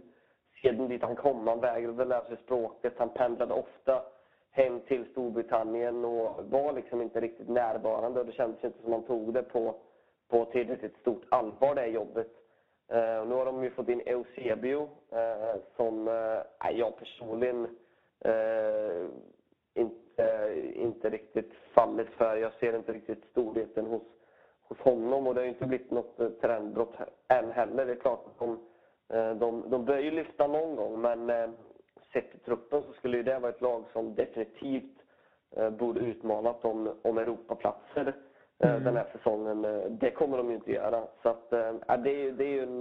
seden 0.62 0.88
dit 0.88 1.03
han 1.03 1.16
kom. 1.16 1.47
Han 1.47 1.60
vägrade 1.60 2.06
lära 2.06 2.26
sig 2.26 2.38
språket. 2.38 2.93
Han 2.97 3.10
pendlade 3.10 3.53
ofta 3.53 4.01
hem 4.56 4.80
till 4.80 5.06
Storbritannien 5.12 6.06
och 6.06 6.45
var 6.49 6.74
liksom 6.74 7.01
inte 7.01 7.20
riktigt 7.20 7.49
närvarande. 7.49 8.20
Och 8.20 8.26
det 8.26 8.32
kändes 8.32 8.64
inte 8.64 8.82
som 8.82 8.91
han 8.91 9.03
tog 9.03 9.34
det 9.34 9.43
på, 9.43 9.76
på 10.30 10.45
tillräckligt 10.45 10.97
stort 10.97 11.24
allvar, 11.30 11.76
det 11.76 11.86
jobbet. 11.86 12.28
Uh, 12.93 13.28
nu 13.28 13.36
har 13.36 13.45
de 13.45 13.64
ju 13.64 13.70
fått 13.70 13.89
in 13.89 14.01
Eusebio, 14.06 14.82
uh, 15.14 15.62
som 15.76 16.08
uh, 16.08 16.72
jag 16.72 16.97
personligen 16.99 17.68
uh, 18.26 19.08
inte, 19.74 20.53
inte 20.76 21.10
riktigt 21.10 21.51
fallit 21.74 22.10
för. 22.10 22.38
Jag 22.38 22.53
ser 22.53 22.76
inte 22.76 22.93
riktigt 22.93 23.24
storheten 23.32 23.86
hos 23.86 24.01
hos 24.68 24.80
honom 24.80 25.28
och 25.28 25.34
det 25.34 25.41
har 25.41 25.45
ju 25.45 25.51
inte 25.51 25.66
blivit 25.66 25.91
något 25.91 26.41
trendbrott 26.41 26.95
än 27.28 27.51
heller. 27.51 27.86
Det 27.86 27.91
är 27.91 27.95
klart 27.95 28.26
att 28.26 28.39
de, 28.39 28.60
eh, 29.18 29.36
de, 29.36 29.70
de 29.70 29.86
bör 29.86 29.97
ju 29.97 30.12
lyfta 30.12 30.47
någon 30.47 30.76
gång 30.76 31.01
men 31.01 31.30
sett 32.16 32.32
till 32.32 32.39
truppen 32.39 32.82
så 32.82 32.93
skulle 32.93 33.18
ju 33.18 33.24
det 33.24 33.39
vara 33.39 33.51
ett 33.51 33.61
lag 33.61 33.84
som 33.93 34.16
definitivt 34.16 34.95
borde 35.78 35.99
utmanat 35.99 36.66
om, 36.66 36.93
om 37.01 37.18
Europaplatser 37.18 38.16
mm. 38.59 38.84
den 38.84 38.95
här 38.95 39.07
säsongen. 39.11 39.61
Det 39.99 40.11
kommer 40.11 40.38
de 40.38 40.49
ju 40.49 40.55
inte 40.55 40.72
göra. 40.72 41.03
Så 41.24 41.30
att, 41.30 41.49
det, 41.49 41.57
är, 41.57 42.32
det 42.32 42.59
är 42.59 42.63
en, 42.63 42.80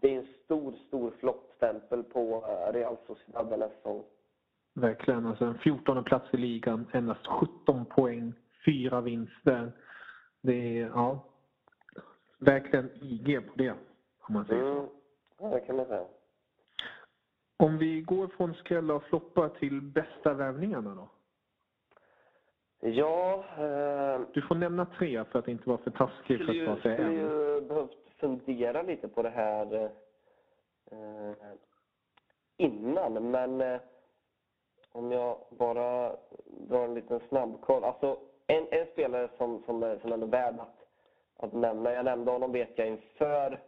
det 0.00 0.14
är 0.14 0.18
en 0.18 0.26
stor, 0.44 0.72
stor 0.72 1.10
floppstämpel 1.20 2.02
på 2.02 2.44
Real 2.72 2.96
Sociedad 3.06 3.50
den 3.50 3.60
här 3.60 3.68
säsongen. 3.68 4.04
Verkligen. 4.74 5.26
Alltså 5.26 5.44
en 5.44 5.58
14 5.58 6.04
plats 6.04 6.34
i 6.34 6.36
ligan, 6.36 6.86
endast 6.92 7.26
17 7.26 7.84
poäng, 7.84 8.32
fyra 8.64 9.00
vinster. 9.00 9.72
Det 10.40 10.80
är, 10.80 10.86
ja, 10.86 11.24
verkligen 12.38 12.90
IG 13.02 13.46
på 13.46 13.52
det, 13.54 13.70
om 14.20 14.34
man 14.34 14.44
säger 14.44 14.62
så. 14.62 14.78
Mm. 14.78 14.86
Ja, 15.40 15.48
det 15.48 15.60
kan 15.60 15.76
man 15.76 15.86
säga. 15.86 16.04
Om 17.56 17.78
vi 17.78 18.00
går 18.00 18.26
från 18.26 18.54
skrälla 18.54 18.94
och 18.94 19.02
floppa 19.02 19.48
till 19.48 19.80
bästa 19.80 20.34
värvningarna 20.34 20.94
då? 20.94 21.08
Ja... 22.88 23.44
Eh, 23.58 24.20
du 24.32 24.42
får 24.42 24.54
nämna 24.54 24.86
tre 24.86 25.24
för 25.24 25.38
att 25.38 25.48
inte 25.48 25.68
vara 25.68 25.78
för 25.78 25.90
taskig 25.90 26.46
för 26.46 26.60
att 26.60 26.66
bara 26.66 26.82
säga 26.82 26.96
en. 26.96 27.16
Jag 27.16 27.30
skulle 27.30 27.54
ju 27.54 27.60
behövt 27.60 27.90
fundera 28.16 28.82
lite 28.82 29.08
på 29.08 29.22
det 29.22 29.30
här 29.30 29.90
eh, 30.90 31.32
innan, 32.56 33.30
men 33.30 33.60
eh, 33.60 33.80
om 34.92 35.12
jag 35.12 35.38
bara 35.50 36.16
drar 36.46 36.84
en 36.84 36.94
liten 36.94 37.20
snabbkoll. 37.28 37.84
Alltså, 37.84 38.18
en, 38.46 38.66
en 38.70 38.86
spelare 38.86 39.28
som, 39.38 39.62
som, 39.66 39.98
som 40.02 40.12
ändå 40.12 40.26
är 40.26 40.30
värd 40.30 40.54
att, 40.58 40.86
att 41.36 41.52
nämna. 41.52 41.92
Jag 41.92 42.04
nämnde 42.04 42.30
honom 42.30 42.52
vet 42.52 42.70
jag 42.74 42.88
inför 42.88 43.60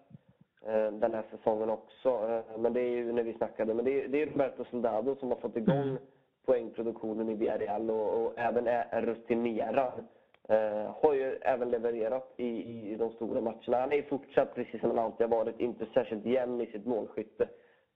den 0.92 1.14
här 1.14 1.24
säsongen 1.30 1.70
också. 1.70 2.08
Eh, 2.08 2.58
men 2.58 2.72
det 2.72 2.80
är 2.80 2.90
ju 2.90 3.12
när 3.12 3.22
vi 3.22 3.32
snackade. 3.32 3.74
Men 3.74 3.84
det 3.84 4.04
är, 4.04 4.08
det 4.08 4.22
är 4.22 4.26
Roberto 4.26 4.64
Soldado 4.64 5.16
som 5.16 5.28
har 5.28 5.36
fått 5.36 5.56
igång 5.56 5.82
mm. 5.82 5.98
poängproduktionen 6.46 7.28
i 7.28 7.34
Villarreal 7.34 7.90
och, 7.90 8.22
och 8.22 8.38
även 8.38 8.66
är 8.66 9.02
rutinerad. 9.02 10.04
Eh, 10.48 10.94
har 11.02 11.14
ju 11.14 11.38
även 11.40 11.70
levererat 11.70 12.34
i, 12.36 12.46
i, 12.46 12.92
i 12.92 12.96
de 12.96 13.10
stora 13.10 13.40
matcherna. 13.40 13.80
Han 13.80 13.92
är 13.92 14.02
fortsatt, 14.02 14.54
precis 14.54 14.80
som 14.80 14.90
han 14.90 14.98
alltid 14.98 15.26
har 15.28 15.36
varit, 15.36 15.60
inte 15.60 15.86
särskilt 15.94 16.26
jämn 16.26 16.60
i 16.60 16.66
sitt 16.66 16.86
målskytte. 16.86 17.48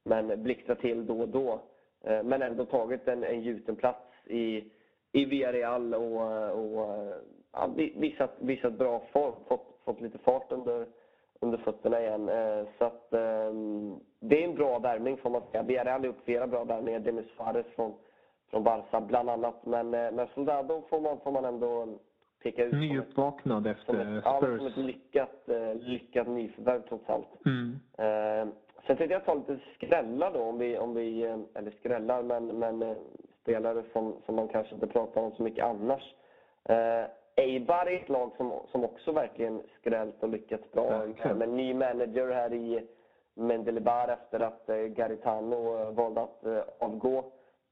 Men 0.04 0.42
blixtrar 0.42 0.74
till 0.74 1.06
då 1.06 1.20
och 1.20 1.28
då. 1.28 1.60
Eh, 2.04 2.22
men 2.22 2.42
ändå 2.42 2.64
tagit 2.64 3.08
en, 3.08 3.24
en 3.24 3.42
gjuten 3.42 3.76
plats 3.76 4.06
i 4.26 4.70
i 5.12 5.24
Villarreal 5.24 5.94
och, 5.94 6.50
och 6.50 7.12
ja, 7.52 7.70
visat, 7.96 8.34
visat 8.38 8.72
bra 8.72 9.02
form. 9.12 9.34
Fått, 9.48 9.80
fått 9.84 10.00
lite 10.00 10.18
fart 10.18 10.52
under, 10.52 10.86
under 11.42 11.58
fötterna 11.58 12.00
igen. 12.00 12.28
Eh, 12.28 12.66
så 12.78 12.84
att, 12.84 13.12
ehm, 13.12 14.00
det 14.20 14.44
är 14.44 14.48
en 14.48 14.54
bra 14.54 14.78
värvning 14.78 15.16
får 15.16 15.30
man 15.30 15.42
säga. 15.50 15.62
Villarreal 15.62 16.00
har 16.00 16.06
gjort 16.06 16.24
flera 16.24 16.46
bra 16.46 16.64
värvningar. 16.64 17.00
Denis 17.00 17.26
Suarez 17.36 17.66
från, 17.76 17.94
från 18.50 18.64
Barca 18.64 19.00
bland 19.00 19.30
annat. 19.30 19.66
Men, 19.66 19.94
eh, 19.94 20.12
men 20.12 20.26
Soldado 20.34 20.82
får 20.90 21.00
man, 21.00 21.20
får 21.20 21.32
man 21.32 21.44
ändå 21.44 21.88
peka 22.42 22.64
ut. 22.64 22.72
Nyuppvaknad 22.72 23.66
efter 23.66 23.94
ett, 23.94 24.24
Spurs. 24.24 24.24
Ja, 24.24 24.56
som 24.58 24.66
ett 24.66 24.76
lyckat, 24.76 25.48
eh, 25.48 25.74
lyckat 25.74 26.28
nyförvärv 26.28 26.82
trots 26.88 27.08
allt. 27.08 27.46
Mm. 27.46 27.78
Sen 28.86 28.96
tänkte 28.96 29.14
jag 29.14 29.24
ta 29.24 29.34
lite 29.34 29.58
skrällar 29.74 30.32
då, 30.32 30.40
om 30.40 30.58
vi, 30.58 30.78
om 30.78 30.94
vi 30.94 31.22
eller 31.54 31.70
skrällar, 31.70 32.22
men, 32.22 32.46
men 32.46 32.96
spelare 33.42 33.82
som, 33.92 34.14
som 34.26 34.34
man 34.34 34.48
kanske 34.48 34.74
inte 34.74 34.86
pratar 34.86 35.20
om 35.20 35.32
så 35.32 35.42
mycket 35.42 35.64
annars. 35.64 36.14
Eibar 37.36 37.86
är 37.86 37.96
ett 37.96 38.08
lag 38.08 38.30
som, 38.36 38.52
som 38.72 38.84
också 38.84 39.12
verkligen 39.12 39.62
skrällt 39.80 40.22
och 40.22 40.28
lyckats 40.28 40.72
bra. 40.72 41.04
Okay. 41.08 41.34
Med 41.34 41.48
ny 41.48 41.74
manager 41.74 42.30
här 42.30 42.52
i 42.52 42.86
Mendelebar 43.34 44.08
efter 44.08 44.40
att 44.40 44.68
eh, 44.68 44.76
Garitano 44.76 45.78
eh, 45.78 45.90
valde 45.90 46.20
att 46.20 46.46
eh, 46.46 46.62
avgå. 46.78 47.24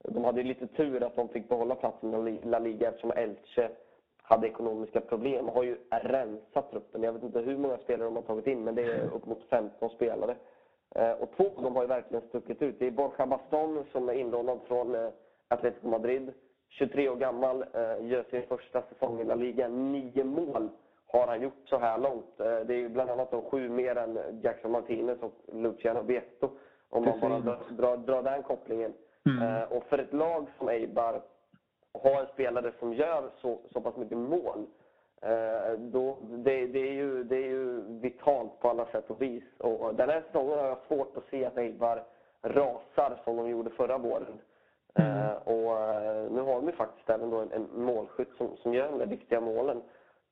de 0.03 0.23
hade 0.23 0.43
lite 0.43 0.67
tur 0.67 1.03
att 1.03 1.15
de 1.15 1.29
fick 1.29 1.49
behålla 1.49 1.75
platsen 1.75 2.27
i 2.27 2.39
La 2.43 2.59
Liga 2.59 2.87
eftersom 2.87 3.11
Elche 3.11 3.69
hade 4.17 4.47
ekonomiska 4.47 5.01
problem. 5.01 5.47
Har 5.47 5.63
ju 5.63 5.77
rensat 5.89 6.71
truppen. 6.71 7.03
Jag 7.03 7.13
vet 7.13 7.23
inte 7.23 7.39
hur 7.39 7.57
många 7.57 7.77
spelare 7.77 8.07
de 8.07 8.15
har 8.15 8.23
tagit 8.23 8.47
in, 8.47 8.63
men 8.63 8.75
det 8.75 8.83
är 8.83 9.13
upp 9.13 9.25
mot 9.25 9.43
15 9.49 9.89
spelare. 9.89 10.35
Och 11.19 11.29
två 11.37 11.51
av 11.57 11.63
dem 11.63 11.75
har 11.75 11.83
ju 11.83 11.87
verkligen 11.87 12.27
stuckit 12.27 12.61
ut. 12.61 12.79
Det 12.79 12.87
är 12.87 12.91
Borja 12.91 13.25
Baston 13.25 13.85
som 13.91 14.09
är 14.09 14.13
inlånad 14.13 14.59
från 14.67 15.11
Atletico 15.47 15.87
Madrid. 15.87 16.33
23 16.71 17.09
år 17.09 17.15
gammal, 17.15 17.65
eh, 17.73 18.05
gör 18.05 18.23
sin 18.29 18.43
första 18.47 18.81
säsong 18.81 19.21
i 19.21 19.23
La 19.23 19.35
Liga. 19.35 19.67
Nio 19.67 20.23
mål 20.23 20.69
har 21.07 21.27
han 21.27 21.41
gjort 21.41 21.61
så 21.65 21.77
här 21.77 21.97
långt. 21.97 22.37
Det 22.37 22.73
är 22.73 22.77
ju 22.77 22.89
bland 22.89 23.09
annat 23.09 23.31
då 23.31 23.41
sju 23.41 23.69
mer 23.69 23.95
än 23.95 24.19
Jackson 24.41 24.71
Martinez 24.71 25.17
och 25.21 25.33
Luciano 25.53 26.01
Vietto. 26.01 26.49
Om 26.89 27.05
man 27.05 27.19
bara 27.19 27.39
drar, 27.39 27.59
drar, 27.69 27.97
drar 27.97 28.23
den 28.23 28.43
kopplingen. 28.43 28.93
Mm. 29.25 29.63
Och 29.69 29.83
för 29.83 29.97
ett 29.97 30.13
lag 30.13 30.47
som 30.57 30.69
Eibar 30.69 31.21
ha 31.93 32.19
en 32.19 32.27
spelare 32.27 32.71
som 32.79 32.93
gör 32.93 33.29
så, 33.41 33.59
så 33.73 33.81
pass 33.81 33.95
mycket 33.95 34.17
mål, 34.17 34.65
eh, 35.21 35.79
då, 35.79 36.17
det, 36.21 36.67
det, 36.67 36.79
är 36.79 36.93
ju, 36.93 37.23
det 37.23 37.35
är 37.35 37.47
ju 37.47 37.81
vitalt 37.81 38.59
på 38.59 38.69
alla 38.69 38.85
sätt 38.85 39.09
och 39.09 39.21
vis. 39.21 39.43
Och 39.57 39.95
den 39.95 40.09
här 40.09 40.21
säsongen 40.21 40.59
har 40.59 40.67
jag 40.67 40.77
svårt 40.87 41.17
att 41.17 41.29
se 41.29 41.45
att 41.45 41.57
Eibar 41.57 42.03
rasar 42.41 43.21
som 43.23 43.37
de 43.37 43.49
gjorde 43.49 43.69
förra 43.69 43.97
våren. 43.97 44.39
Mm. 44.93 45.11
Eh, 45.11 45.33
och 45.33 45.79
eh, 45.79 46.31
nu 46.31 46.41
har 46.41 46.55
de 46.55 46.65
ju 46.65 46.71
faktiskt 46.71 47.09
även 47.09 47.33
en, 47.33 47.51
en 47.51 47.67
målskytt 47.73 48.31
som, 48.37 48.57
som 48.57 48.73
gör 48.73 48.89
de 48.89 48.99
där 48.99 49.05
viktiga 49.05 49.41
målen. 49.41 49.81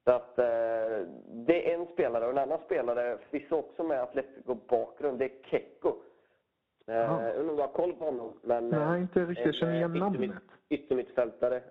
Så 0.04 0.12
att, 0.12 0.40
eh, 0.40 1.06
det 1.26 1.72
är 1.72 1.80
en 1.80 1.86
spelare 1.86 2.26
och 2.26 2.32
en 2.32 2.38
annan 2.38 2.60
spelare, 2.66 3.18
förvisso 3.30 3.56
också 3.56 3.84
med 3.84 4.02
Atletico-bakgrund, 4.02 5.20
det 5.20 5.26
är 5.26 5.32
Kekko. 5.44 5.94
Jag 6.86 7.36
undrar 7.36 7.50
om 7.50 7.56
du 7.56 7.62
har 7.62 7.68
koll 7.68 7.94
på 7.94 8.06
honom? 8.06 8.34
Men, 8.42 8.70
Nej, 8.70 9.02
inte 9.02 9.26
riktigt. 9.26 9.56
Känner 9.56 9.74
igen 9.74 9.94
namnet 9.94 10.32
yttermittfältare, 10.70 11.62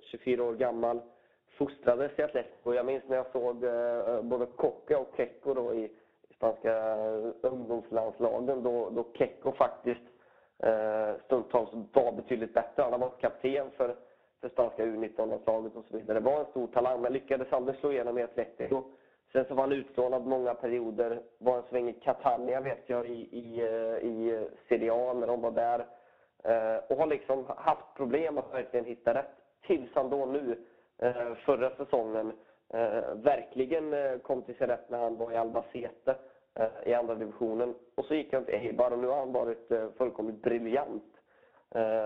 24 0.00 0.42
eh, 0.42 0.48
år 0.48 0.54
gammal. 0.54 1.00
Fostrades 1.58 2.18
i 2.18 2.22
Atletico. 2.22 2.74
Jag 2.74 2.86
minns 2.86 3.04
när 3.08 3.16
jag 3.16 3.26
såg 3.32 3.56
både 4.24 4.46
Coca 4.46 4.98
och 4.98 5.12
Kecko 5.16 5.54
då 5.54 5.74
i 5.74 5.90
spanska 6.36 6.96
ungdomslandslagen 7.42 8.62
då, 8.62 8.90
då 8.90 9.06
Kecko 9.14 9.52
faktiskt 9.52 10.11
Eh, 10.62 11.14
stundtals 11.24 11.70
var 11.92 12.12
betydligt 12.12 12.54
bättre. 12.54 12.82
Han 12.82 12.92
har 12.92 12.98
varit 12.98 13.20
kapten 13.20 13.70
för, 13.76 13.96
för 14.40 14.48
spanska 14.48 14.84
U19-landslaget 14.84 15.76
och 15.76 15.84
så 15.90 15.96
vidare. 15.96 16.20
Det 16.20 16.24
var 16.24 16.40
en 16.40 16.46
stor 16.50 16.66
talang 16.66 17.00
men 17.00 17.12
lyckades 17.12 17.52
aldrig 17.52 17.78
slå 17.78 17.92
igenom 17.92 18.18
i 18.18 18.22
Atletico. 18.22 18.82
Sen 19.32 19.44
så 19.48 19.54
var 19.54 19.62
han 19.62 19.72
utlånad 19.72 20.26
många 20.26 20.54
perioder. 20.54 21.22
Var 21.38 21.56
en 21.56 21.62
sväng 21.70 21.88
i 21.88 21.92
Catania 21.92 22.60
vet 22.60 22.82
jag 22.86 23.06
i, 23.06 23.28
i, 23.38 23.60
eh, 23.60 24.08
i 24.08 24.30
eh, 24.34 24.42
Serie 24.68 24.92
A 24.92 25.12
när 25.12 25.26
de 25.26 25.40
var 25.40 25.50
där. 25.50 25.86
Eh, 26.44 26.76
och 26.88 26.96
har 26.96 27.06
liksom 27.06 27.44
haft 27.56 27.94
problem 27.96 28.38
att 28.38 28.54
verkligen 28.54 28.86
hitta 28.86 29.14
rätt. 29.14 29.30
Tills 29.66 29.90
han 29.94 30.10
då 30.10 30.26
nu, 30.26 30.58
eh, 30.98 31.34
förra 31.34 31.70
säsongen, 31.70 32.32
eh, 32.74 33.14
verkligen 33.14 34.18
kom 34.20 34.42
till 34.42 34.56
sig 34.56 34.66
rätt 34.66 34.90
när 34.90 34.98
han 34.98 35.16
var 35.16 35.32
i 35.32 35.36
Albacete 35.36 36.16
i 36.84 36.94
andra 36.94 37.14
divisionen. 37.14 37.74
Och 37.94 38.04
så 38.04 38.14
gick 38.14 38.32
han 38.32 38.44
till 38.44 38.54
Eibar 38.54 38.90
och 38.90 38.98
nu 38.98 39.06
har 39.06 39.18
han 39.18 39.32
varit 39.32 39.72
fullkomligt 39.96 40.42
briljant. 40.42 41.04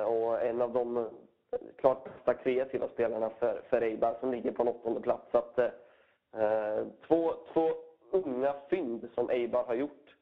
Och 0.07 0.42
en 0.42 0.62
av 0.62 0.72
de 0.72 1.09
klart 1.76 2.05
bästa 2.05 2.34
kreativa 2.34 2.88
spelarna 2.88 3.30
för, 3.30 3.62
för 3.68 3.82
Eibar 3.82 4.16
som 4.20 4.30
ligger 4.30 4.53
på 4.53 4.62
en 4.62 4.68
åttonde 4.68 5.01
plats. 5.01 5.30
Så 5.30 5.38
att, 5.38 5.59
två, 7.09 7.34
två 7.53 7.70
unga 8.11 8.55
fynd 8.70 9.09
som 9.14 9.30
Eibar 9.30 9.64
har 9.64 9.74
gjort 9.74 10.16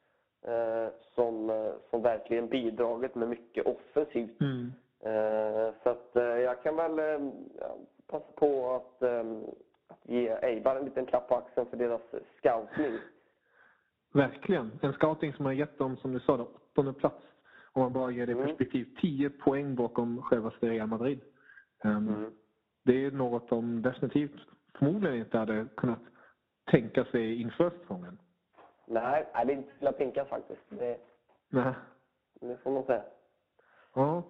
eh, 0.47 0.87
som, 1.15 1.49
eh, 1.49 1.73
som 1.89 2.01
verkligen 2.01 2.47
bidragit 2.47 3.15
med 3.15 3.29
mycket 3.29 3.65
offensivt. 3.65 4.41
Mm. 4.41 4.71
Eh, 4.99 5.73
så 5.83 5.89
att, 5.89 6.15
eh, 6.15 6.23
jag 6.23 6.63
kan 6.63 6.75
väl 6.75 6.99
eh, 6.99 7.29
passa 8.07 8.25
på 8.35 8.73
att, 8.73 9.03
att 9.87 9.99
ge 10.03 10.29
Eibar 10.41 10.75
en 10.75 10.85
liten 10.85 11.05
klapp 11.05 11.27
på 11.27 11.35
axeln 11.35 11.67
för 11.67 11.77
deras 11.77 12.01
scouting. 12.37 12.99
Verkligen. 14.15 14.79
En 14.81 14.93
scouting 14.93 15.33
som 15.33 15.45
har 15.45 15.53
gett 15.53 15.77
dem, 15.77 15.97
som 15.97 16.13
du 16.13 16.19
sa, 16.19 16.33
åttonde 16.33 16.93
plats. 16.93 17.23
Om 17.71 17.81
man 17.81 17.93
bara 17.93 18.11
ger 18.11 18.25
det 18.25 18.31
mm. 18.31 18.47
perspektiv, 18.47 18.87
10 19.01 19.29
poäng 19.29 19.75
bakom 19.75 20.21
självaste 20.21 20.69
Real 20.69 20.87
Madrid. 20.87 21.21
Um, 21.83 22.07
mm. 22.07 22.31
Det 22.83 23.05
är 23.05 23.11
något 23.11 23.49
de 23.49 23.81
definitivt 23.81 24.35
förmodligen 24.77 25.17
inte 25.17 25.37
hade 25.37 25.65
kunnat 25.77 25.99
tänka 26.71 27.05
sig 27.05 27.41
inför 27.41 27.69
säsongen. 27.69 28.17
Nej, 28.87 29.27
det 29.33 29.39
är 29.39 29.55
inte 29.55 29.77
till 29.77 29.87
att 29.87 29.97
tänka 29.97 30.25
faktiskt. 30.25 30.61
Det, 30.69 30.97
Nej. 31.49 31.73
det 32.41 32.57
får 32.57 32.71
man 32.71 32.83
säga. 32.83 33.03
Ja. 33.93 34.23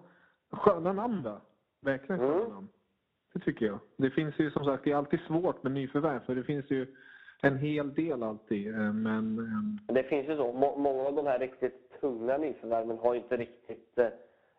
Sköna 0.50 0.92
namn 0.92 1.22
då. 1.22 1.40
Verkligen 1.80 2.20
sköna 2.20 2.34
mm. 2.34 2.48
namn. 2.48 2.68
Det 3.32 3.40
tycker 3.40 3.66
jag. 3.66 3.78
Det 3.96 4.10
finns 4.10 4.38
ju 4.38 4.50
som 4.50 4.64
sagt, 4.64 4.84
det 4.84 4.92
är 4.92 4.96
alltid 4.96 5.20
svårt 5.20 5.62
med 5.62 5.72
nyförvärv 5.72 6.20
för 6.20 6.34
det 6.34 6.44
finns 6.44 6.70
ju 6.70 6.96
en 7.42 7.58
hel 7.58 7.94
del 7.94 8.22
alltid. 8.22 8.74
Eh, 8.74 8.92
men... 8.92 9.38
Eh, 9.88 9.94
det 9.94 10.02
finns 10.02 10.28
ju 10.28 10.36
så. 10.36 10.52
Många 10.76 11.02
av 11.02 11.14
de 11.14 11.26
här 11.26 11.38
riktigt 11.38 12.00
tunga 12.00 12.38
nyförvärven 12.38 12.98
har 12.98 13.14
inte 13.14 13.36
riktigt 13.36 13.98
eh, 13.98 14.08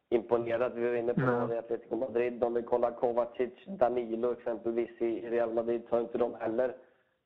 imponerat. 0.09 0.73
Vi 0.75 0.89
var 0.89 0.95
inne 0.95 1.13
på 1.13 1.47
det 1.49 1.55
i 1.55 1.57
Atletico 1.57 1.95
Madrid. 1.95 2.43
Om 2.43 2.53
vi 2.53 2.61
kollar 2.61 2.91
Kovacic, 2.91 3.53
Danilo 3.67 4.31
exempelvis 4.31 5.01
i 5.01 5.29
Real 5.29 5.53
Madrid 5.53 5.81
så 5.89 5.95
har 5.95 6.01
inte 6.01 6.17
de 6.17 6.35
heller 6.39 6.75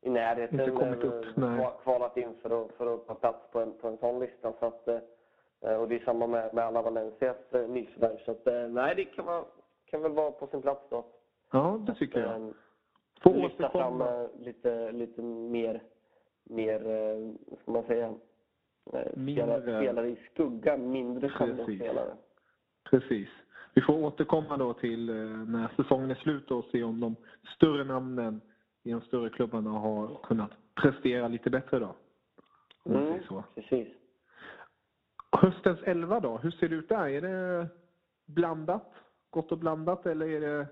i 0.01 0.09
närheten 0.09 0.59
inte 0.59 0.71
kommit 0.71 1.03
upp, 1.03 1.25
nej. 1.35 1.69
kvalat 1.83 2.17
in 2.17 2.33
för 2.41 2.65
att, 2.65 2.71
för 2.71 2.93
att 2.93 3.07
ta 3.07 3.13
plats 3.13 3.51
på 3.51 3.59
en, 3.59 3.73
på 3.73 3.87
en 3.87 3.97
sån 3.97 4.19
lista. 4.19 4.53
Så 4.59 4.65
att, 4.65 4.87
eh, 4.87 5.75
och 5.75 5.87
det 5.87 5.95
är 5.95 6.05
samma 6.05 6.27
med, 6.27 6.53
med 6.53 6.65
alla 6.65 6.81
Valencias 6.81 7.37
eh, 7.51 7.69
nyförvärv. 7.69 8.17
Så 8.25 8.31
att, 8.31 8.71
nej, 8.71 8.95
det 8.95 9.05
kan, 9.05 9.25
vara, 9.25 9.43
kan 9.85 10.01
väl 10.01 10.11
vara 10.11 10.31
på 10.31 10.47
sin 10.47 10.61
plats 10.61 10.81
då. 10.89 11.05
Ja, 11.51 11.79
det 11.87 11.95
tycker 11.95 12.19
jag. 12.19 12.53
Få 13.23 13.33
lyfta 13.33 13.69
fram 13.69 14.03
lite, 14.39 14.91
lite 14.91 15.21
mer, 15.21 15.83
mer 16.43 16.79
vad 17.45 17.59
ska 17.59 17.71
man 17.71 17.83
säga, 17.83 18.13
mindre. 19.13 19.61
spelare 19.61 20.09
i 20.09 20.17
skuggan, 20.33 20.91
mindre 20.91 21.29
kända 21.29 21.63
spelare. 21.63 22.13
Precis. 22.89 23.29
Vi 23.73 23.81
får 23.81 24.03
återkomma 24.03 24.57
då 24.57 24.73
till 24.73 25.05
när 25.47 25.67
säsongen 25.75 26.11
är 26.11 26.15
slut 26.15 26.51
och 26.51 26.65
se 26.71 26.83
om 26.83 26.99
de 26.99 27.15
större 27.55 27.83
namnen 27.83 28.41
i 28.83 28.91
de 28.91 29.01
större 29.01 29.29
klubbarna 29.29 29.69
har 29.69 30.19
kunnat 30.23 30.51
prestera 30.75 31.27
lite 31.27 31.49
bättre 31.49 31.79
då. 31.79 31.95
Mm, 32.85 33.23
så. 33.27 33.43
precis. 33.55 33.87
Höstens 35.31 35.79
elva 35.83 36.19
då, 36.19 36.37
hur 36.37 36.51
ser 36.51 36.69
det 36.69 36.75
ut 36.75 36.89
där? 36.89 37.07
Är 37.07 37.21
det 37.21 37.67
blandat? 38.25 38.93
Gott 39.29 39.51
och 39.51 39.57
blandat 39.57 40.05
eller 40.05 40.27
är 40.27 40.41
det 40.41 40.67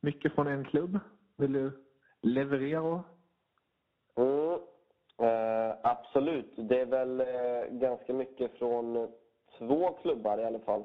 mycket 0.00 0.32
från 0.32 0.46
en 0.46 0.64
klubb? 0.64 0.98
Vill 1.42 1.52
du 1.52 1.72
leverera? 2.20 3.04
Mm, 4.14 4.58
eh, 5.18 5.76
absolut. 5.82 6.52
Det 6.56 6.80
är 6.80 6.86
väl 6.86 7.20
eh, 7.20 7.70
ganska 7.70 8.12
mycket 8.12 8.52
från 8.52 9.12
två 9.58 9.92
klubbar 9.92 10.38
i 10.38 10.44
alla 10.44 10.58
fall. 10.58 10.84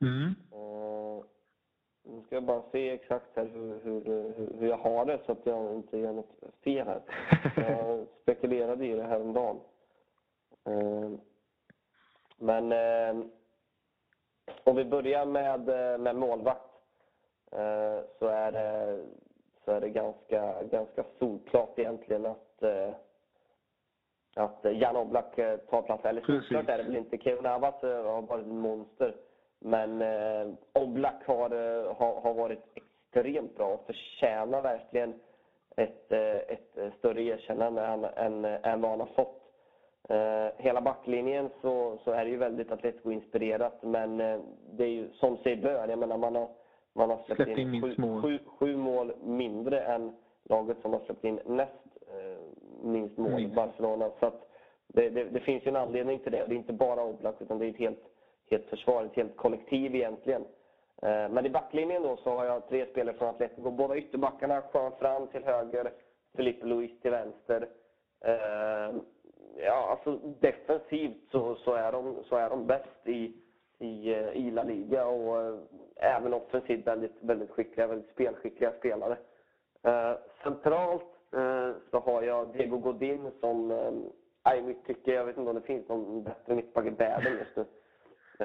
Mm. 0.00 0.34
Eh, 0.52 1.24
nu 2.02 2.22
ska 2.22 2.36
jag 2.36 2.44
bara 2.44 2.62
se 2.72 2.90
exakt 2.90 3.36
här 3.36 3.44
hur, 3.44 3.80
hur, 3.84 4.34
hur 4.58 4.68
jag 4.68 4.76
har 4.76 5.04
det 5.04 5.20
så 5.26 5.32
att 5.32 5.46
jag 5.46 5.74
inte 5.74 5.98
gör 5.98 6.12
något 6.12 6.40
fel 6.64 6.86
här. 6.86 7.02
Jag 7.68 8.06
spekulerade 8.22 8.86
i 8.86 8.94
det 8.94 9.02
här 9.02 9.20
om 9.20 9.32
dagen. 9.32 9.60
Eh, 10.64 11.10
men 12.38 12.72
eh, 12.72 13.26
om 14.64 14.76
vi 14.76 14.84
börjar 14.84 15.26
med, 15.26 15.60
med 16.00 16.16
målvakt 16.16 16.70
så 18.18 18.26
är 18.26 18.52
det, 18.52 18.98
så 19.70 19.76
är 19.76 19.80
det 19.80 19.88
ganska, 19.88 20.62
ganska 20.62 21.04
solklart 21.18 21.78
egentligen 21.78 22.26
att, 22.26 22.62
att 24.36 24.58
Jan 24.62 24.96
Oblak 24.96 25.36
tar 25.70 25.82
plats. 25.82 26.04
Eller 26.04 26.22
solklart 26.22 26.68
är 26.68 26.78
det 26.78 26.84
väl 26.84 26.96
inte. 26.96 27.18
Kevin 27.18 27.42
Navas 27.42 27.82
har 27.82 28.22
varit 28.22 28.46
ett 28.46 28.52
monster. 28.52 29.14
Men 29.58 30.02
eh, 30.02 30.54
Oblak 30.72 31.26
har, 31.26 31.50
eh, 31.50 31.96
har, 31.96 32.20
har 32.20 32.34
varit 32.34 32.62
extremt 32.74 33.56
bra 33.56 33.66
och 33.66 33.86
förtjänar 33.86 34.62
verkligen 34.62 35.14
ett, 35.76 36.12
eh, 36.12 36.36
ett 36.36 36.94
större 36.98 37.22
erkännande 37.22 37.82
än, 37.82 38.04
än, 38.04 38.44
än 38.44 38.80
vad 38.80 38.90
han 38.90 39.00
har 39.00 39.06
fått. 39.06 39.42
Eh, 40.08 40.48
hela 40.56 40.80
backlinjen 40.80 41.50
så, 41.60 41.98
så 42.04 42.10
är 42.10 42.24
det 42.24 42.30
ju 42.30 42.36
väldigt 42.36 42.72
Atletico-inspirerat 42.72 43.82
men 43.82 44.20
eh, 44.20 44.40
det 44.72 44.84
är 44.84 44.88
ju 44.88 45.08
som 45.12 45.36
sig 45.36 45.56
bör. 45.56 45.88
Jag 45.88 45.98
menar 45.98 46.16
man 46.16 46.36
har, 46.36 46.48
man 47.00 47.10
har 47.10 47.24
släppt, 47.26 47.58
in, 47.58 47.74
in 47.74 47.82
sju, 47.82 48.20
sju, 48.22 48.38
sju, 48.58 48.76
mål 48.76 49.12
mindre 49.22 49.80
än 49.80 50.12
laget 50.44 50.76
som 50.82 50.92
har 50.92 51.00
släppt 51.00 51.24
in 51.24 51.40
näst 51.46 51.72
eh, 52.00 52.38
minst 52.82 53.18
mål, 53.18 53.32
mm. 53.32 53.54
Barcelona. 53.54 54.10
Så 54.20 54.32
det, 54.86 55.10
det, 55.10 55.24
det, 55.24 55.40
finns 55.40 55.66
ju 55.66 55.68
en 55.68 55.76
anledning 55.76 56.18
till 56.18 56.32
det. 56.32 56.44
Det 56.48 56.54
är 56.54 56.56
inte 56.56 56.72
bara 56.72 57.04
Oblak 57.04 57.42
utan 57.42 57.58
det 57.58 57.66
är 57.66 57.70
ett 57.70 57.76
helt 57.76 58.10
helt 58.50 58.66
försvar, 58.66 59.04
ett 59.04 59.16
helt 59.16 59.36
kollektiv 59.36 59.94
egentligen. 59.94 60.44
Eh, 61.02 61.28
men 61.28 61.46
i 61.46 61.50
backlinjen 61.50 62.02
då 62.02 62.16
så 62.16 62.30
har 62.30 62.44
jag 62.44 62.68
tre 62.68 62.86
spelare 62.86 63.16
från 63.16 63.28
Atletico. 63.28 63.70
Båda 63.70 63.96
ytterbackarna, 63.96 64.62
Juan 64.74 64.92
Fran 64.98 65.26
till 65.28 65.44
höger, 65.44 65.92
Felipe 66.36 66.66
Luis 66.66 67.00
till 67.00 67.10
vänster. 67.10 67.68
Eh, 68.24 68.94
ja, 69.56 69.88
alltså 69.90 70.18
defensivt 70.40 71.30
så, 71.30 71.54
så, 71.54 71.74
är, 71.74 71.92
de, 71.92 72.16
så 72.28 72.36
är 72.36 72.50
de 72.50 72.66
bäst 72.66 73.06
i, 73.08 73.32
i, 73.80 74.14
eh, 74.14 74.32
i 74.32 74.50
La 74.50 74.62
Liga 74.62 75.06
och 75.06 75.42
eh, 75.42 75.58
även 75.96 76.34
offensivt 76.34 76.86
väldigt, 76.86 77.16
väldigt 77.20 77.50
skickliga, 77.50 77.86
väldigt 77.86 78.10
spelskickliga 78.10 78.72
spelare. 78.78 79.16
Eh, 79.82 80.12
centralt 80.42 81.06
eh, 81.32 81.70
så 81.90 81.98
har 81.98 82.22
jag 82.22 82.52
Diego 82.52 82.78
Godin 82.78 83.30
som 83.40 83.70
eh, 83.70 84.56
i 84.58 84.62
mitt 84.62 84.86
tycke, 84.86 85.14
jag 85.14 85.24
vet 85.24 85.36
inte 85.36 85.50
om 85.50 85.56
det 85.56 85.62
finns 85.62 85.88
någon 85.88 86.22
bättre 86.22 86.54
mittback 86.54 86.86
i 86.86 86.90
världen 86.90 87.32
just 87.38 87.56
nu. 87.56 87.64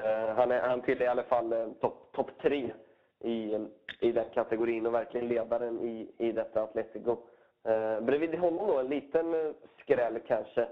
Eh, 0.02 0.34
han, 0.36 0.50
är, 0.50 0.60
han 0.60 0.82
tillhör 0.82 1.04
i 1.04 1.08
alla 1.08 1.22
fall 1.22 1.52
eh, 1.52 1.68
topp 1.80 2.08
top 2.12 2.38
tre 2.42 2.72
i, 3.20 3.58
i 4.00 4.12
den 4.12 4.24
kategorin 4.34 4.86
och 4.86 4.94
verkligen 4.94 5.28
ledaren 5.28 5.80
i, 5.80 6.10
i 6.18 6.32
detta 6.32 6.62
Atletico. 6.62 7.16
Eh, 7.64 8.00
bredvid 8.00 8.38
honom 8.38 8.66
då 8.66 8.78
en 8.78 8.88
liten 8.88 9.34
eh, 9.34 9.52
skräll 9.82 10.18
kanske. 10.26 10.68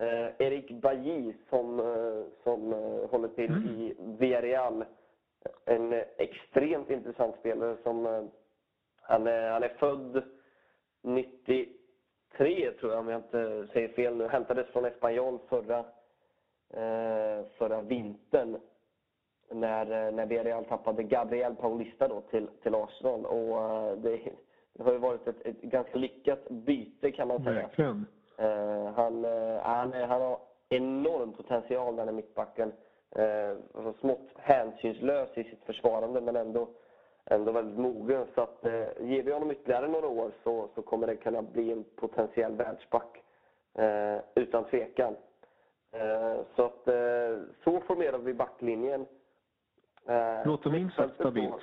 Eh, 0.00 0.28
Erik 0.38 0.70
Bajy 0.70 1.32
som, 1.50 1.80
eh, 1.80 2.24
som 2.42 2.72
eh, 2.72 3.10
håller 3.10 3.28
till 3.28 3.50
Mm. 3.50 3.68
i 3.68 3.94
Villarreal. 4.18 4.84
En 5.64 5.92
extremt 6.16 6.90
intressant 6.90 7.36
spelare 7.38 7.76
som 7.82 8.06
eh, 8.06 8.22
han 9.00 9.26
är, 9.26 9.50
han 9.50 9.62
är 9.62 9.68
född 9.68 10.22
93 11.02 12.70
tror 12.80 12.92
jag 12.92 13.00
om 13.00 13.08
jag 13.08 13.18
inte 13.18 13.66
säger 13.72 13.88
fel 13.88 14.16
nu. 14.16 14.26
Hämtades 14.28 14.66
från 14.66 14.84
Espanyol 14.84 15.38
förra, 15.48 15.78
eh, 16.70 17.44
förra 17.58 17.80
vintern 17.82 18.56
när, 19.50 20.12
när 20.12 20.26
Villarreal 20.26 20.64
tappade 20.64 21.02
Gabriel 21.02 21.54
Paulista 21.56 22.08
då 22.08 22.20
till, 22.20 22.48
till 22.62 22.74
Arsenal. 22.74 23.26
Och 23.26 23.98
det, 23.98 24.20
det 24.72 24.82
har 24.82 24.92
ju 24.92 24.98
varit 24.98 25.28
ett, 25.28 25.46
ett 25.46 25.60
ganska 25.60 25.98
lyckat 25.98 26.48
byte 26.48 27.10
kan 27.10 27.28
man 27.28 27.44
säga. 27.44 27.54
Verkligen. 27.54 28.06
Eh, 28.36 28.92
han, 28.96 29.24
eh, 29.24 29.60
han, 29.62 29.92
är- 29.92 30.06
han 30.06 30.20
har 30.20 30.38
enorm 30.68 31.32
potential 31.32 31.96
den 31.96 32.08
här 32.08 32.14
mittbacken. 32.14 32.72
Eh, 33.10 33.50
alltså 33.74 33.92
smått 34.00 34.28
hänsynslös 34.36 35.28
i 35.34 35.44
sitt 35.44 35.64
försvarande 35.64 36.20
men 36.20 36.36
ändå, 36.36 36.68
ändå 37.24 37.52
väldigt 37.52 37.78
mogen. 37.78 38.26
Så 38.34 38.40
att, 38.40 38.64
eh, 38.64 38.72
ger 39.00 39.22
vi 39.22 39.32
honom 39.32 39.50
ytterligare 39.50 39.88
några 39.88 40.08
år 40.08 40.30
så, 40.44 40.68
så 40.74 40.82
kommer 40.82 41.06
det 41.06 41.16
kunna 41.16 41.42
bli 41.42 41.72
en 41.72 41.84
potentiell 41.96 42.52
världsback. 42.52 43.22
Eh, 43.74 44.18
utan 44.34 44.64
tvekan. 44.64 45.16
Eh, 45.92 46.36
så 46.56 46.64
att, 46.64 46.88
eh, 46.88 47.38
så 47.64 47.80
formerar 47.80 48.18
vi 48.18 48.34
backlinjen. 48.34 49.06
Eh, 50.06 50.46
Låter 50.46 50.70
minst 50.70 50.96
sagt 50.96 51.14
stabilt. 51.14 51.54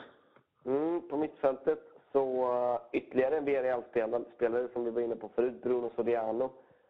Mm, 0.65 1.09
på 1.09 1.17
mittfältet 1.17 1.80
så 2.14 2.24
uh, 2.24 2.80
ytterligare 2.91 3.38
en 3.38 3.45
Villarreal-spelare 3.45 4.68
som 4.74 4.86
vi 4.86 4.91
var 4.91 5.01
inne 5.01 5.16
på 5.16 5.30
förut, 5.30 5.61
Bruno 5.64 5.91
Soriano. 5.95 6.49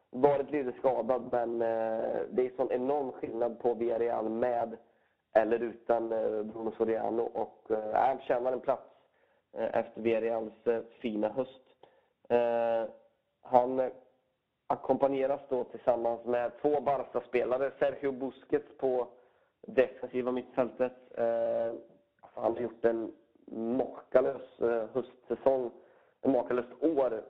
Varit 0.10 0.52
lite 0.52 0.72
skadad 0.80 1.30
men 1.32 1.62
uh, 1.62 2.22
det 2.30 2.46
är 2.46 2.56
sån 2.56 2.72
enorm 2.72 3.12
skillnad 3.12 3.60
på 3.60 3.74
Villarreal 3.74 4.30
med 4.30 4.78
eller 5.34 5.60
utan 5.60 6.14
uh, 6.14 6.44
Bruno 6.44 6.72
Soriano 6.78 7.22
och 7.22 7.62
uh, 7.70 7.94
han 7.94 8.20
tjänar 8.20 8.52
en 8.52 8.60
plats 8.60 8.90
efter 9.54 10.02
Villarreals 10.02 10.88
fina 11.00 11.30
höst. 11.30 11.62
Han 13.42 13.92
ackompanjeras 14.68 15.42
då 15.50 15.64
tillsammans 15.64 16.26
med 16.26 16.52
två 16.62 16.82
Barca-spelare, 16.82 17.72
Sergio 17.80 18.12
Busquets 18.12 18.78
på 18.78 19.08
defensiva 19.62 20.32
mittfältet. 20.32 20.94
Han 22.22 22.54
har 22.54 22.62
gjort 22.62 22.86
en 22.86 23.12
makalös 23.52 24.60
eh, 24.62 24.84
höstsäsong, 24.94 25.72
en 26.22 26.32
makalöst 26.32 26.70
år 26.80 27.22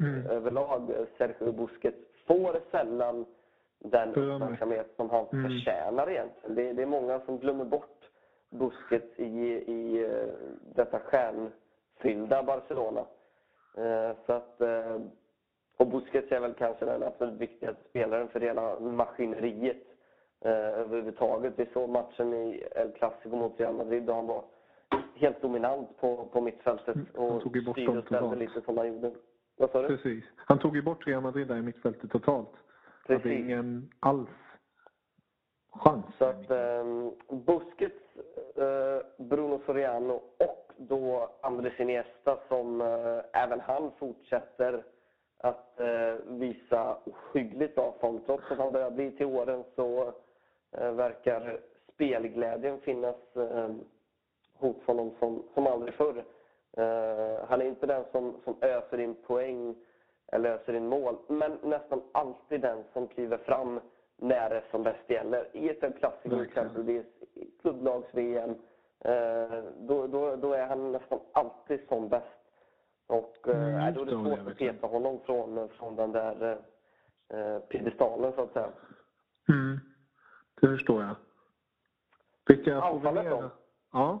Mm. 0.00 0.26
överlag. 0.26 0.92
Sergio 1.18 1.52
Busquets 1.52 1.98
får 2.26 2.60
sällan 2.70 3.24
den 3.78 4.08
uppmärksamhet 4.14 4.92
som 4.96 5.10
han 5.10 5.26
Mm. 5.32 5.48
förtjänar 5.50 6.10
egentligen. 6.10 6.54
Det, 6.56 6.72
det 6.72 6.82
är 6.82 6.86
många 6.86 7.20
som 7.20 7.38
glömmer 7.38 7.64
bort 7.64 8.10
Busquets 8.50 9.18
i, 9.18 9.24
i 9.72 10.04
eh, 10.04 10.28
detta 10.74 10.98
stjärnfyllda 10.98 12.42
Barcelona. 12.42 13.04
Eh, 13.76 14.10
så 14.26 14.32
att, 14.32 14.60
eh, 14.60 15.00
och 15.76 15.86
Busquets 15.86 16.32
är 16.32 16.40
väl 16.40 16.54
kanske 16.54 16.84
den 16.84 17.02
absolut 17.02 17.40
viktigaste 17.40 17.82
spelaren 17.88 18.28
för 18.28 18.40
hela 18.40 18.80
maskineriet 18.80 19.82
eh, 20.40 20.50
överhuvudtaget. 20.50 21.52
Vi 21.56 21.66
såg 21.66 21.88
matchen 21.88 22.34
i 22.34 22.64
El 22.74 22.92
Clasico 22.92 23.36
mot 23.36 23.60
Real 23.60 23.74
Madrid 23.74 24.02
då 24.02 24.12
han 24.12 24.26
var 24.26 24.44
helt 25.16 25.42
dominant 25.42 25.98
på, 26.00 26.28
på 26.32 26.40
mittfältet 26.40 26.96
Mm, 26.96 27.06
och 27.14 27.40
styrde 27.40 27.98
och 27.98 28.04
ställde 28.04 28.36
lite 28.36 28.60
som 28.60 28.78
han 28.78 28.88
gjorde. 28.88 29.12
Vad 29.56 29.70
sa 29.70 29.82
du? 29.82 29.88
Precis. 29.88 30.24
Han 30.36 30.58
tog 30.58 30.76
ju 30.76 30.82
bort 30.82 31.06
Real 31.06 31.22
Madrid 31.22 31.48
där 31.48 31.56
i 31.56 31.62
mittfältet 31.62 32.10
totalt. 32.10 32.52
Hade 33.08 33.20
Precis. 33.20 33.38
ingen 33.38 33.90
alls 34.00 34.28
chans. 35.72 36.04
Så 36.18 36.24
att 36.24 36.50
eh, 36.50 36.84
Busquets, 37.28 38.16
eh, 38.56 39.24
Bruno 39.24 39.60
Soriano 39.66 40.12
och 40.38 40.72
då 40.76 41.30
Andres 41.42 41.80
Iniesta 41.80 42.38
som 42.48 42.80
eh, 42.80 43.42
även 43.42 43.60
han 43.60 43.90
fortsätter 43.98 44.84
att 45.38 45.80
eh, 45.80 46.14
visa 46.26 46.96
ohyggligt 47.04 47.74
bra 47.74 47.94
form. 48.00 48.20
Trots 48.26 48.50
att 48.50 48.58
han 48.58 48.72
börjar 48.72 48.90
bli 48.90 49.10
till 49.10 49.26
åren 49.26 49.64
så 49.74 50.12
eh, 50.72 50.92
verkar 50.92 51.60
spelglädjen 51.94 52.80
finnas 52.80 53.16
eh, 54.60 54.66
hos 54.66 54.86
honom 54.86 55.10
som, 55.18 55.42
som 55.54 55.66
aldrig 55.66 55.94
förr. 55.94 56.24
Eh, 56.76 57.48
han 57.48 57.60
är 57.60 57.66
inte 57.66 57.86
den 57.86 58.04
som, 58.12 58.36
som 58.44 58.56
öser 58.60 59.00
in 59.00 59.14
poäng 59.26 59.76
eller 60.32 60.50
öser 60.50 60.74
in 60.74 60.88
mål, 60.88 61.16
men 61.28 61.58
nästan 61.62 62.02
alltid 62.12 62.60
den 62.60 62.84
som 62.92 63.08
kliver 63.08 63.38
fram 63.38 63.80
när 64.16 64.50
det 64.50 64.62
som 64.70 64.82
bäst 64.82 65.10
gäller. 65.10 65.56
I 65.56 65.68
ett 65.68 65.82
exempelvis, 66.42 67.06
i 67.34 67.50
klubblags-VM, 67.62 68.50
eh, 69.00 69.64
då, 69.78 70.06
då, 70.06 70.36
då 70.36 70.52
är 70.52 70.66
han 70.66 70.92
nästan 70.92 71.20
alltid 71.32 71.80
som 71.88 72.08
bäst. 72.08 72.26
Och 73.06 73.48
eh, 73.48 73.56
Mm, 73.56 73.94
då 73.94 74.02
är 74.02 74.04
det 74.06 74.10
svårt 74.10 74.48
att 74.52 74.58
peta 74.58 74.86
honom 74.86 75.20
från, 75.26 75.68
från 75.68 75.96
den 75.96 76.12
där 76.12 76.58
eh, 77.28 77.58
piedestalen 77.58 78.32
så 78.32 78.42
att 78.42 78.52
säga. 78.52 78.70
Mm. 79.48 79.80
Det 80.60 80.66
förstår 80.66 81.02
jag. 81.02 81.16
Vilka 82.46 82.80
får 82.80 83.12
vi? 83.12 83.48
Ja, 83.92 84.20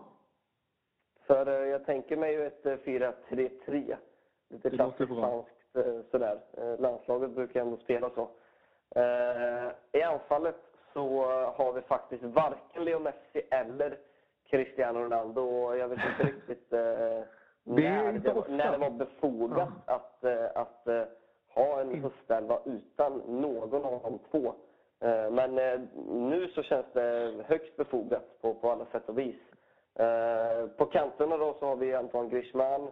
För 1.26 1.46
eh, 1.62 1.68
jag 1.68 1.86
tänker 1.86 2.16
mig 2.16 2.32
ju 2.32 2.46
ett 2.46 2.66
eh, 2.66 2.72
4-3-3. 2.76 3.96
Lite 4.48 4.68
Det 4.70 4.76
låter 4.76 4.76
klassiskt 4.76 5.10
bra. 5.10 5.18
spanskt 5.18 5.86
eh, 5.88 6.00
sådär. 6.10 6.38
Eh, 6.58 6.80
Landslaget 6.80 7.30
brukar 7.30 7.60
ändå 7.60 7.76
spela 7.76 8.10
så. 8.10 8.28
Eh, 9.00 9.70
I 9.92 10.02
anfallet 10.02 10.56
så 10.92 11.30
eh, 11.30 11.54
har 11.54 11.72
vi 11.72 11.80
faktiskt 11.80 12.22
varken 12.22 12.84
Leo 12.84 12.98
Messi 12.98 13.42
eller 13.50 13.96
Cristiano 14.50 14.98
Ronaldo. 14.98 15.40
Och 15.42 15.78
Jag 15.78 15.88
vet 15.88 15.98
inte 15.98 16.32
riktigt 16.32 16.72
eh, 16.72 16.78
när, 17.64 18.12
det 18.12 18.32
var, 18.32 18.48
när 18.48 18.72
det 18.72 18.78
var 18.78 18.90
befogat 18.90 19.68
att, 19.84 20.24
eh, 20.24 20.46
att 20.54 20.88
eh, 20.88 21.02
ha 21.54 21.80
en 21.80 22.02
höstelva 22.02 22.60
utan 22.64 23.18
någon 23.26 23.84
av 23.84 24.00
de 24.02 24.18
två. 24.30 24.54
Eh, 25.00 25.30
Men 25.30 25.58
eh, 25.58 25.80
nu 26.06 26.48
så 26.48 26.62
känns 26.62 26.86
det 26.92 27.34
högst 27.46 27.76
befogat 27.76 28.40
på, 28.40 28.54
på 28.54 28.70
alla 28.70 28.86
sätt 28.92 29.08
och 29.08 29.18
vis. 29.18 29.36
Eh, 29.98 30.66
På 30.76 30.86
kanterna 30.86 31.36
då 31.36 31.56
så 31.60 31.66
har 31.66 31.76
vi 31.76 31.94
Antoine 31.94 32.28
Griezmann 32.28 32.88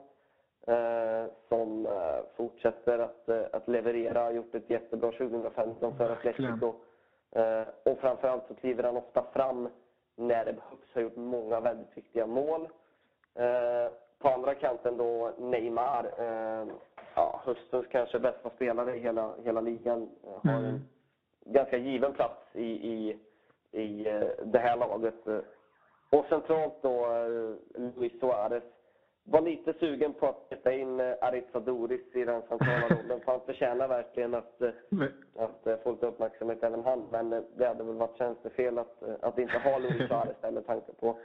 eh, 0.66 1.24
som 1.48 1.86
eh, 1.86 2.20
fortsätter 2.36 2.98
att, 2.98 3.28
att 3.28 3.68
leverera. 3.68 4.22
Har 4.22 4.30
gjort 4.30 4.54
ett 4.54 4.70
jättebra 4.70 5.12
2015 5.12 5.96
för. 5.96 6.10
Atletico. 6.10 6.72
Och 7.84 7.98
framförallt 7.98 8.46
så 8.48 8.54
kliver 8.54 8.82
han 8.82 8.96
ofta 8.96 9.22
fram 9.32 9.68
när 10.16 10.44
det 10.44 10.52
behövs. 10.52 10.94
Har 10.94 11.02
gjort 11.02 11.16
många 11.16 11.60
väldigt 11.60 11.96
viktiga 11.96 12.26
mål. 12.26 12.68
På 14.18 14.28
andra 14.28 14.54
kanten 14.54 14.96
då 14.96 15.32
Neymar. 15.38 16.10
Ja, 17.14 17.40
höstens 17.44 17.86
kanske 17.86 18.18
bästa 18.18 18.50
spelare 18.50 18.96
i 18.96 18.98
hela, 19.00 19.32
hela 19.44 19.60
ligan. 19.60 20.10
Har 20.42 20.50
Mm. 20.50 20.64
en 20.64 20.84
ganska 21.52 21.76
given 21.76 22.12
plats 22.12 22.40
i, 22.56 22.64
i, 22.92 23.18
i 23.82 24.04
det 24.44 24.58
här 24.58 24.76
laget. 24.76 25.14
Och 26.14 26.26
centralt 26.28 26.74
då 26.82 27.06
eh, 27.06 27.82
Luis 27.96 28.20
Suarez. 28.20 28.62
Var 29.26 29.40
lite 29.40 29.72
sugen 29.72 30.14
på 30.14 30.26
att 30.26 30.46
sätta 30.48 30.72
in 30.72 31.00
eh, 31.00 31.14
Aritza 31.20 31.60
Doris 31.60 32.14
i 32.14 32.24
den 32.24 32.42
centrala 32.48 32.88
rollen. 32.88 33.20
För 33.24 33.32
han 33.32 33.40
förtjänar 33.46 33.88
verkligen 33.88 34.34
att, 34.34 34.62
eh, 34.62 34.68
att 35.36 35.82
få 35.82 35.90
lite 35.90 36.06
uppmärksamhet 36.06 36.62
även 36.62 36.84
han. 36.84 37.02
Men 37.10 37.30
det 37.56 37.66
hade 37.66 37.84
väl 37.84 37.94
varit 37.94 38.18
tjänstefel 38.18 38.78
att, 38.78 39.02
att 39.20 39.38
inte 39.38 39.58
ha 39.58 39.78
Luis 39.78 40.08
Suarez 40.08 40.36
där 40.40 40.50
med 40.50 40.66
tanke 40.66 40.92
på 40.92 41.16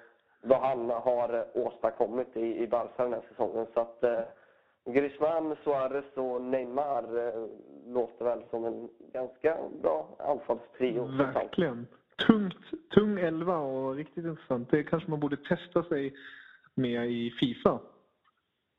vad 0.42 0.60
han 0.60 0.90
har 0.90 1.46
åstadkommit 1.54 2.38
i, 2.38 2.64
i 2.64 2.68
Barca 2.68 3.04
den 3.04 3.14
här 3.14 3.22
säsongen. 3.30 3.68
Så 3.74 3.80
att 3.80 4.04
eh, 4.04 4.20
Griezmann, 4.86 5.56
Suarez 5.64 6.18
och 6.18 6.42
Neymar 6.42 7.28
eh, 7.28 7.46
låter 7.86 8.26
väl 8.26 8.44
som 8.50 8.66
en 8.66 8.90
ganska 9.14 9.58
bra 9.82 10.08
anfallstrio. 10.20 11.04
Verkligen. 11.34 11.88
Tungt, 12.28 12.90
tung 12.90 13.20
elva 13.20 13.58
och 13.58 13.96
riktigt 13.96 14.26
intressant. 14.26 14.72
Det 14.72 14.84
kanske 14.84 15.10
man 15.10 15.20
borde 15.20 15.38
testa 15.38 15.84
sig 15.84 16.14
med 16.76 17.12
i 17.12 17.32
Fifa. 17.32 17.80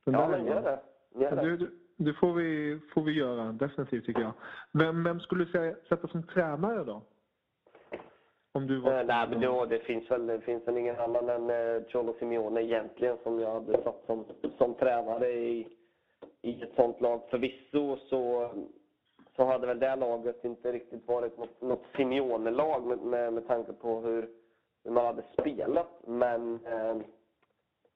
Den 0.05 0.14
Ja, 0.14 0.28
men 0.28 0.47
gör 0.47 0.62
det. 0.62 0.80
Gör 1.20 1.36
det. 1.36 1.57
Det- 1.57 1.70
det 2.03 2.12
får 2.14 2.32
vi, 2.32 2.78
får 2.95 3.03
vi 3.03 3.12
göra, 3.12 3.53
definitivt 3.53 4.07
tycker 4.07 4.20
jag. 4.20 4.32
Vem, 4.72 5.05
vem 5.05 5.20
skulle 5.20 5.45
du 5.45 5.51
säga, 5.51 5.74
sätta 5.88 6.09
som 6.09 6.22
tränare 6.22 6.84
då? 6.84 7.03
Om 8.53 8.66
du 8.66 8.76
var... 8.80 9.01
Eh, 9.01 9.07
nej, 9.07 9.28
men 9.30 9.41
då, 9.41 9.64
det 9.66 9.78
finns 9.78 10.11
väl 10.11 10.26
det 10.26 10.41
finns 10.41 10.68
väl 10.68 10.76
ingen 10.76 10.97
annan 11.01 11.28
än 11.28 11.51
eh, 11.51 11.82
Cholo 11.88 12.14
Simeone 12.18 12.62
egentligen 12.62 13.16
som 13.22 13.38
jag 13.41 13.53
hade 13.55 13.82
satt 13.82 14.03
som, 14.07 14.24
som 14.59 14.74
tränare 14.74 15.30
i, 15.32 15.68
i 16.43 16.62
ett 16.62 16.74
sånt 16.76 17.01
lag. 17.01 17.20
Förvisso 17.30 17.97
så, 17.97 18.51
så 19.41 19.47
hade 19.47 19.66
väl 19.66 19.78
det 19.78 19.97
laget 19.97 20.45
inte 20.45 20.72
riktigt 20.72 21.09
varit 21.09 21.38
något, 21.38 21.61
något 21.61 21.82
Simeone-lag 21.97 22.86
med, 22.86 22.99
med, 22.99 23.32
med 23.32 23.47
tanke 23.47 23.72
på 23.72 24.01
hur, 24.01 24.28
hur 24.84 24.91
man 24.91 25.07
hade 25.07 25.22
spelat. 25.32 25.88
Men 26.07 26.66
eh, 26.66 26.97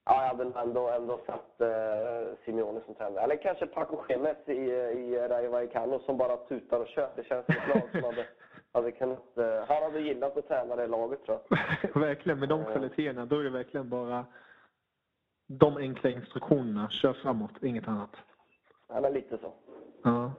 ja, 0.04 0.22
jag 0.22 0.36
hade 0.36 0.60
ändå, 0.60 0.88
ändå 0.88 1.20
satt 1.26 1.60
eh, 1.60 2.34
Simeone 2.44 2.80
som 2.86 2.94
tränare. 2.94 3.24
Eller 3.24 3.36
kanske 3.36 3.66
Paco 3.66 3.96
Gemes 4.08 4.36
i, 4.46 4.52
i 4.52 5.28
Rayo 5.28 5.50
Vallecano 5.50 5.98
som 5.98 6.16
bara 6.18 6.36
tutar 6.36 6.80
och 6.80 6.88
kör. 6.88 7.10
Det 7.16 7.24
känns 7.24 7.46
som 7.46 7.54
ett 7.54 7.68
lag 7.68 7.82
som 7.90 8.04
hade, 8.04 8.26
hade 8.72 8.92
kunnat... 8.92 9.38
Eh, 9.38 9.64
han 9.68 9.82
hade 9.82 10.00
gillat 10.00 10.36
att 10.36 10.48
träna 10.48 10.76
det 10.76 10.86
laget 10.86 11.24
tror 11.24 11.38
jag. 11.48 12.00
verkligen, 12.00 12.38
med 12.38 12.48
de 12.48 12.64
kvaliteterna, 12.64 13.26
då 13.26 13.38
är 13.38 13.44
det 13.44 13.50
verkligen 13.50 13.88
bara 13.88 14.24
de 15.46 15.76
enkla 15.76 16.10
instruktionerna. 16.10 16.90
Kör 16.90 17.12
framåt, 17.12 17.62
inget 17.62 17.88
annat. 17.88 18.16
Ja, 18.88 19.00
men 19.00 19.12
lite 19.12 19.38
så. 19.38 19.52
Ja. 20.02 20.32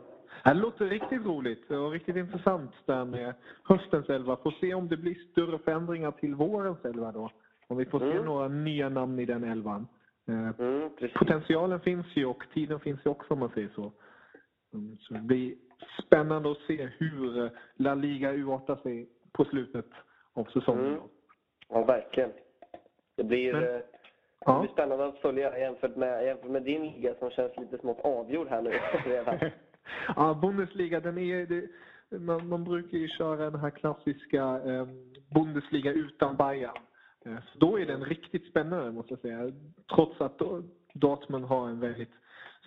Det 0.46 0.54
låter 0.54 0.86
riktigt 0.86 1.26
roligt 1.26 1.72
och 1.72 1.92
riktigt 1.92 2.16
intressant 2.16 2.72
där 2.86 3.06
med 3.06 3.34
höstens 3.64 4.10
elva. 4.10 4.36
Får 4.36 4.52
se 4.52 4.74
om 4.74 4.88
det 4.88 4.98
blir 4.98 5.16
större 5.32 5.58
förändringar 5.58 6.12
till 6.12 6.36
vårens 6.36 6.86
elva 6.86 7.12
då. 7.12 7.30
Om 7.68 7.78
vi 7.78 7.86
får 7.86 8.00
se 8.00 8.12
Mm. 8.12 8.26
några 8.26 8.48
nya 8.48 8.90
namn 8.90 9.20
i 9.20 9.26
den 9.26 9.44
elvan. 9.44 9.88
Eh, 10.28 10.60
Mm. 10.60 10.90
Potentialen 11.16 11.80
finns 11.80 12.06
ju 12.14 12.26
och 12.26 12.44
tiden 12.54 12.80
finns 12.80 13.06
ju 13.06 13.10
också 13.10 13.34
om 13.34 13.40
man 13.40 13.50
säger 13.50 13.70
så. 13.76 13.92
Mm, 14.74 14.98
Så 15.00 15.14
det 15.14 15.20
blir 15.20 15.56
spännande 16.06 16.52
att 16.52 16.58
se 16.68 16.90
hur 16.98 17.44
eh, 17.44 17.50
La 17.76 17.96
Liga 17.96 18.34
urartar 18.34 18.76
sig 18.76 19.10
på 19.32 19.46
slutet 19.46 19.86
av 20.34 20.44
säsongen. 20.44 20.86
Mm. 20.86 21.00
Ja, 21.70 21.84
verkligen. 21.84 22.32
Det 23.18 23.24
blir, 23.24 23.54
Men- 23.54 23.64
eh, 23.64 23.70
det 23.70 23.84
Ja. 24.46 24.60
blir 24.60 24.72
spännande 24.72 25.06
att 25.06 25.18
följa 25.18 25.60
jämfört 25.60 25.96
med, 25.96 26.26
jämfört 26.26 26.50
med 26.52 26.64
din 26.64 26.82
liga 26.86 27.16
som 27.20 27.30
känns 27.30 27.58
lite 27.58 27.78
smått 27.78 28.00
avgjord 28.04 28.48
här 28.48 28.62
nu. 28.62 28.72
ja, 30.16 30.34
Bundesliga, 30.34 31.00
den 31.00 31.18
är, 31.18 31.46
det, 31.46 31.68
man, 32.20 32.50
man 32.50 32.64
brukar 32.64 32.98
ju 32.98 33.08
köra 33.08 33.50
den 33.50 33.60
här 33.60 33.70
klassiska 33.70 34.44
eh, 34.44 34.88
Bundesliga 35.34 35.92
utan 35.92 36.36
Bayern. 36.36 36.78
Eh, 37.26 37.38
så 37.54 37.60
då 37.60 37.80
är 37.80 37.86
den 37.86 38.06
riktigt 38.06 38.46
spännande 38.46 38.92
måste 38.92 39.14
jag 39.14 39.20
säga. 39.20 39.52
Trots 39.96 40.22
att 40.22 40.40
då, 40.40 40.64
Dortmund 40.94 41.46
har 41.46 41.70
en 41.70 41.80
väldigt 41.80 42.14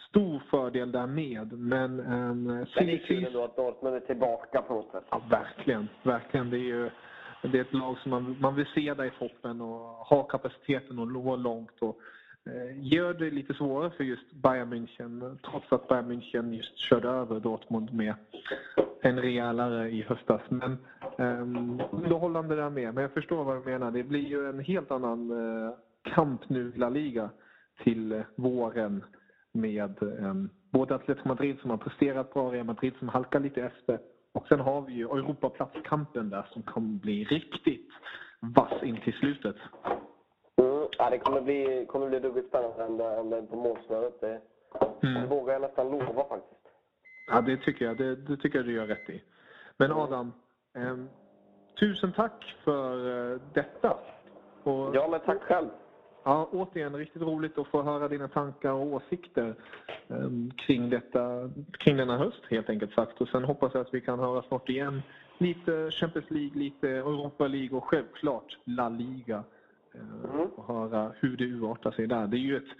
stor 0.09 0.43
fördel 0.51 0.93
där 0.93 1.07
med. 1.07 1.53
Men, 1.53 2.01
eh, 2.01 2.67
det 2.75 2.93
är 2.93 3.07
kul 3.07 3.25
ändå 3.25 3.45
att 3.45 3.57
Dortmund 3.57 3.97
är 3.97 4.01
tillbaka 4.01 4.63
på 4.63 4.75
något 4.75 4.91
sätt. 4.93 5.05
Ja, 5.11 5.23
verkligen. 5.31 5.89
verkligen. 6.03 6.51
Det 6.51 6.57
är 6.57 6.69
ju 6.69 6.91
det 7.43 7.59
är 7.59 7.63
ett 7.63 7.73
lag 7.73 7.99
som 7.99 8.11
man, 8.11 8.37
man 8.41 8.55
vill 8.55 8.67
se 8.75 8.95
där 8.95 9.05
i 9.05 9.11
toppen 9.11 9.61
och 9.61 9.79
ha 10.07 10.23
kapaciteten 10.23 10.99
att 10.99 11.13
nå 11.13 11.37
långt. 11.37 11.83
Och, 11.83 11.99
Eh, 12.49 12.93
gör 12.93 13.15
det 13.15 13.31
lite 13.31 13.55
svårare 13.55 13.91
för 13.91 14.05
just 14.05 14.33
Bayern 14.33 14.73
München 14.73 15.39
trots 15.51 15.73
att 15.73 15.89
Bayern 15.89 16.13
München 16.13 16.55
just 16.55 16.79
körde 16.79 17.09
över 17.09 17.41
Dortmund 17.41 17.95
med 17.95 18.15
en 19.01 19.19
rejälare 19.19 19.91
i 19.91 20.03
höstas. 20.03 20.41
Men 20.49 20.79
um, 21.19 21.83
underhållande 21.91 22.57
där 22.57 22.71
med. 22.71 22.95
Men 22.95 23.03
jag 23.03 23.13
förstår 23.13 23.45
vad 23.45 23.57
du 23.57 23.71
menar. 23.71 23.91
Det 23.91 24.03
blir 24.03 24.29
ju 24.29 24.49
en 24.49 24.61
helt 24.61 24.91
annan 24.91 25.31
eh, 25.31 25.73
kamp 26.15 26.49
nu 26.49 26.73
i 26.75 26.79
La 26.79 26.89
Liga 26.89 27.31
till 27.85 28.13
eh, 28.13 28.23
våren 28.37 29.05
med 29.53 30.03
um, 30.03 30.51
både 30.71 30.95
Atletico 30.95 31.29
Madrid 31.29 31.59
som 31.61 31.71
har 31.71 31.77
presterat 31.77 32.35
bra, 32.35 32.53
Real 32.53 32.67
Madrid 32.67 32.93
som 32.99 33.09
halkar 33.09 33.41
lite 33.41 33.63
efter 33.63 33.99
och 34.33 34.47
sen 34.49 34.61
har 34.61 34.83
vi 34.83 34.93
ju 34.93 35.05
Europaplatskampen 35.05 36.31
där 36.31 36.47
som 36.53 36.63
kommer 36.63 36.99
bli 36.99 37.25
riktigt 37.25 37.89
vass 38.41 38.83
in 38.83 39.01
till 39.05 39.13
slutet. 39.13 39.57
Mm, 40.99 41.05
ja, 41.05 41.11
det 41.11 41.19
kommer 41.19 41.41
bli, 41.41 41.87
kommer 41.89 42.09
bli 42.09 42.21
ruggigt 42.21 42.49
spännande 42.49 43.05
ända 43.05 43.39
in 43.39 43.47
på 43.47 43.57
målsnöret. 43.57 44.21
Det, 44.21 44.41
det 45.01 45.07
Mm. 45.09 45.29
vågar 45.29 45.53
jag 45.53 45.63
nästan 45.63 45.91
lova 45.91 46.25
faktiskt. 46.29 46.61
Ja, 47.31 47.41
det 47.41 47.57
tycker 47.57 47.85
jag. 47.85 47.97
Det, 47.97 48.17
det 48.17 48.37
tycker 48.37 48.59
jag 48.59 48.67
du 48.67 48.73
gör 48.73 48.87
rätt 48.87 49.11
i. 49.11 49.23
Men 49.77 49.93
Adam, 49.93 50.33
ehm, 50.75 51.09
tusen 51.81 52.13
tack 52.13 52.57
för 52.65 53.33
eh, 53.35 53.41
detta. 53.55 53.97
Och, 54.63 54.95
Ja, 54.97 55.09
men 55.11 55.21
tack 55.21 55.43
själv. 55.43 55.69
Ja, 56.25 56.49
återigen 56.53 56.97
riktigt 56.97 57.23
roligt 57.23 57.59
att 57.59 57.67
få 57.67 57.83
höra 57.83 58.09
dina 58.09 58.29
tankar 58.29 58.73
och 58.73 58.87
åsikter 58.87 59.55
ehm, 60.09 60.51
kring, 60.57 60.91
detta, 60.91 61.51
kring 61.79 61.97
denna 61.97 62.17
höst 62.19 62.43
helt 62.51 62.71
enkelt 62.71 62.93
sagt. 62.95 63.21
Och 63.21 63.29
sen 63.29 63.45
hoppas 63.45 63.75
jag 63.75 63.81
att 63.81 63.95
vi 63.95 64.01
kan 64.01 64.19
höra 64.19 64.43
snart 64.43 64.69
igen. 64.69 65.03
Lite 65.39 65.91
Champions 65.91 66.31
League, 66.31 66.59
lite 66.59 66.89
Europa 66.91 67.47
League 67.47 67.77
och 67.79 67.85
självklart 67.85 68.59
La 68.65 68.89
Liga. 68.89 69.45
Eh, 69.95 70.01
Mm. 70.39 70.47
Och 70.47 70.75
höra 70.75 71.13
hur 71.21 71.37
det 71.37 71.45
urartar 71.45 71.91
sig 71.91 72.07
där. 72.07 72.27
Det 72.27 72.37
är 72.37 72.39
ju 72.39 72.57
ett 72.57 72.73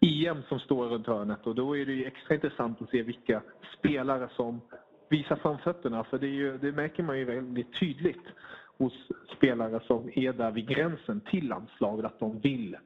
EM 0.00 0.42
som 0.48 0.58
står 0.58 0.86
runt 0.86 1.06
hörnet 1.06 1.46
och 1.46 1.54
då 1.54 1.76
är 1.76 1.86
det 1.86 1.92
ju 1.92 2.04
extra 2.04 2.34
intressant 2.34 2.82
att 2.82 2.90
se 2.90 3.02
vilka 3.02 3.42
spelare 3.78 4.28
som 4.36 4.60
visar 5.08 5.36
framfötterna. 5.36 6.04
För 6.04 6.18
det, 6.18 6.26
ju, 6.26 6.58
det 6.58 6.72
märker 6.72 7.02
man 7.02 7.18
ju 7.18 7.24
väldigt 7.24 7.78
tydligt 7.80 8.26
hos 8.78 8.92
spelare 9.36 9.80
som 9.80 10.10
är 10.14 10.32
där 10.32 10.50
vid 10.50 10.68
gränsen 10.68 11.20
till 11.20 11.48
landslaget 11.48 12.04
att 12.04 12.18
de 12.18 12.40
vill 12.40 12.76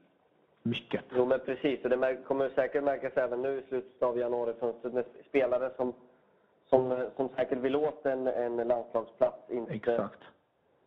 mycket. 0.63 1.01
Jo, 1.15 1.25
men 1.25 1.39
precis. 1.39 1.83
Och 1.83 1.89
det 1.89 2.17
kommer 2.27 2.49
säkert 2.49 2.83
märkas 2.83 3.13
även 3.15 3.41
nu 3.41 3.59
i 3.59 3.61
slutet 3.69 4.03
av 4.03 4.17
januarifönstret 4.17 4.93
med 4.93 5.05
spelare 5.29 5.71
som, 5.75 5.93
som, 6.69 7.07
som 7.15 7.29
säkert 7.35 7.57
vill 7.57 7.75
åt 7.75 8.05
en, 8.05 8.27
en 8.27 8.55
landslagsplats 8.55 9.49
inte, 9.49 9.73
Exakt. 9.73 10.19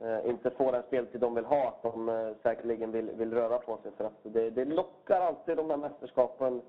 Eh, 0.02 0.30
inte 0.30 0.50
får 0.50 0.72
den 0.72 0.82
speltid 0.82 1.20
de 1.20 1.34
vill 1.34 1.44
ha. 1.44 1.68
Att 1.68 1.82
de 1.82 2.08
eh, 2.08 2.14
säkerligen 2.42 2.92
vill, 2.92 3.10
vill 3.10 3.32
röra 3.32 3.58
på 3.58 3.78
sig. 3.82 3.90
För 3.96 4.04
att 4.04 4.18
det, 4.22 4.50
det 4.50 4.64
lockar 4.64 5.20
alltid 5.20 5.56
de 5.56 5.70
här 5.70 5.76
mästerskapen 5.76 6.62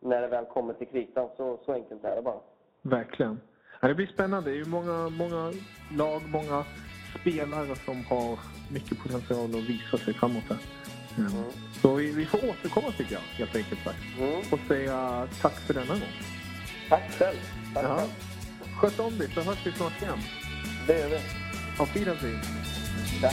när 0.00 0.20
det 0.22 0.28
väl 0.28 0.44
kommer 0.44 0.74
till 0.74 0.86
kritan. 0.86 1.28
Så, 1.36 1.58
så 1.64 1.72
enkelt 1.72 2.04
är 2.04 2.16
det 2.16 2.22
bara. 2.22 2.40
Verkligen. 2.82 3.40
Ja, 3.80 3.88
det 3.88 3.94
blir 3.94 4.06
spännande. 4.06 4.50
Det 4.50 4.56
är 4.56 4.58
ju 4.58 4.64
många, 4.70 5.08
många 5.08 5.52
lag, 5.96 6.22
många 6.32 6.64
spelare 7.20 7.76
som 7.76 8.04
har 8.04 8.38
mycket 8.72 8.98
potential 9.02 9.44
att 9.50 9.68
visa 9.70 9.96
sig 9.98 10.14
framåt 10.14 10.44
här. 10.48 10.58
Mm. 11.18 11.30
Så 11.82 11.94
vi, 11.94 12.12
vi 12.12 12.24
får 12.26 12.38
återkomma 12.38 12.90
tycker 12.90 13.12
jag, 13.12 13.20
helt 13.20 13.56
enkelt. 13.56 13.80
Mm. 14.20 14.38
Och 14.52 14.58
säga 14.68 15.28
tack 15.42 15.52
för 15.52 15.74
denna 15.74 15.86
gång. 15.94 16.14
Tack 16.88 17.10
själv. 17.18 17.36
Tack 17.74 17.84
Ja. 17.84 17.96
själv. 17.96 18.10
Sköt 18.80 19.00
om 19.00 19.18
dig 19.18 19.28
så 19.28 19.40
hörs 19.40 19.66
vi 19.66 19.72
snart 19.72 20.02
igen. 20.02 20.18
Det 20.86 20.98
gör 21.00 21.08
vi. 21.08 21.45
Auf 21.78 21.94
Wiedersehen. 21.94 22.40
Ciao. 23.20 23.32